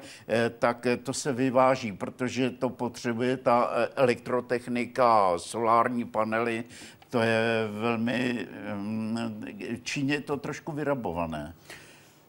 tak 0.60 0.88
to 1.04 1.14
se 1.14 1.34
vyváží, 1.34 1.92
protože 1.92 2.50
to 2.50 2.70
potřebuje 2.70 3.38
ta 3.38 3.70
elektrotechnika, 3.96 5.34
solární 5.38 6.06
panely, 6.06 6.64
to 7.10 7.22
je 7.22 7.68
velmi, 7.72 8.48
mm, 8.74 9.46
Číně 9.84 10.14
je 10.14 10.22
to 10.22 10.38
trošku 10.38 10.72
vyrabované. 10.72 11.54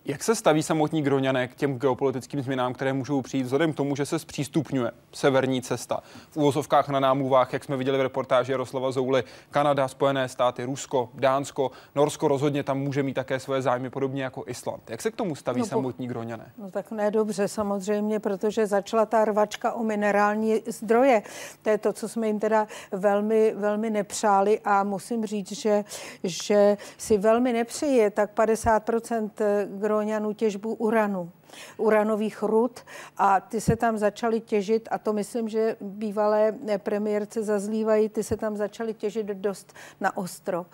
Jak 0.06 0.24
se 0.24 0.34
staví 0.34 0.62
samotní 0.62 1.02
Groňané 1.02 1.48
k 1.48 1.54
těm 1.54 1.78
geopolitickým 1.78 2.42
změnám, 2.42 2.74
které 2.74 2.92
můžou 2.92 3.22
přijít 3.22 3.42
vzhledem 3.42 3.72
k 3.72 3.76
tomu, 3.76 3.96
že 3.96 4.06
se 4.06 4.18
zpřístupňuje 4.18 4.90
severní 5.12 5.62
cesta? 5.62 6.00
V 6.30 6.36
úvozovkách 6.36 6.88
na 6.88 7.00
námluvách, 7.00 7.52
jak 7.52 7.64
jsme 7.64 7.76
viděli 7.76 7.98
v 7.98 8.02
reportáži 8.02 8.52
Jaroslava 8.52 8.92
Zouly, 8.92 9.24
Kanada, 9.50 9.88
Spojené 9.88 10.28
státy, 10.28 10.64
Rusko, 10.64 11.08
Dánsko, 11.14 11.70
Norsko 11.94 12.28
rozhodně 12.28 12.62
tam 12.62 12.78
může 12.78 13.02
mít 13.02 13.14
také 13.14 13.40
svoje 13.40 13.62
zájmy, 13.62 13.90
podobně 13.90 14.22
jako 14.22 14.44
Island. 14.46 14.90
Jak 14.90 15.02
se 15.02 15.10
k 15.10 15.16
tomu 15.16 15.34
staví 15.34 15.60
no, 15.60 15.66
samotní 15.66 16.08
Groňané? 16.08 16.52
No 16.58 16.70
tak 16.70 16.90
ne 16.90 17.10
dobře 17.10 17.48
samozřejmě, 17.48 18.20
protože 18.20 18.66
začala 18.66 19.06
ta 19.06 19.24
rvačka 19.24 19.72
o 19.72 19.82
minerální 19.82 20.62
zdroje. 20.66 21.22
To 21.62 21.70
je 21.70 21.78
to, 21.78 21.92
co 21.92 22.08
jsme 22.08 22.26
jim 22.26 22.38
teda 22.38 22.66
velmi, 22.92 23.54
velmi 23.56 23.90
nepřáli 23.90 24.60
a 24.64 24.84
musím 24.84 25.26
říct, 25.26 25.52
že, 25.52 25.84
že 26.24 26.76
si 26.98 27.18
velmi 27.18 27.52
nepřeje 27.52 28.10
tak 28.10 28.30
50% 28.34 29.30
Gro 29.66 29.93
Gróňanů 29.94 30.32
těžbu 30.32 30.74
uranu 30.74 31.30
uranových 31.76 32.42
rud 32.42 32.80
a 33.16 33.40
ty 33.40 33.60
se 33.60 33.76
tam 33.76 33.98
začaly 33.98 34.40
těžit 34.40 34.88
a 34.90 34.98
to 34.98 35.12
myslím, 35.12 35.48
že 35.48 35.76
bývalé 35.80 36.54
premiérce 36.78 37.42
zazlívají, 37.42 38.08
ty 38.08 38.22
se 38.22 38.36
tam 38.36 38.56
začaly 38.56 38.94
těžit 38.94 39.26
dost 39.26 39.72
na 40.00 40.16
ostro. 40.16 40.66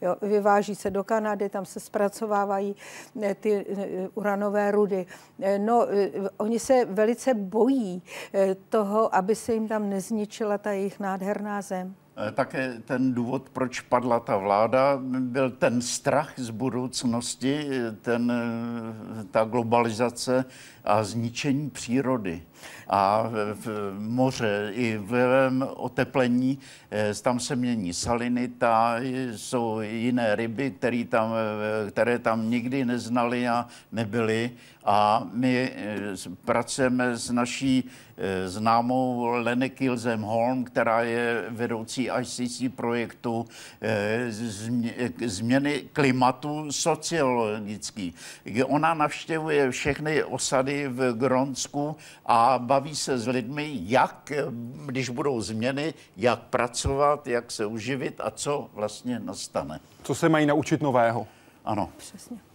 Jo, 0.00 0.16
vyváží 0.22 0.74
se 0.74 0.90
do 0.90 1.04
Kanady, 1.04 1.48
tam 1.48 1.64
se 1.64 1.80
zpracovávají 1.80 2.76
eh, 3.22 3.34
ty 3.34 3.66
eh, 3.68 4.08
uranové 4.14 4.70
rudy. 4.70 5.06
Eh, 5.42 5.58
no, 5.58 5.86
oni 6.36 6.58
se 6.58 6.84
velice 6.84 7.34
bojí 7.34 8.02
toho, 8.68 9.14
aby 9.14 9.34
se 9.34 9.54
jim 9.54 9.68
tam 9.68 9.90
nezničila 9.90 10.58
ta 10.58 10.70
jejich 10.72 11.00
nádherná 11.00 11.62
zem. 11.62 11.94
Eh, 12.20 12.32
také 12.32 12.74
ten 12.84 13.14
důvod, 13.14 13.50
proč 13.50 13.80
padla 13.80 14.20
ta 14.20 14.36
vláda, 14.36 14.98
byl 15.20 15.50
ten 15.50 15.82
strach 15.82 16.32
z 16.36 16.50
budoucnosti, 16.50 17.68
ten, 18.02 18.32
eh, 18.32 19.24
ta 19.30 19.44
globalizace 19.44 20.44
a 20.88 21.04
zničení 21.04 21.70
přírody. 21.70 22.42
A 22.88 23.30
v 23.54 23.92
moře 23.98 24.70
i 24.74 24.96
v 24.96 25.50
oteplení 25.76 26.58
eh, 26.90 27.14
tam 27.22 27.40
se 27.40 27.56
mění 27.56 27.92
salinita, 27.92 28.96
jsou 29.30 29.80
jiné 29.80 30.36
ryby, 30.36 30.70
které 30.70 31.04
tam, 31.08 31.32
které 31.90 32.18
tam 32.18 32.50
nikdy 32.50 32.84
neznali 32.84 33.48
a 33.48 33.66
nebyly. 33.92 34.50
A 34.84 35.28
my 35.32 35.72
pracujeme 36.44 37.16
s 37.16 37.30
naší 37.30 37.84
známou 38.46 39.26
Lene 39.26 39.68
Kilzem 39.68 40.22
Holm, 40.22 40.64
která 40.64 41.02
je 41.02 41.44
vedoucí 41.48 42.10
ICC 42.20 42.62
projektu 42.76 43.46
eh, 43.80 44.26
změny 45.26 45.82
klimatu 45.92 46.72
sociologický. 46.72 48.14
Ona 48.64 48.94
navštěvuje 48.94 49.70
všechny 49.70 50.24
osady 50.24 50.77
v 50.86 51.12
Gronsku 51.12 51.96
a 52.26 52.58
baví 52.58 52.96
se 52.96 53.18
s 53.18 53.26
lidmi, 53.26 53.70
jak, 53.82 54.32
když 54.86 55.08
budou 55.08 55.40
změny, 55.40 55.94
jak 56.16 56.40
pracovat, 56.40 57.26
jak 57.26 57.50
se 57.50 57.66
uživit 57.66 58.20
a 58.20 58.30
co 58.30 58.70
vlastně 58.74 59.20
nastane. 59.20 59.80
Co 60.02 60.14
se 60.14 60.28
mají 60.28 60.46
naučit 60.46 60.82
nového? 60.82 61.26
Ano. 61.64 61.90
Přesně. 61.96 62.47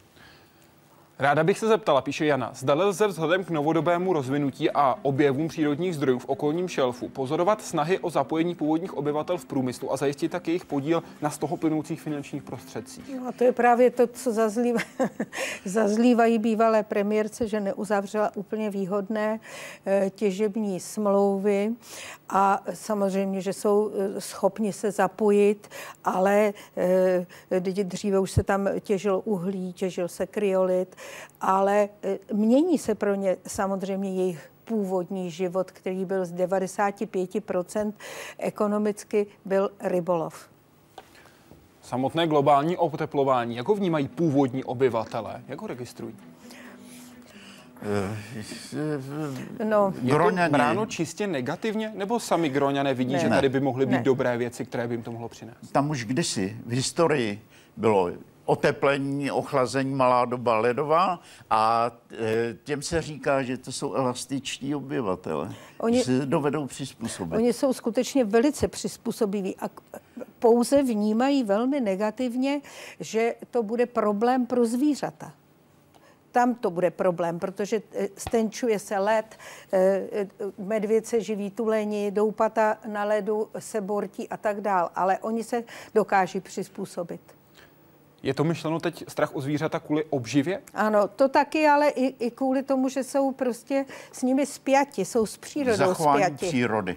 Ráda 1.23 1.43
bych 1.43 1.59
se 1.59 1.67
zeptala, 1.67 2.01
píše 2.01 2.25
Jana, 2.25 2.51
zda 2.53 2.73
lze 2.73 3.07
vzhledem 3.07 3.43
k 3.43 3.49
novodobému 3.49 4.13
rozvinutí 4.13 4.71
a 4.71 4.95
objevům 5.01 5.47
přírodních 5.47 5.95
zdrojů 5.95 6.19
v 6.19 6.25
okolním 6.25 6.67
šelfu 6.67 7.09
pozorovat 7.09 7.61
snahy 7.61 7.99
o 7.99 8.09
zapojení 8.09 8.55
původních 8.55 8.97
obyvatel 8.97 9.37
v 9.37 9.45
průmyslu 9.45 9.93
a 9.93 9.97
zajistit 9.97 10.29
tak 10.29 10.47
jejich 10.47 10.65
podíl 10.65 11.03
na 11.21 11.29
z 11.29 11.37
toho 11.37 11.57
plynoucích 11.57 12.01
finančních 12.01 12.43
prostředcích. 12.43 13.11
No 13.21 13.27
a 13.27 13.31
to 13.31 13.43
je 13.43 13.51
právě 13.51 13.91
to, 13.91 14.07
co 14.07 14.31
zazlíva, 14.31 14.79
zazlívají 15.65 16.39
bývalé 16.39 16.83
premiérce, 16.83 17.47
že 17.47 17.59
neuzavřela 17.59 18.31
úplně 18.35 18.69
výhodné 18.69 19.39
e, 19.85 20.09
těžební 20.09 20.79
smlouvy 20.79 21.71
a 22.29 22.63
samozřejmě, 22.73 23.41
že 23.41 23.53
jsou 23.53 23.91
eh, 23.93 24.21
schopni 24.21 24.73
se 24.73 24.91
zapojit, 24.91 25.69
ale 26.03 26.53
e, 27.51 27.59
dříve 27.83 28.19
už 28.19 28.31
se 28.31 28.43
tam 28.43 28.69
těžil 28.79 29.21
uhlí, 29.25 29.73
těžil 29.73 30.07
se 30.07 30.27
kryolit, 30.27 30.95
ale 31.41 31.89
e, 32.03 32.19
mění 32.33 32.77
se 32.77 32.95
pro 32.95 33.15
ně 33.15 33.37
samozřejmě 33.47 34.13
jejich 34.13 34.51
původní 34.65 35.31
život, 35.31 35.71
který 35.71 36.05
byl 36.05 36.25
z 36.25 36.33
95% 36.33 37.93
ekonomicky 38.37 39.27
byl 39.45 39.69
rybolov. 39.81 40.49
Samotné 41.81 42.27
globální 42.27 42.77
oteplování, 42.77 43.55
jak 43.55 43.67
ho 43.67 43.75
vnímají 43.75 44.07
původní 44.07 44.63
obyvatele, 44.63 45.41
jak 45.47 45.61
ho 45.61 45.67
registrují? 45.67 46.15
No, 49.63 49.93
je 50.01 50.15
to 50.15 50.51
bráno 50.51 50.85
čistě 50.85 51.27
negativně, 51.27 51.91
nebo 51.95 52.19
sami 52.19 52.49
Groňané 52.49 52.93
vidí, 52.93 53.13
ne. 53.13 53.19
že 53.19 53.29
tady 53.29 53.49
by 53.49 53.59
mohly 53.59 53.85
být 53.85 53.91
ne. 53.91 54.03
dobré 54.03 54.37
věci, 54.37 54.65
které 54.65 54.87
by 54.87 54.93
jim 54.93 55.03
to 55.03 55.11
mohlo 55.11 55.29
přinést? 55.29 55.71
Tam 55.71 55.89
už 55.89 56.05
kdysi 56.05 56.57
v 56.65 56.71
historii 56.71 57.41
bylo 57.77 58.11
oteplení, 58.45 59.31
ochlazení, 59.31 59.95
malá 59.95 60.25
doba 60.25 60.59
ledová 60.59 61.19
a 61.49 61.91
e, 62.11 62.55
těm 62.63 62.81
se 62.81 63.01
říká, 63.01 63.43
že 63.43 63.57
to 63.57 63.71
jsou 63.71 63.93
elastiční 63.93 64.75
obyvatele. 64.75 65.53
Oni 65.77 66.03
se 66.03 66.25
dovedou 66.25 66.67
přizpůsobit. 66.67 67.37
Oni 67.37 67.53
jsou 67.53 67.73
skutečně 67.73 68.23
velice 68.23 68.67
přizpůsobiví 68.67 69.55
a 69.59 69.69
pouze 70.39 70.83
vnímají 70.83 71.43
velmi 71.43 71.81
negativně, 71.81 72.61
že 72.99 73.35
to 73.51 73.63
bude 73.63 73.85
problém 73.85 74.45
pro 74.45 74.65
zvířata 74.65 75.33
tam 76.33 76.55
to 76.55 76.71
bude 76.71 76.91
problém, 76.91 77.39
protože 77.39 77.81
e, 77.91 78.09
stenčuje 78.17 78.79
se 78.79 78.97
led, 78.97 79.25
e, 79.73 80.27
medvěd 80.57 81.05
se 81.05 81.21
živí 81.21 81.51
tuleni, 81.51 82.11
doupata 82.11 82.77
na 82.87 83.03
ledu 83.03 83.49
se 83.59 83.81
bortí 83.81 84.29
a 84.29 84.37
tak 84.37 84.61
dál, 84.61 84.89
ale 84.95 85.19
oni 85.19 85.43
se 85.43 85.63
dokáží 85.93 86.39
přizpůsobit. 86.39 87.21
Je 88.23 88.33
to 88.33 88.43
myšleno 88.43 88.79
teď 88.79 89.03
strach 89.07 89.35
o 89.35 89.41
zvířata 89.41 89.79
kvůli 89.79 90.03
obživě? 90.09 90.61
Ano, 90.73 91.07
to 91.07 91.29
taky, 91.29 91.67
ale 91.67 91.89
i, 91.89 92.25
i 92.25 92.31
kvůli 92.31 92.63
tomu, 92.63 92.89
že 92.89 93.03
jsou 93.03 93.31
prostě 93.31 93.85
s 94.11 94.21
nimi 94.21 94.45
spjati, 94.45 95.05
jsou 95.05 95.25
s 95.25 95.37
přírodou 95.37 95.77
Zachování 95.77 96.23
spjati. 96.23 96.47
přírody. 96.47 96.95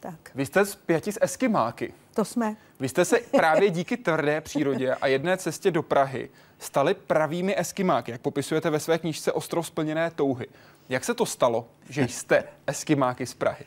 Tak. 0.00 0.30
Vy 0.34 0.46
jste 0.46 0.66
spjati 0.66 1.12
s 1.12 1.18
Eskimáky. 1.22 1.94
To 2.14 2.24
jsme. 2.24 2.56
Vy 2.80 2.88
jste 2.88 3.04
se 3.04 3.18
právě 3.30 3.70
díky 3.70 3.96
tvrdé 3.96 4.40
přírodě 4.40 4.94
a 4.94 5.06
jedné 5.06 5.36
cestě 5.36 5.70
do 5.70 5.82
Prahy 5.82 6.30
stali 6.58 6.94
pravými 6.94 7.58
Eskimáky, 7.58 8.10
jak 8.10 8.20
popisujete 8.20 8.70
ve 8.70 8.80
své 8.80 8.98
knížce 8.98 9.32
Ostrov 9.32 9.66
splněné 9.66 10.10
touhy. 10.10 10.46
Jak 10.88 11.04
se 11.04 11.14
to 11.14 11.26
stalo, 11.26 11.68
že 11.88 12.02
jste 12.08 12.44
Eskimáky 12.66 13.26
z 13.26 13.34
Prahy? 13.34 13.64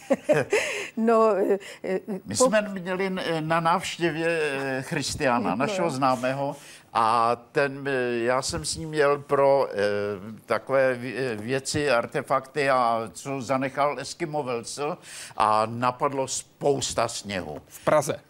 no, 0.96 1.34
eh, 1.36 1.58
eh, 1.84 2.00
My 2.24 2.36
po... 2.36 2.46
jsme 2.46 2.62
měli 2.62 3.10
na 3.40 3.60
návštěvě 3.60 4.40
eh, 4.42 4.82
Christiana, 4.82 5.54
našeho 5.54 5.90
známého, 5.90 6.56
a 6.94 7.36
ten, 7.36 7.88
já 8.22 8.42
jsem 8.42 8.64
s 8.64 8.76
ním 8.76 8.88
měl 8.88 9.18
pro 9.18 9.68
eh, 9.70 9.76
takové 10.46 10.94
věci, 11.36 11.90
artefakty 11.90 12.70
a 12.70 13.10
co 13.12 13.40
zanechal 13.42 14.00
Eskimo 14.00 14.42
Velcel 14.42 14.98
a 15.36 15.66
napadlo 15.66 16.28
spousta 16.28 17.08
sněhu. 17.08 17.62
V 17.66 17.84
Praze? 17.84 18.20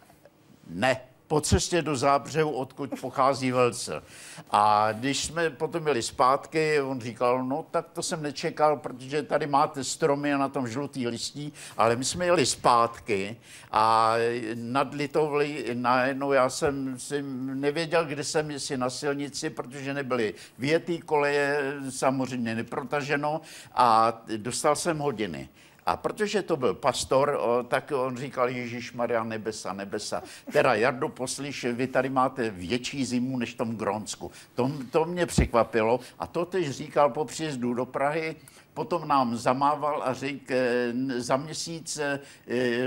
Ne, 0.67 1.01
po 1.33 1.41
cestě 1.41 1.81
do 1.81 1.95
Zábřehu, 1.95 2.51
odkud 2.51 2.99
pochází 3.01 3.51
Velce. 3.51 4.03
A 4.51 4.91
když 4.91 5.25
jsme 5.25 5.49
potom 5.49 5.83
byli 5.83 6.01
zpátky, 6.01 6.81
on 6.81 7.01
říkal, 7.01 7.43
no 7.43 7.65
tak 7.71 7.89
to 7.93 8.03
jsem 8.03 8.23
nečekal, 8.23 8.77
protože 8.77 9.23
tady 9.23 9.47
máte 9.47 9.83
stromy 9.83 10.33
a 10.33 10.37
na 10.37 10.49
tom 10.49 10.67
žlutý 10.67 11.07
listí, 11.07 11.53
ale 11.77 11.95
my 11.95 12.05
jsme 12.05 12.25
jeli 12.25 12.45
zpátky 12.45 13.37
a 13.71 14.15
nad 14.55 14.93
Litovli 14.93 15.65
najednou 15.73 16.31
já 16.31 16.49
jsem 16.49 16.99
si 16.99 17.21
nevěděl, 17.37 18.05
kde 18.05 18.23
jsem, 18.23 18.51
jestli 18.51 18.77
na 18.77 18.89
silnici, 18.89 19.49
protože 19.49 19.93
nebyly 19.93 20.33
větý 20.57 20.99
koleje, 20.99 21.73
samozřejmě 21.89 22.55
neprotaženo 22.55 23.41
a 23.75 24.21
dostal 24.37 24.75
jsem 24.75 24.97
hodiny. 24.97 25.49
A 25.85 25.97
protože 25.97 26.41
to 26.41 26.57
byl 26.57 26.73
pastor, 26.73 27.39
tak 27.67 27.91
on 27.95 28.17
říkal, 28.17 28.49
Ježíš 28.49 28.93
Maria 28.93 29.23
nebesa, 29.23 29.73
nebesa. 29.73 30.23
Teda 30.51 30.73
Jardo, 30.73 31.09
poslyš, 31.09 31.63
vy 31.63 31.87
tady 31.87 32.09
máte 32.09 32.49
větší 32.49 33.05
zimu 33.05 33.37
než 33.37 33.53
v 33.53 33.57
tom 33.57 33.75
Grónsku. 33.75 34.31
To, 34.55 34.71
to 34.91 35.05
mě 35.05 35.25
překvapilo 35.25 35.99
a 36.19 36.27
to 36.27 36.45
teď 36.45 36.69
říkal 36.69 37.09
po 37.09 37.25
příjezdu 37.25 37.73
do 37.73 37.85
Prahy, 37.85 38.35
potom 38.73 39.07
nám 39.07 39.37
zamával 39.37 40.03
a 40.05 40.13
řekl, 40.13 40.43
eh, 40.49 40.93
za 41.21 41.37
měsíc 41.37 41.97
eh, 41.97 42.19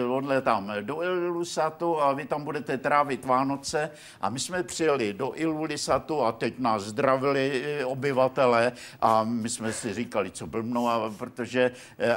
odletám 0.03 0.73
do 0.81 1.03
Ilulisatu 1.03 2.01
a 2.01 2.13
vy 2.13 2.25
tam 2.25 2.45
budete 2.45 2.79
trávit 2.79 3.25
Vánoce. 3.25 3.91
A 4.21 4.31
my 4.31 4.41
jsme 4.41 4.63
přijeli 4.63 5.13
do 5.13 5.33
Ilulisatu 5.35 6.23
a 6.23 6.33
teď 6.33 6.59
nás 6.59 6.83
zdravili 6.83 7.65
obyvatele 7.85 8.73
a 9.01 9.25
my 9.25 9.49
jsme 9.49 9.73
si 9.73 9.95
říkali, 9.95 10.31
co 10.31 10.47
blbnou, 10.47 10.89
a 10.89 11.13
protože 11.19 11.71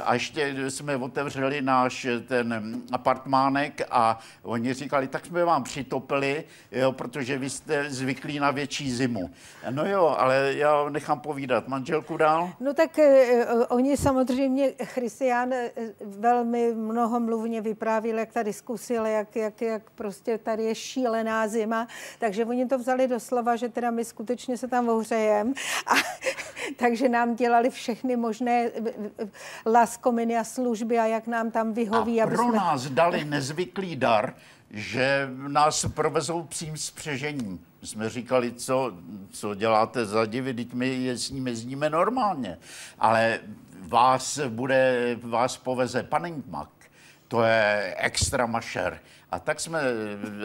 a 0.04 0.14
ještě 0.14 0.70
jsme 0.70 0.96
otevřeli 0.96 1.62
náš 1.62 2.06
ten 2.28 2.80
apartmánek 2.92 3.82
a 3.90 4.18
oni 4.42 4.74
říkali, 4.74 5.08
tak 5.08 5.26
jsme 5.26 5.44
vám 5.44 5.64
přitopili, 5.64 6.44
jo, 6.72 6.92
protože 6.92 7.38
vy 7.38 7.50
jste 7.50 7.90
zvyklí 7.90 8.38
na 8.38 8.50
větší 8.50 8.92
zimu. 8.92 9.30
No 9.70 9.86
jo, 9.86 10.16
ale 10.18 10.52
já 10.56 10.88
nechám 10.88 11.20
povídat. 11.20 11.68
Manželku 11.68 12.16
dál? 12.16 12.52
No 12.60 12.74
tak 12.74 12.98
oni 13.68 13.96
samozřejmě, 13.96 14.72
Christian 14.82 15.52
eh, 15.52 15.70
velmi 16.00 16.74
mnohomluvně 16.74 17.60
vyprávěl, 17.60 18.18
jak 18.18 18.32
ta 18.32 18.42
diskusie, 18.42 19.00
jak, 19.00 19.36
jak, 19.36 19.62
jak 19.62 19.90
prostě 19.90 20.38
tady 20.38 20.64
je 20.64 20.74
šílená 20.74 21.48
zima, 21.48 21.88
takže 22.18 22.44
oni 22.44 22.66
to 22.66 22.78
vzali 22.78 23.08
do 23.08 23.20
slova, 23.20 23.56
že 23.56 23.68
teda 23.68 23.90
my 23.90 24.04
skutečně 24.04 24.56
se 24.56 24.68
tam 24.68 24.88
ohřejeme 24.88 25.52
a 25.86 25.94
takže 26.76 27.08
nám 27.08 27.34
dělali 27.34 27.70
všechny 27.70 28.16
možné 28.16 28.64
eh, 28.64 28.70
eh, 29.18 29.28
laskominy 29.66 30.36
a 30.36 30.44
služby 30.44 30.98
a 30.98 31.06
jak 31.06 31.26
nám 31.26 31.50
tam 31.50 31.72
vyhoví. 31.72 32.22
A 32.22 32.26
pro 32.26 32.44
jsme... 32.44 32.56
nás 32.56 32.86
dali 32.90 33.24
nezvyklý 33.24 33.96
dar, 33.96 34.34
že 34.70 35.28
nás 35.48 35.86
provezou 35.94 36.42
psím 36.42 36.76
spřežením. 36.76 37.69
My 37.80 37.86
jsme 37.86 38.10
říkali, 38.10 38.52
co, 38.52 38.92
co 39.30 39.54
děláte 39.54 40.06
za 40.06 40.26
divy, 40.26 40.54
teď 40.54 40.72
my 40.72 41.10
s 41.10 41.30
nimi 41.30 41.50
jezdíme 41.50 41.90
normálně. 41.90 42.58
Ale 42.98 43.40
vás, 43.80 44.40
bude, 44.48 45.16
vás 45.22 45.56
poveze 45.56 46.02
Panningmak, 46.02 46.70
to 47.28 47.42
je 47.42 47.94
extra 47.98 48.46
mašer. 48.46 49.00
A 49.30 49.38
tak 49.38 49.60
jsme 49.60 49.80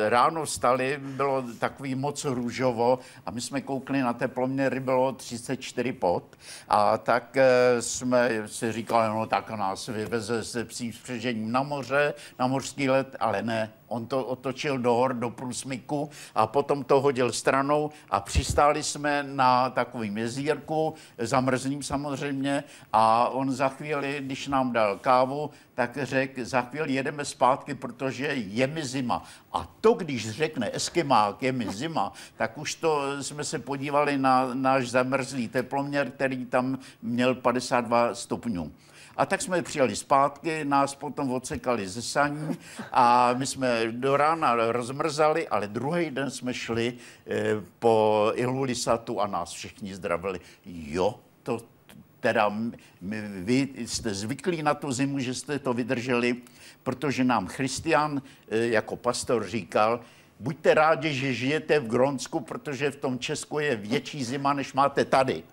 ráno 0.09 0.45
vstali, 0.45 0.99
bylo 1.01 1.43
takový 1.59 1.95
moc 1.95 2.25
růžovo 2.25 2.99
a 3.25 3.31
my 3.31 3.41
jsme 3.41 3.61
koukli 3.61 4.01
na 4.01 4.13
teploměry, 4.13 4.79
bylo 4.79 5.11
34 5.11 5.93
pot. 5.93 6.35
A 6.69 6.97
tak 6.97 7.37
eh, 7.37 7.81
jsme 7.81 8.29
si 8.45 8.71
říkali, 8.71 9.09
no 9.09 9.25
tak 9.25 9.49
nás 9.49 9.87
vyveze 9.87 10.43
se 10.43 10.65
psím 10.65 10.93
spřežením 10.93 11.51
na 11.51 11.63
moře, 11.63 12.13
na 12.39 12.47
mořský 12.47 12.89
let, 12.89 13.15
ale 13.19 13.41
ne, 13.41 13.71
On 13.87 14.05
to 14.05 14.25
otočil 14.25 14.77
do 14.77 14.93
hor, 14.93 15.13
do 15.13 15.29
průsmyku 15.29 16.09
a 16.35 16.47
potom 16.47 16.83
to 16.83 17.01
hodil 17.01 17.31
stranou 17.31 17.89
a 18.09 18.19
přistáli 18.19 18.83
jsme 18.83 19.23
na 19.23 19.69
takovým 19.69 20.17
jezírku, 20.17 20.93
zamrzlým 21.17 21.83
samozřejmě, 21.83 22.63
a 22.93 23.29
on 23.29 23.51
za 23.51 23.69
chvíli, 23.69 24.17
když 24.19 24.47
nám 24.47 24.71
dal 24.71 24.97
kávu, 24.97 25.49
tak 25.73 25.97
řekl, 26.01 26.45
za 26.45 26.61
chvíli 26.61 26.93
jedeme 26.93 27.25
zpátky, 27.25 27.75
protože 27.75 28.25
je 28.25 28.67
mi 28.67 28.85
zima. 28.85 29.23
A 29.53 29.67
to, 29.81 29.93
když 29.93 30.29
řekne 30.29 30.69
Eskimák, 30.73 31.43
je 31.43 31.51
mi 31.51 31.69
zima, 31.69 32.13
tak 32.37 32.57
už 32.57 32.75
to 32.75 33.23
jsme 33.23 33.43
se 33.43 33.59
podívali 33.59 34.17
na 34.17 34.53
náš 34.53 34.89
zamrzlý 34.89 35.47
teploměr, 35.47 36.11
který 36.11 36.45
tam 36.45 36.79
měl 37.01 37.35
52 37.35 38.15
stupňů. 38.15 38.71
A 39.17 39.25
tak 39.25 39.41
jsme 39.41 39.61
přijeli 39.61 39.95
zpátky, 39.95 40.65
nás 40.65 40.95
potom 40.95 41.31
odsekali 41.31 41.87
ze 41.87 42.01
saní 42.01 42.57
a 42.91 43.33
my 43.33 43.45
jsme 43.45 43.91
do 43.91 44.17
rána 44.17 44.55
rozmrzali, 44.71 45.47
ale 45.47 45.67
druhý 45.67 46.11
den 46.11 46.31
jsme 46.31 46.53
šli 46.53 46.93
eh, 47.27 47.43
po 47.79 48.31
Ilulisatu 48.35 49.21
a 49.21 49.27
nás 49.27 49.51
všichni 49.51 49.95
zdravili. 49.95 50.39
Jo, 50.65 51.19
to 51.43 51.59
teda 52.19 52.53
vy 53.43 53.67
jste 53.75 54.13
zvyklí 54.13 54.63
na 54.63 54.73
tu 54.73 54.91
zimu, 54.91 55.19
že 55.19 55.33
jste 55.33 55.59
to 55.59 55.73
vydrželi, 55.73 56.35
protože 56.83 57.23
nám 57.23 57.47
Christian 57.47 58.21
eh, 58.49 58.57
jako 58.57 58.95
pastor 58.95 59.47
říkal, 59.47 59.99
buďte 60.39 60.73
rádi, 60.73 61.13
že 61.13 61.33
žijete 61.33 61.79
v 61.79 61.87
Gronsku, 61.87 62.39
protože 62.39 62.91
v 62.91 62.95
tom 62.95 63.19
Česku 63.19 63.59
je 63.59 63.75
větší 63.75 64.23
zima, 64.23 64.53
než 64.53 64.73
máte 64.73 65.05
tady. 65.05 65.43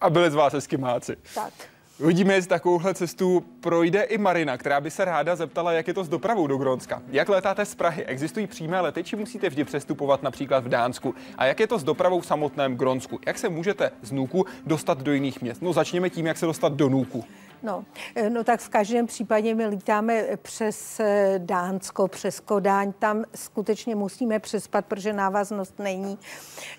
A 0.00 0.10
byli 0.10 0.30
z 0.30 0.34
vás 0.34 0.54
eskimáci. 0.54 1.16
Tak. 1.34 1.52
Uvidíme, 1.98 2.34
jestli 2.34 2.48
takovouhle 2.48 2.94
cestu 2.94 3.44
projde 3.60 4.02
i 4.02 4.18
Marina, 4.18 4.56
která 4.56 4.80
by 4.80 4.90
se 4.90 5.04
ráda 5.04 5.36
zeptala, 5.36 5.72
jak 5.72 5.88
je 5.88 5.94
to 5.94 6.04
s 6.04 6.08
dopravou 6.08 6.46
do 6.46 6.56
Grónska. 6.56 7.02
Jak 7.08 7.28
letáte 7.28 7.64
z 7.64 7.74
Prahy? 7.74 8.04
Existují 8.04 8.46
přímé 8.46 8.80
lety, 8.80 9.04
či 9.04 9.16
musíte 9.16 9.48
vždy 9.48 9.64
přestupovat 9.64 10.22
například 10.22 10.64
v 10.64 10.68
Dánsku? 10.68 11.14
A 11.38 11.46
jak 11.46 11.60
je 11.60 11.66
to 11.66 11.78
s 11.78 11.84
dopravou 11.84 12.20
v 12.20 12.26
samotném 12.26 12.76
Grónsku? 12.76 13.20
Jak 13.26 13.38
se 13.38 13.48
můžete 13.48 13.90
z 14.02 14.12
Nuku 14.12 14.46
dostat 14.66 15.02
do 15.02 15.12
jiných 15.12 15.42
měst? 15.42 15.62
No 15.62 15.72
začněme 15.72 16.10
tím, 16.10 16.26
jak 16.26 16.38
se 16.38 16.46
dostat 16.46 16.72
do 16.72 16.88
Nuku. 16.88 17.24
No, 17.64 17.84
eh, 18.14 18.30
no 18.30 18.44
tak 18.44 18.60
v 18.60 18.68
každém 18.68 19.06
případě 19.06 19.54
my 19.54 19.66
lítáme 19.66 20.24
přes 20.42 21.00
eh, 21.00 21.34
Dánsko, 21.38 22.08
přes 22.08 22.40
Kodáň. 22.40 22.92
Tam 22.98 23.24
skutečně 23.34 23.94
musíme 23.94 24.38
přespat, 24.38 24.84
protože 24.86 25.12
návaznost 25.12 25.78
není 25.78 26.18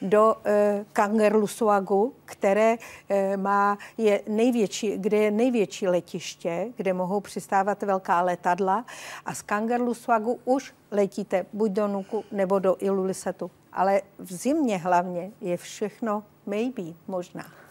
do 0.02 0.36
eh, 0.46 0.86
Kangerlusuagu, 0.94 2.14
které 2.26 2.76
eh, 3.10 3.38
má, 3.38 3.78
je 3.98 4.22
největší, 4.30 4.98
kde 4.98 5.18
je 5.18 5.32
největší 5.32 5.88
letiště, 5.88 6.68
kde 6.76 6.94
mohou 6.94 7.22
přistávat 7.22 7.84
velká 7.84 8.22
letadla 8.22 8.86
a 9.26 9.34
z 9.34 9.42
Kangerlusuagu 9.42 10.40
už 10.46 10.74
letíte 10.92 11.46
buď 11.54 11.72
do 11.72 11.88
Nuku 11.88 12.24
nebo 12.32 12.60
do 12.60 12.76
Ilulisetu. 12.80 13.52
Ale 13.74 14.02
v 14.20 14.34
zimě 14.34 14.78
hlavně 14.78 15.32
je 15.42 15.58
všechno 15.58 16.24
maybe, 16.46 16.84
možná. 17.08 17.65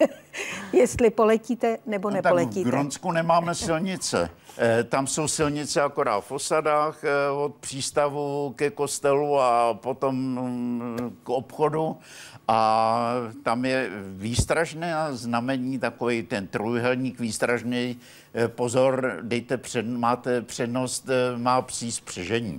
Jestli 0.72 1.10
poletíte 1.10 1.78
nebo 1.86 2.10
No, 2.10 2.14
nepoletíte. 2.16 2.54
Tak 2.54 2.66
v 2.66 2.70
Gronsku 2.70 3.12
nemáme 3.12 3.54
silnice. 3.54 4.30
Eh, 4.60 4.84
Tam 4.84 5.06
jsou 5.06 5.28
silnice 5.28 5.82
akorát 5.82 6.20
v 6.20 6.32
osadách 6.32 7.04
eh, 7.04 7.30
od 7.30 7.54
přístavu 7.54 8.52
ke 8.56 8.70
kostelu 8.70 9.40
a 9.40 9.74
potom 9.74 10.16
mm, 10.16 11.16
k 11.22 11.28
obchodu. 11.28 11.96
A 12.48 13.12
tam 13.42 13.64
je 13.64 13.90
výstražné 14.16 14.94
znamení, 15.10 15.78
takový 15.78 16.22
ten 16.22 16.46
trojuhelník 16.46 17.20
výstražný. 17.20 17.96
Eh, 18.34 18.48
Pozor, 18.48 19.18
dejte 19.22 19.56
před, 19.56 19.86
máte 19.86 20.42
přednost, 20.42 21.08
má 21.36 21.62
psí 21.62 21.92
spřežení. 21.92 22.58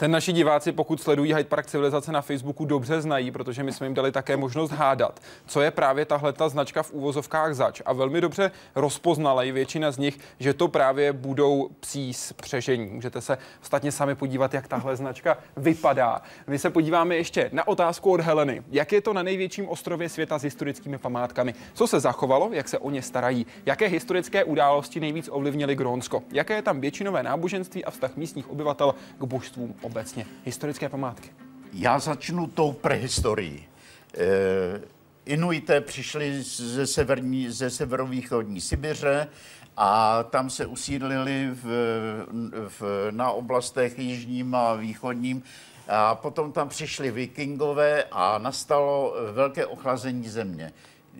Ten 0.00 0.10
naši 0.10 0.32
diváci, 0.32 0.72
pokud 0.72 1.02
sledují 1.02 1.34
Hyde 1.34 1.48
Park 1.48 1.66
Civilizace 1.66 2.12
na 2.12 2.20
Facebooku, 2.20 2.64
dobře 2.64 3.00
znají, 3.00 3.30
protože 3.30 3.62
my 3.62 3.72
jsme 3.72 3.86
jim 3.86 3.94
dali 3.94 4.12
také 4.12 4.36
možnost 4.36 4.70
hádat, 4.70 5.20
co 5.46 5.60
je 5.60 5.70
právě 5.70 6.04
tahle 6.04 6.32
ta 6.32 6.48
značka 6.48 6.82
v 6.82 6.92
úvozovkách 6.92 7.54
zač. 7.54 7.82
A 7.84 7.92
velmi 7.92 8.20
dobře 8.20 8.50
rozpoznala 8.74 9.44
i 9.44 9.52
většina 9.52 9.90
z 9.90 9.98
nich, 9.98 10.18
že 10.38 10.54
to 10.54 10.68
právě 10.68 11.12
budou 11.12 11.70
psí 11.80 12.14
spřežení. 12.14 12.86
Můžete 12.86 13.20
se 13.20 13.38
ostatně 13.62 13.92
sami 13.92 14.14
podívat, 14.14 14.54
jak 14.54 14.68
tahle 14.68 14.96
značka 14.96 15.38
vypadá. 15.56 16.22
My 16.46 16.58
se 16.58 16.70
podíváme 16.70 17.16
ještě 17.16 17.50
na 17.52 17.68
otázku 17.68 18.12
od 18.12 18.20
Heleny. 18.20 18.62
Jak 18.70 18.92
je 18.92 19.00
to 19.00 19.12
na 19.12 19.22
největším 19.22 19.68
ostrově 19.68 20.08
světa 20.08 20.38
s 20.38 20.42
historickými 20.42 20.98
památkami? 20.98 21.54
Co 21.74 21.86
se 21.86 22.00
zachovalo, 22.00 22.50
jak 22.52 22.68
se 22.68 22.78
o 22.78 22.90
ně 22.90 23.02
starají? 23.02 23.46
Jaké 23.66 23.86
historické 23.86 24.44
události 24.44 25.00
nejvíc 25.00 25.28
ovlivnily 25.32 25.74
Grónsko? 25.74 26.22
Jaké 26.32 26.54
je 26.54 26.62
tam 26.62 26.80
většinové 26.80 27.22
náboženství 27.22 27.84
a 27.84 27.90
vztah 27.90 28.16
místních 28.16 28.50
obyvatel 28.50 28.94
k 29.18 29.24
božstvům 29.24 29.74
obecně? 29.90 30.26
Historické 30.44 30.88
památky. 30.88 31.28
Já 31.72 31.98
začnu 31.98 32.46
tou 32.46 32.72
prehistorií. 32.72 33.64
Eh, 34.14 34.80
Inuité 35.24 35.80
přišli 35.80 36.42
ze, 36.42 36.86
severní, 36.86 37.50
ze 37.50 37.70
severovýchodní 37.70 38.60
Sibiře 38.60 39.28
a 39.76 40.22
tam 40.22 40.50
se 40.50 40.66
usídlili 40.66 41.50
v, 41.52 41.64
v, 42.68 42.82
na 43.10 43.30
oblastech 43.30 43.98
jižním 43.98 44.54
a 44.54 44.74
východním. 44.74 45.42
A 45.88 46.14
potom 46.14 46.52
tam 46.52 46.68
přišli 46.68 47.10
vikingové 47.10 48.04
a 48.12 48.38
nastalo 48.38 49.14
velké 49.32 49.66
ochlazení 49.66 50.28
země. 50.28 50.72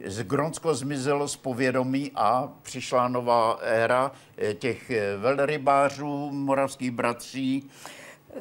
Z 0.07 0.23
Gronsko 0.23 0.75
zmizelo 0.75 1.29
z 1.29 1.37
povědomí 1.37 2.11
a 2.15 2.49
přišla 2.63 3.09
nová 3.09 3.59
éra 3.63 4.13
eh, 4.39 4.55
těch 4.55 4.91
eh, 4.91 5.17
velrybářů, 5.17 6.31
moravských 6.31 6.91
bratří, 6.91 7.71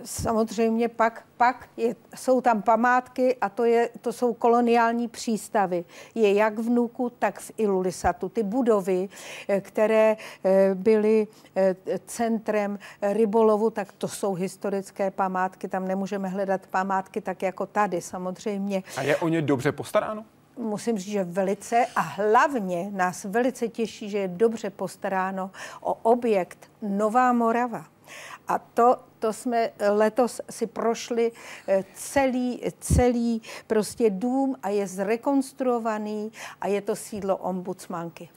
Samozřejmě 0.04 0.90
pak, 0.90 1.26
pak 1.38 1.70
je, 1.78 1.96
jsou 2.16 2.42
tam 2.42 2.62
památky 2.62 3.36
a 3.42 3.50
to, 3.50 3.66
je, 3.66 3.90
to 4.02 4.14
jsou 4.14 4.34
koloniální 4.34 5.08
přístavy. 5.08 5.86
Je 6.16 6.34
jak 6.34 6.60
v 6.60 6.70
Nuku, 6.70 7.10
tak 7.10 7.40
v 7.40 7.52
Ilulisatu. 7.58 8.30
Ty 8.30 8.44
budovy, 8.44 9.10
eh, 9.48 9.62
které 9.62 10.18
eh, 10.44 10.76
byly 10.76 11.28
eh, 11.56 11.76
centrem 12.06 12.80
rybolovu, 13.02 13.70
tak 13.70 13.92
to 13.92 14.08
jsou 14.08 14.34
historické 14.34 15.12
památky. 15.12 15.68
Tam 15.68 15.88
nemůžeme 15.88 16.28
hledat 16.28 16.68
památky 16.68 17.22
tak 17.22 17.42
jako 17.42 17.66
tady 17.66 18.02
samozřejmě. 18.02 18.84
A 18.98 19.02
je 19.02 19.18
o 19.18 19.28
ně 19.28 19.42
dobře 19.42 19.72
postaráno? 19.72 20.26
musím 20.60 20.98
říct, 20.98 21.12
že 21.12 21.24
velice 21.24 21.86
a 21.96 22.02
hlavně 22.02 22.90
nás 22.92 23.24
velice 23.24 23.68
těší, 23.68 24.10
že 24.10 24.18
je 24.18 24.28
dobře 24.28 24.70
postaráno 24.70 25.52
o 25.82 25.94
objekt 25.94 26.72
Nová 26.82 27.34
Morava. 27.34 27.86
A 28.48 28.60
to, 28.60 29.00
to 29.20 29.34
jsme 29.34 29.70
letos 29.90 30.42
si 30.50 30.68
prošli 30.68 31.32
eh, 31.68 31.84
celý, 31.94 32.62
celý 32.80 33.42
prostě 33.68 34.10
dům 34.10 34.56
a 34.64 34.70
je 34.70 34.88
zrekonstruovaný 34.88 36.32
a 36.62 36.68
je 36.68 36.82
to 36.82 36.96
sídlo 36.96 37.38
ombudsmanky. 37.38 38.30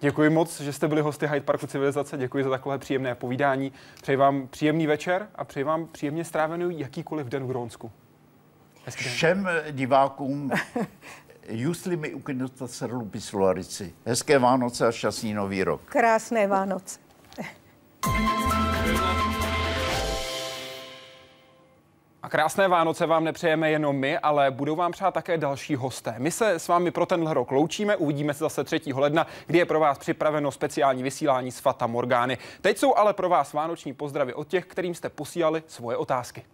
Děkuji 0.00 0.30
moc, 0.30 0.60
že 0.60 0.72
jste 0.72 0.88
byli 0.88 1.00
hosty 1.00 1.26
Hyde 1.26 1.40
Parku 1.40 1.66
Civilizace. 1.66 2.16
Děkuji 2.16 2.44
za 2.44 2.50
takové 2.50 2.78
příjemné 2.78 3.14
povídání. 3.14 3.72
Přeji 4.02 4.16
vám 4.16 4.48
příjemný 4.48 4.86
večer 4.86 5.28
a 5.34 5.44
přeji 5.44 5.64
vám 5.64 5.86
příjemně 5.86 6.24
strávený 6.24 6.80
jakýkoliv 6.80 7.26
den 7.26 7.44
v 7.44 7.48
Grónsku. 7.48 7.90
Hezký 8.84 9.04
den. 9.04 9.12
Všem 9.12 9.48
divákům 9.70 10.50
Jusli 11.48 11.96
mi 11.96 12.14
ukinota 12.14 12.66
srlupi 12.66 13.20
slorici. 13.20 13.94
Hezké 14.04 14.38
Vánoce 14.38 14.86
a 14.86 14.92
šťastný 14.92 15.34
nový 15.34 15.64
rok. 15.64 15.80
Krásné 15.84 16.46
Vánoce. 16.46 17.00
A 22.22 22.28
krásné 22.28 22.68
Vánoce 22.68 23.06
vám 23.06 23.24
nepřejeme 23.24 23.70
jenom 23.70 23.96
my, 23.96 24.18
ale 24.18 24.50
budou 24.50 24.76
vám 24.76 24.92
přát 24.92 25.14
také 25.14 25.38
další 25.38 25.76
hosté. 25.76 26.14
My 26.18 26.30
se 26.30 26.50
s 26.50 26.68
vámi 26.68 26.90
pro 26.90 27.06
tenhle 27.06 27.34
rok 27.34 27.50
loučíme, 27.50 27.96
uvidíme 27.96 28.34
se 28.34 28.38
zase 28.38 28.64
3. 28.64 28.80
ledna, 28.94 29.26
kdy 29.46 29.58
je 29.58 29.66
pro 29.66 29.80
vás 29.80 29.98
připraveno 29.98 30.50
speciální 30.50 31.02
vysílání 31.02 31.50
z 31.50 31.60
Fata 31.60 31.86
Morgány. 31.86 32.38
Teď 32.60 32.78
jsou 32.78 32.94
ale 32.94 33.12
pro 33.14 33.28
vás 33.28 33.52
vánoční 33.52 33.92
pozdravy 33.92 34.34
od 34.34 34.48
těch, 34.48 34.66
kterým 34.66 34.94
jste 34.94 35.08
posílali 35.08 35.62
svoje 35.66 35.96
otázky. 35.96 36.44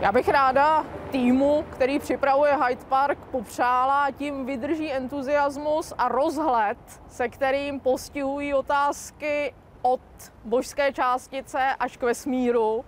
Já 0.00 0.12
bych 0.12 0.28
ráda 0.28 0.86
týmu, 1.10 1.64
který 1.70 1.98
připravuje 1.98 2.56
Hyde 2.66 2.84
Park, 2.88 3.18
popřála, 3.18 4.10
tím 4.10 4.46
vydrží 4.46 4.92
entuziasmus 4.92 5.92
a 5.98 6.08
rozhled, 6.08 6.78
se 7.08 7.28
kterým 7.28 7.80
postihují 7.80 8.54
otázky 8.54 9.54
od 9.88 10.00
božské 10.44 10.92
částice 10.92 11.58
až 11.58 11.96
k 11.96 12.02
vesmíru. 12.02 12.84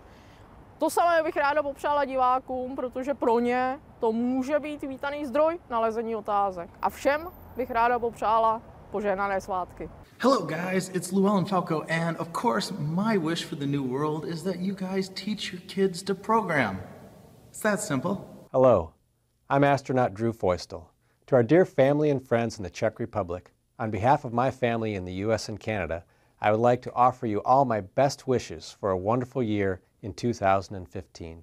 To 0.79 0.91
samé 0.91 1.23
bych 1.23 1.37
ráda 1.37 1.63
popřála 1.63 2.05
divákům, 2.05 2.77
protože 2.77 3.15
pro 3.15 3.41
ně 3.41 3.79
to 4.01 4.13
může 4.13 4.61
být 4.61 4.83
vítaný 4.83 5.27
zdroj 5.27 5.59
nalezení 5.71 6.17
otázek. 6.17 6.71
A 6.83 6.91
všem 6.91 7.29
bych 7.57 7.71
ráda 7.71 7.99
popřála 7.99 8.63
požehnané 8.91 9.41
svátky. 9.41 9.91
Hello, 10.23 10.47
guys. 10.47 10.89
It's 10.89 11.13
Llewellyn 11.13 11.45
Falco, 11.45 11.83
and 11.89 12.21
of 12.21 12.29
course, 12.33 12.75
my 12.79 13.19
wish 13.19 13.45
for 13.45 13.57
the 13.57 13.67
new 13.67 13.83
world 13.83 14.25
is 14.25 14.43
that 14.43 14.57
you 14.59 14.75
guys 14.75 15.09
teach 15.09 15.53
your 15.53 15.63
kids 15.67 16.03
to 16.03 16.15
program. 16.15 16.83
It's 17.49 17.63
that 17.63 17.81
simple. 17.81 18.17
Hello, 18.53 18.93
I'm 19.49 19.65
astronaut 19.65 20.15
Drew 20.15 20.33
Feustel. 20.33 20.83
To 21.27 21.37
our 21.37 21.43
dear 21.43 21.65
family 21.65 22.11
and 22.11 22.29
friends 22.29 22.59
in 22.59 22.65
the 22.65 22.71
Czech 22.71 23.01
Republic, 23.01 23.53
on 23.79 23.91
behalf 23.91 24.25
of 24.25 24.33
my 24.33 24.51
family 24.51 24.95
in 24.95 25.05
the 25.05 25.25
U.S. 25.27 25.49
and 25.49 25.59
Canada, 25.59 26.05
I 26.43 26.51
would 26.51 26.61
like 26.61 26.81
to 26.83 26.95
offer 26.95 27.27
you 27.27 27.43
all 27.43 27.65
my 27.65 27.83
best 27.83 28.27
wishes 28.27 28.75
for 28.81 28.91
a 28.91 28.97
wonderful 28.97 29.43
year 29.43 29.83
in 30.01 30.15
2015. 30.15 31.43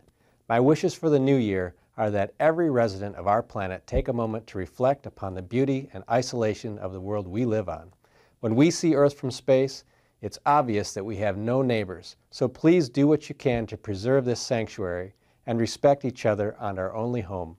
My 0.50 0.60
wishes 0.60 0.96
for 0.96 1.10
the 1.10 1.20
new 1.20 1.36
year 1.36 1.76
are 1.98 2.10
that 2.10 2.34
every 2.40 2.70
resident 2.70 3.16
of 3.16 3.28
our 3.28 3.44
planet 3.44 3.86
take 3.86 4.08
a 4.08 4.14
moment 4.14 4.48
to 4.48 4.58
reflect 4.58 5.06
upon 5.06 5.34
the 5.34 5.42
beauty 5.42 5.90
and 5.94 6.04
isolation 6.10 6.80
of 6.80 6.94
the 6.94 7.02
world 7.02 7.28
we 7.28 7.46
live 7.46 7.70
on. 7.70 7.92
When 8.40 8.56
we 8.56 8.72
see 8.72 8.96
Earth 8.96 9.14
from 9.14 9.30
space, 9.30 9.84
it's 10.22 10.40
obvious 10.46 10.94
that 10.94 11.04
we 11.04 11.18
have 11.18 11.38
no 11.38 11.62
neighbors, 11.62 12.16
so 12.32 12.48
please 12.48 12.90
do 12.90 13.08
what 13.08 13.30
you 13.30 13.36
can 13.36 13.68
to 13.68 13.78
preserve 13.78 14.26
this 14.26 14.40
sanctuary 14.40 15.14
and 15.46 15.60
respect 15.60 16.06
each 16.06 16.26
other 16.26 16.56
on 16.60 16.80
our 16.80 16.96
only 16.96 17.22
home. 17.22 17.58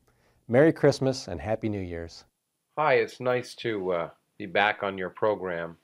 Merry 0.49 0.72
Christmas 0.72 1.28
and 1.28 1.41
Happy 1.41 1.68
New 1.68 1.80
Year's. 1.80 2.24
Hi, 2.76 2.95
it's 2.95 3.20
nice 3.20 3.55
to 3.57 3.93
uh, 3.93 4.11
be 4.39 4.47
back 4.47 4.82
on 4.82 4.99
your 4.99 5.11
program, 5.11 5.76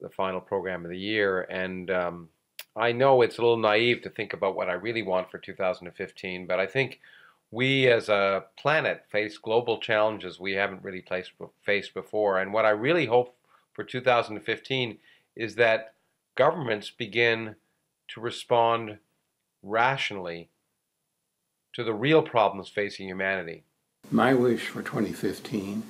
the 0.00 0.08
final 0.10 0.40
program 0.40 0.84
of 0.84 0.90
the 0.90 0.98
year, 0.98 1.42
and 1.42 1.90
um, 1.90 2.28
I 2.76 2.92
know 2.92 3.22
it's 3.22 3.38
a 3.38 3.42
little 3.42 3.56
naive 3.56 4.02
to 4.02 4.10
think 4.10 4.34
about 4.34 4.54
what 4.54 4.68
I 4.68 4.74
really 4.74 5.02
want 5.02 5.30
for 5.30 5.38
2015, 5.38 6.46
but 6.46 6.60
I 6.60 6.66
think 6.66 7.00
we 7.50 7.88
as 7.88 8.08
a 8.08 8.44
planet 8.58 9.04
face 9.10 9.38
global 9.38 9.78
challenges 9.78 10.38
we 10.38 10.52
haven't 10.52 10.82
really 10.82 11.00
placed, 11.00 11.32
faced 11.62 11.94
before. 11.94 12.38
And 12.38 12.52
what 12.52 12.66
I 12.66 12.70
really 12.70 13.06
hope 13.06 13.34
for 13.72 13.82
2015 13.82 14.98
is 15.36 15.54
that 15.54 15.94
governments 16.34 16.90
begin 16.90 17.56
to 18.08 18.20
respond 18.20 18.98
rationally 19.62 20.50
to 21.72 21.82
the 21.82 21.94
real 21.94 22.22
problems 22.22 22.68
facing 22.68 23.08
humanity. 23.08 23.64
My 24.10 24.34
wish 24.34 24.68
for 24.68 24.82
2015 24.82 25.82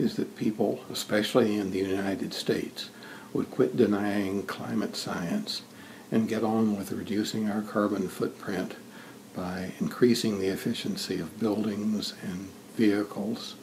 is 0.00 0.14
that 0.14 0.36
people, 0.36 0.80
especially 0.90 1.58
in 1.58 1.70
the 1.70 1.78
United 1.78 2.32
States, 2.32 2.90
would 3.32 3.50
quit 3.50 3.76
denying 3.76 4.42
climate 4.46 4.96
science 4.96 5.62
and 6.12 6.28
get 6.28 6.42
on 6.42 6.76
with 6.76 6.92
reducing 6.92 7.50
our 7.50 7.62
carbon 7.62 8.08
footprint 8.08 8.74
by 9.36 9.72
increasing 9.80 10.40
the 10.40 10.48
efficiency 10.48 11.20
of 11.20 11.38
buildings 11.38 12.14
and 12.22 12.48
vehicles 12.76 13.54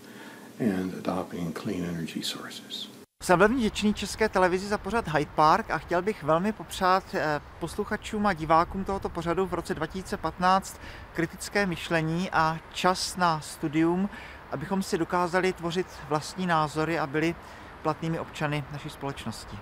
and 0.59 0.93
adopting 0.93 1.53
clean 1.53 1.83
energy 1.83 2.21
sources. 2.21 2.88
Jsem 3.23 3.39
velmi 3.39 3.55
vděčný 3.55 3.93
České 3.93 4.29
televizi 4.29 4.67
za 4.67 4.77
pořad 4.77 5.07
Hyde 5.07 5.31
Park 5.35 5.71
a 5.71 5.77
chtěl 5.77 6.01
bych 6.01 6.23
velmi 6.23 6.51
popřát 6.51 7.03
eh, 7.13 7.41
posluchačům 7.59 8.25
a 8.25 8.33
divákům 8.33 8.83
tohoto 8.83 9.09
pořadu 9.09 9.45
v 9.45 9.53
roce 9.53 9.73
2015 9.73 10.79
kritické 11.13 11.65
myšlení 11.65 12.29
a 12.31 12.57
čas 12.73 13.15
na 13.15 13.41
studium, 13.41 14.09
abychom 14.52 14.84
si 14.84 14.98
dokázali 14.98 15.54
tvořit 15.54 15.88
vlastní 16.10 16.48
názory 16.48 17.00
a 17.00 17.08
byli 17.08 17.36
platnými 17.82 18.20
občany 18.20 18.64
naší 18.72 18.89
společnosti. 18.89 19.58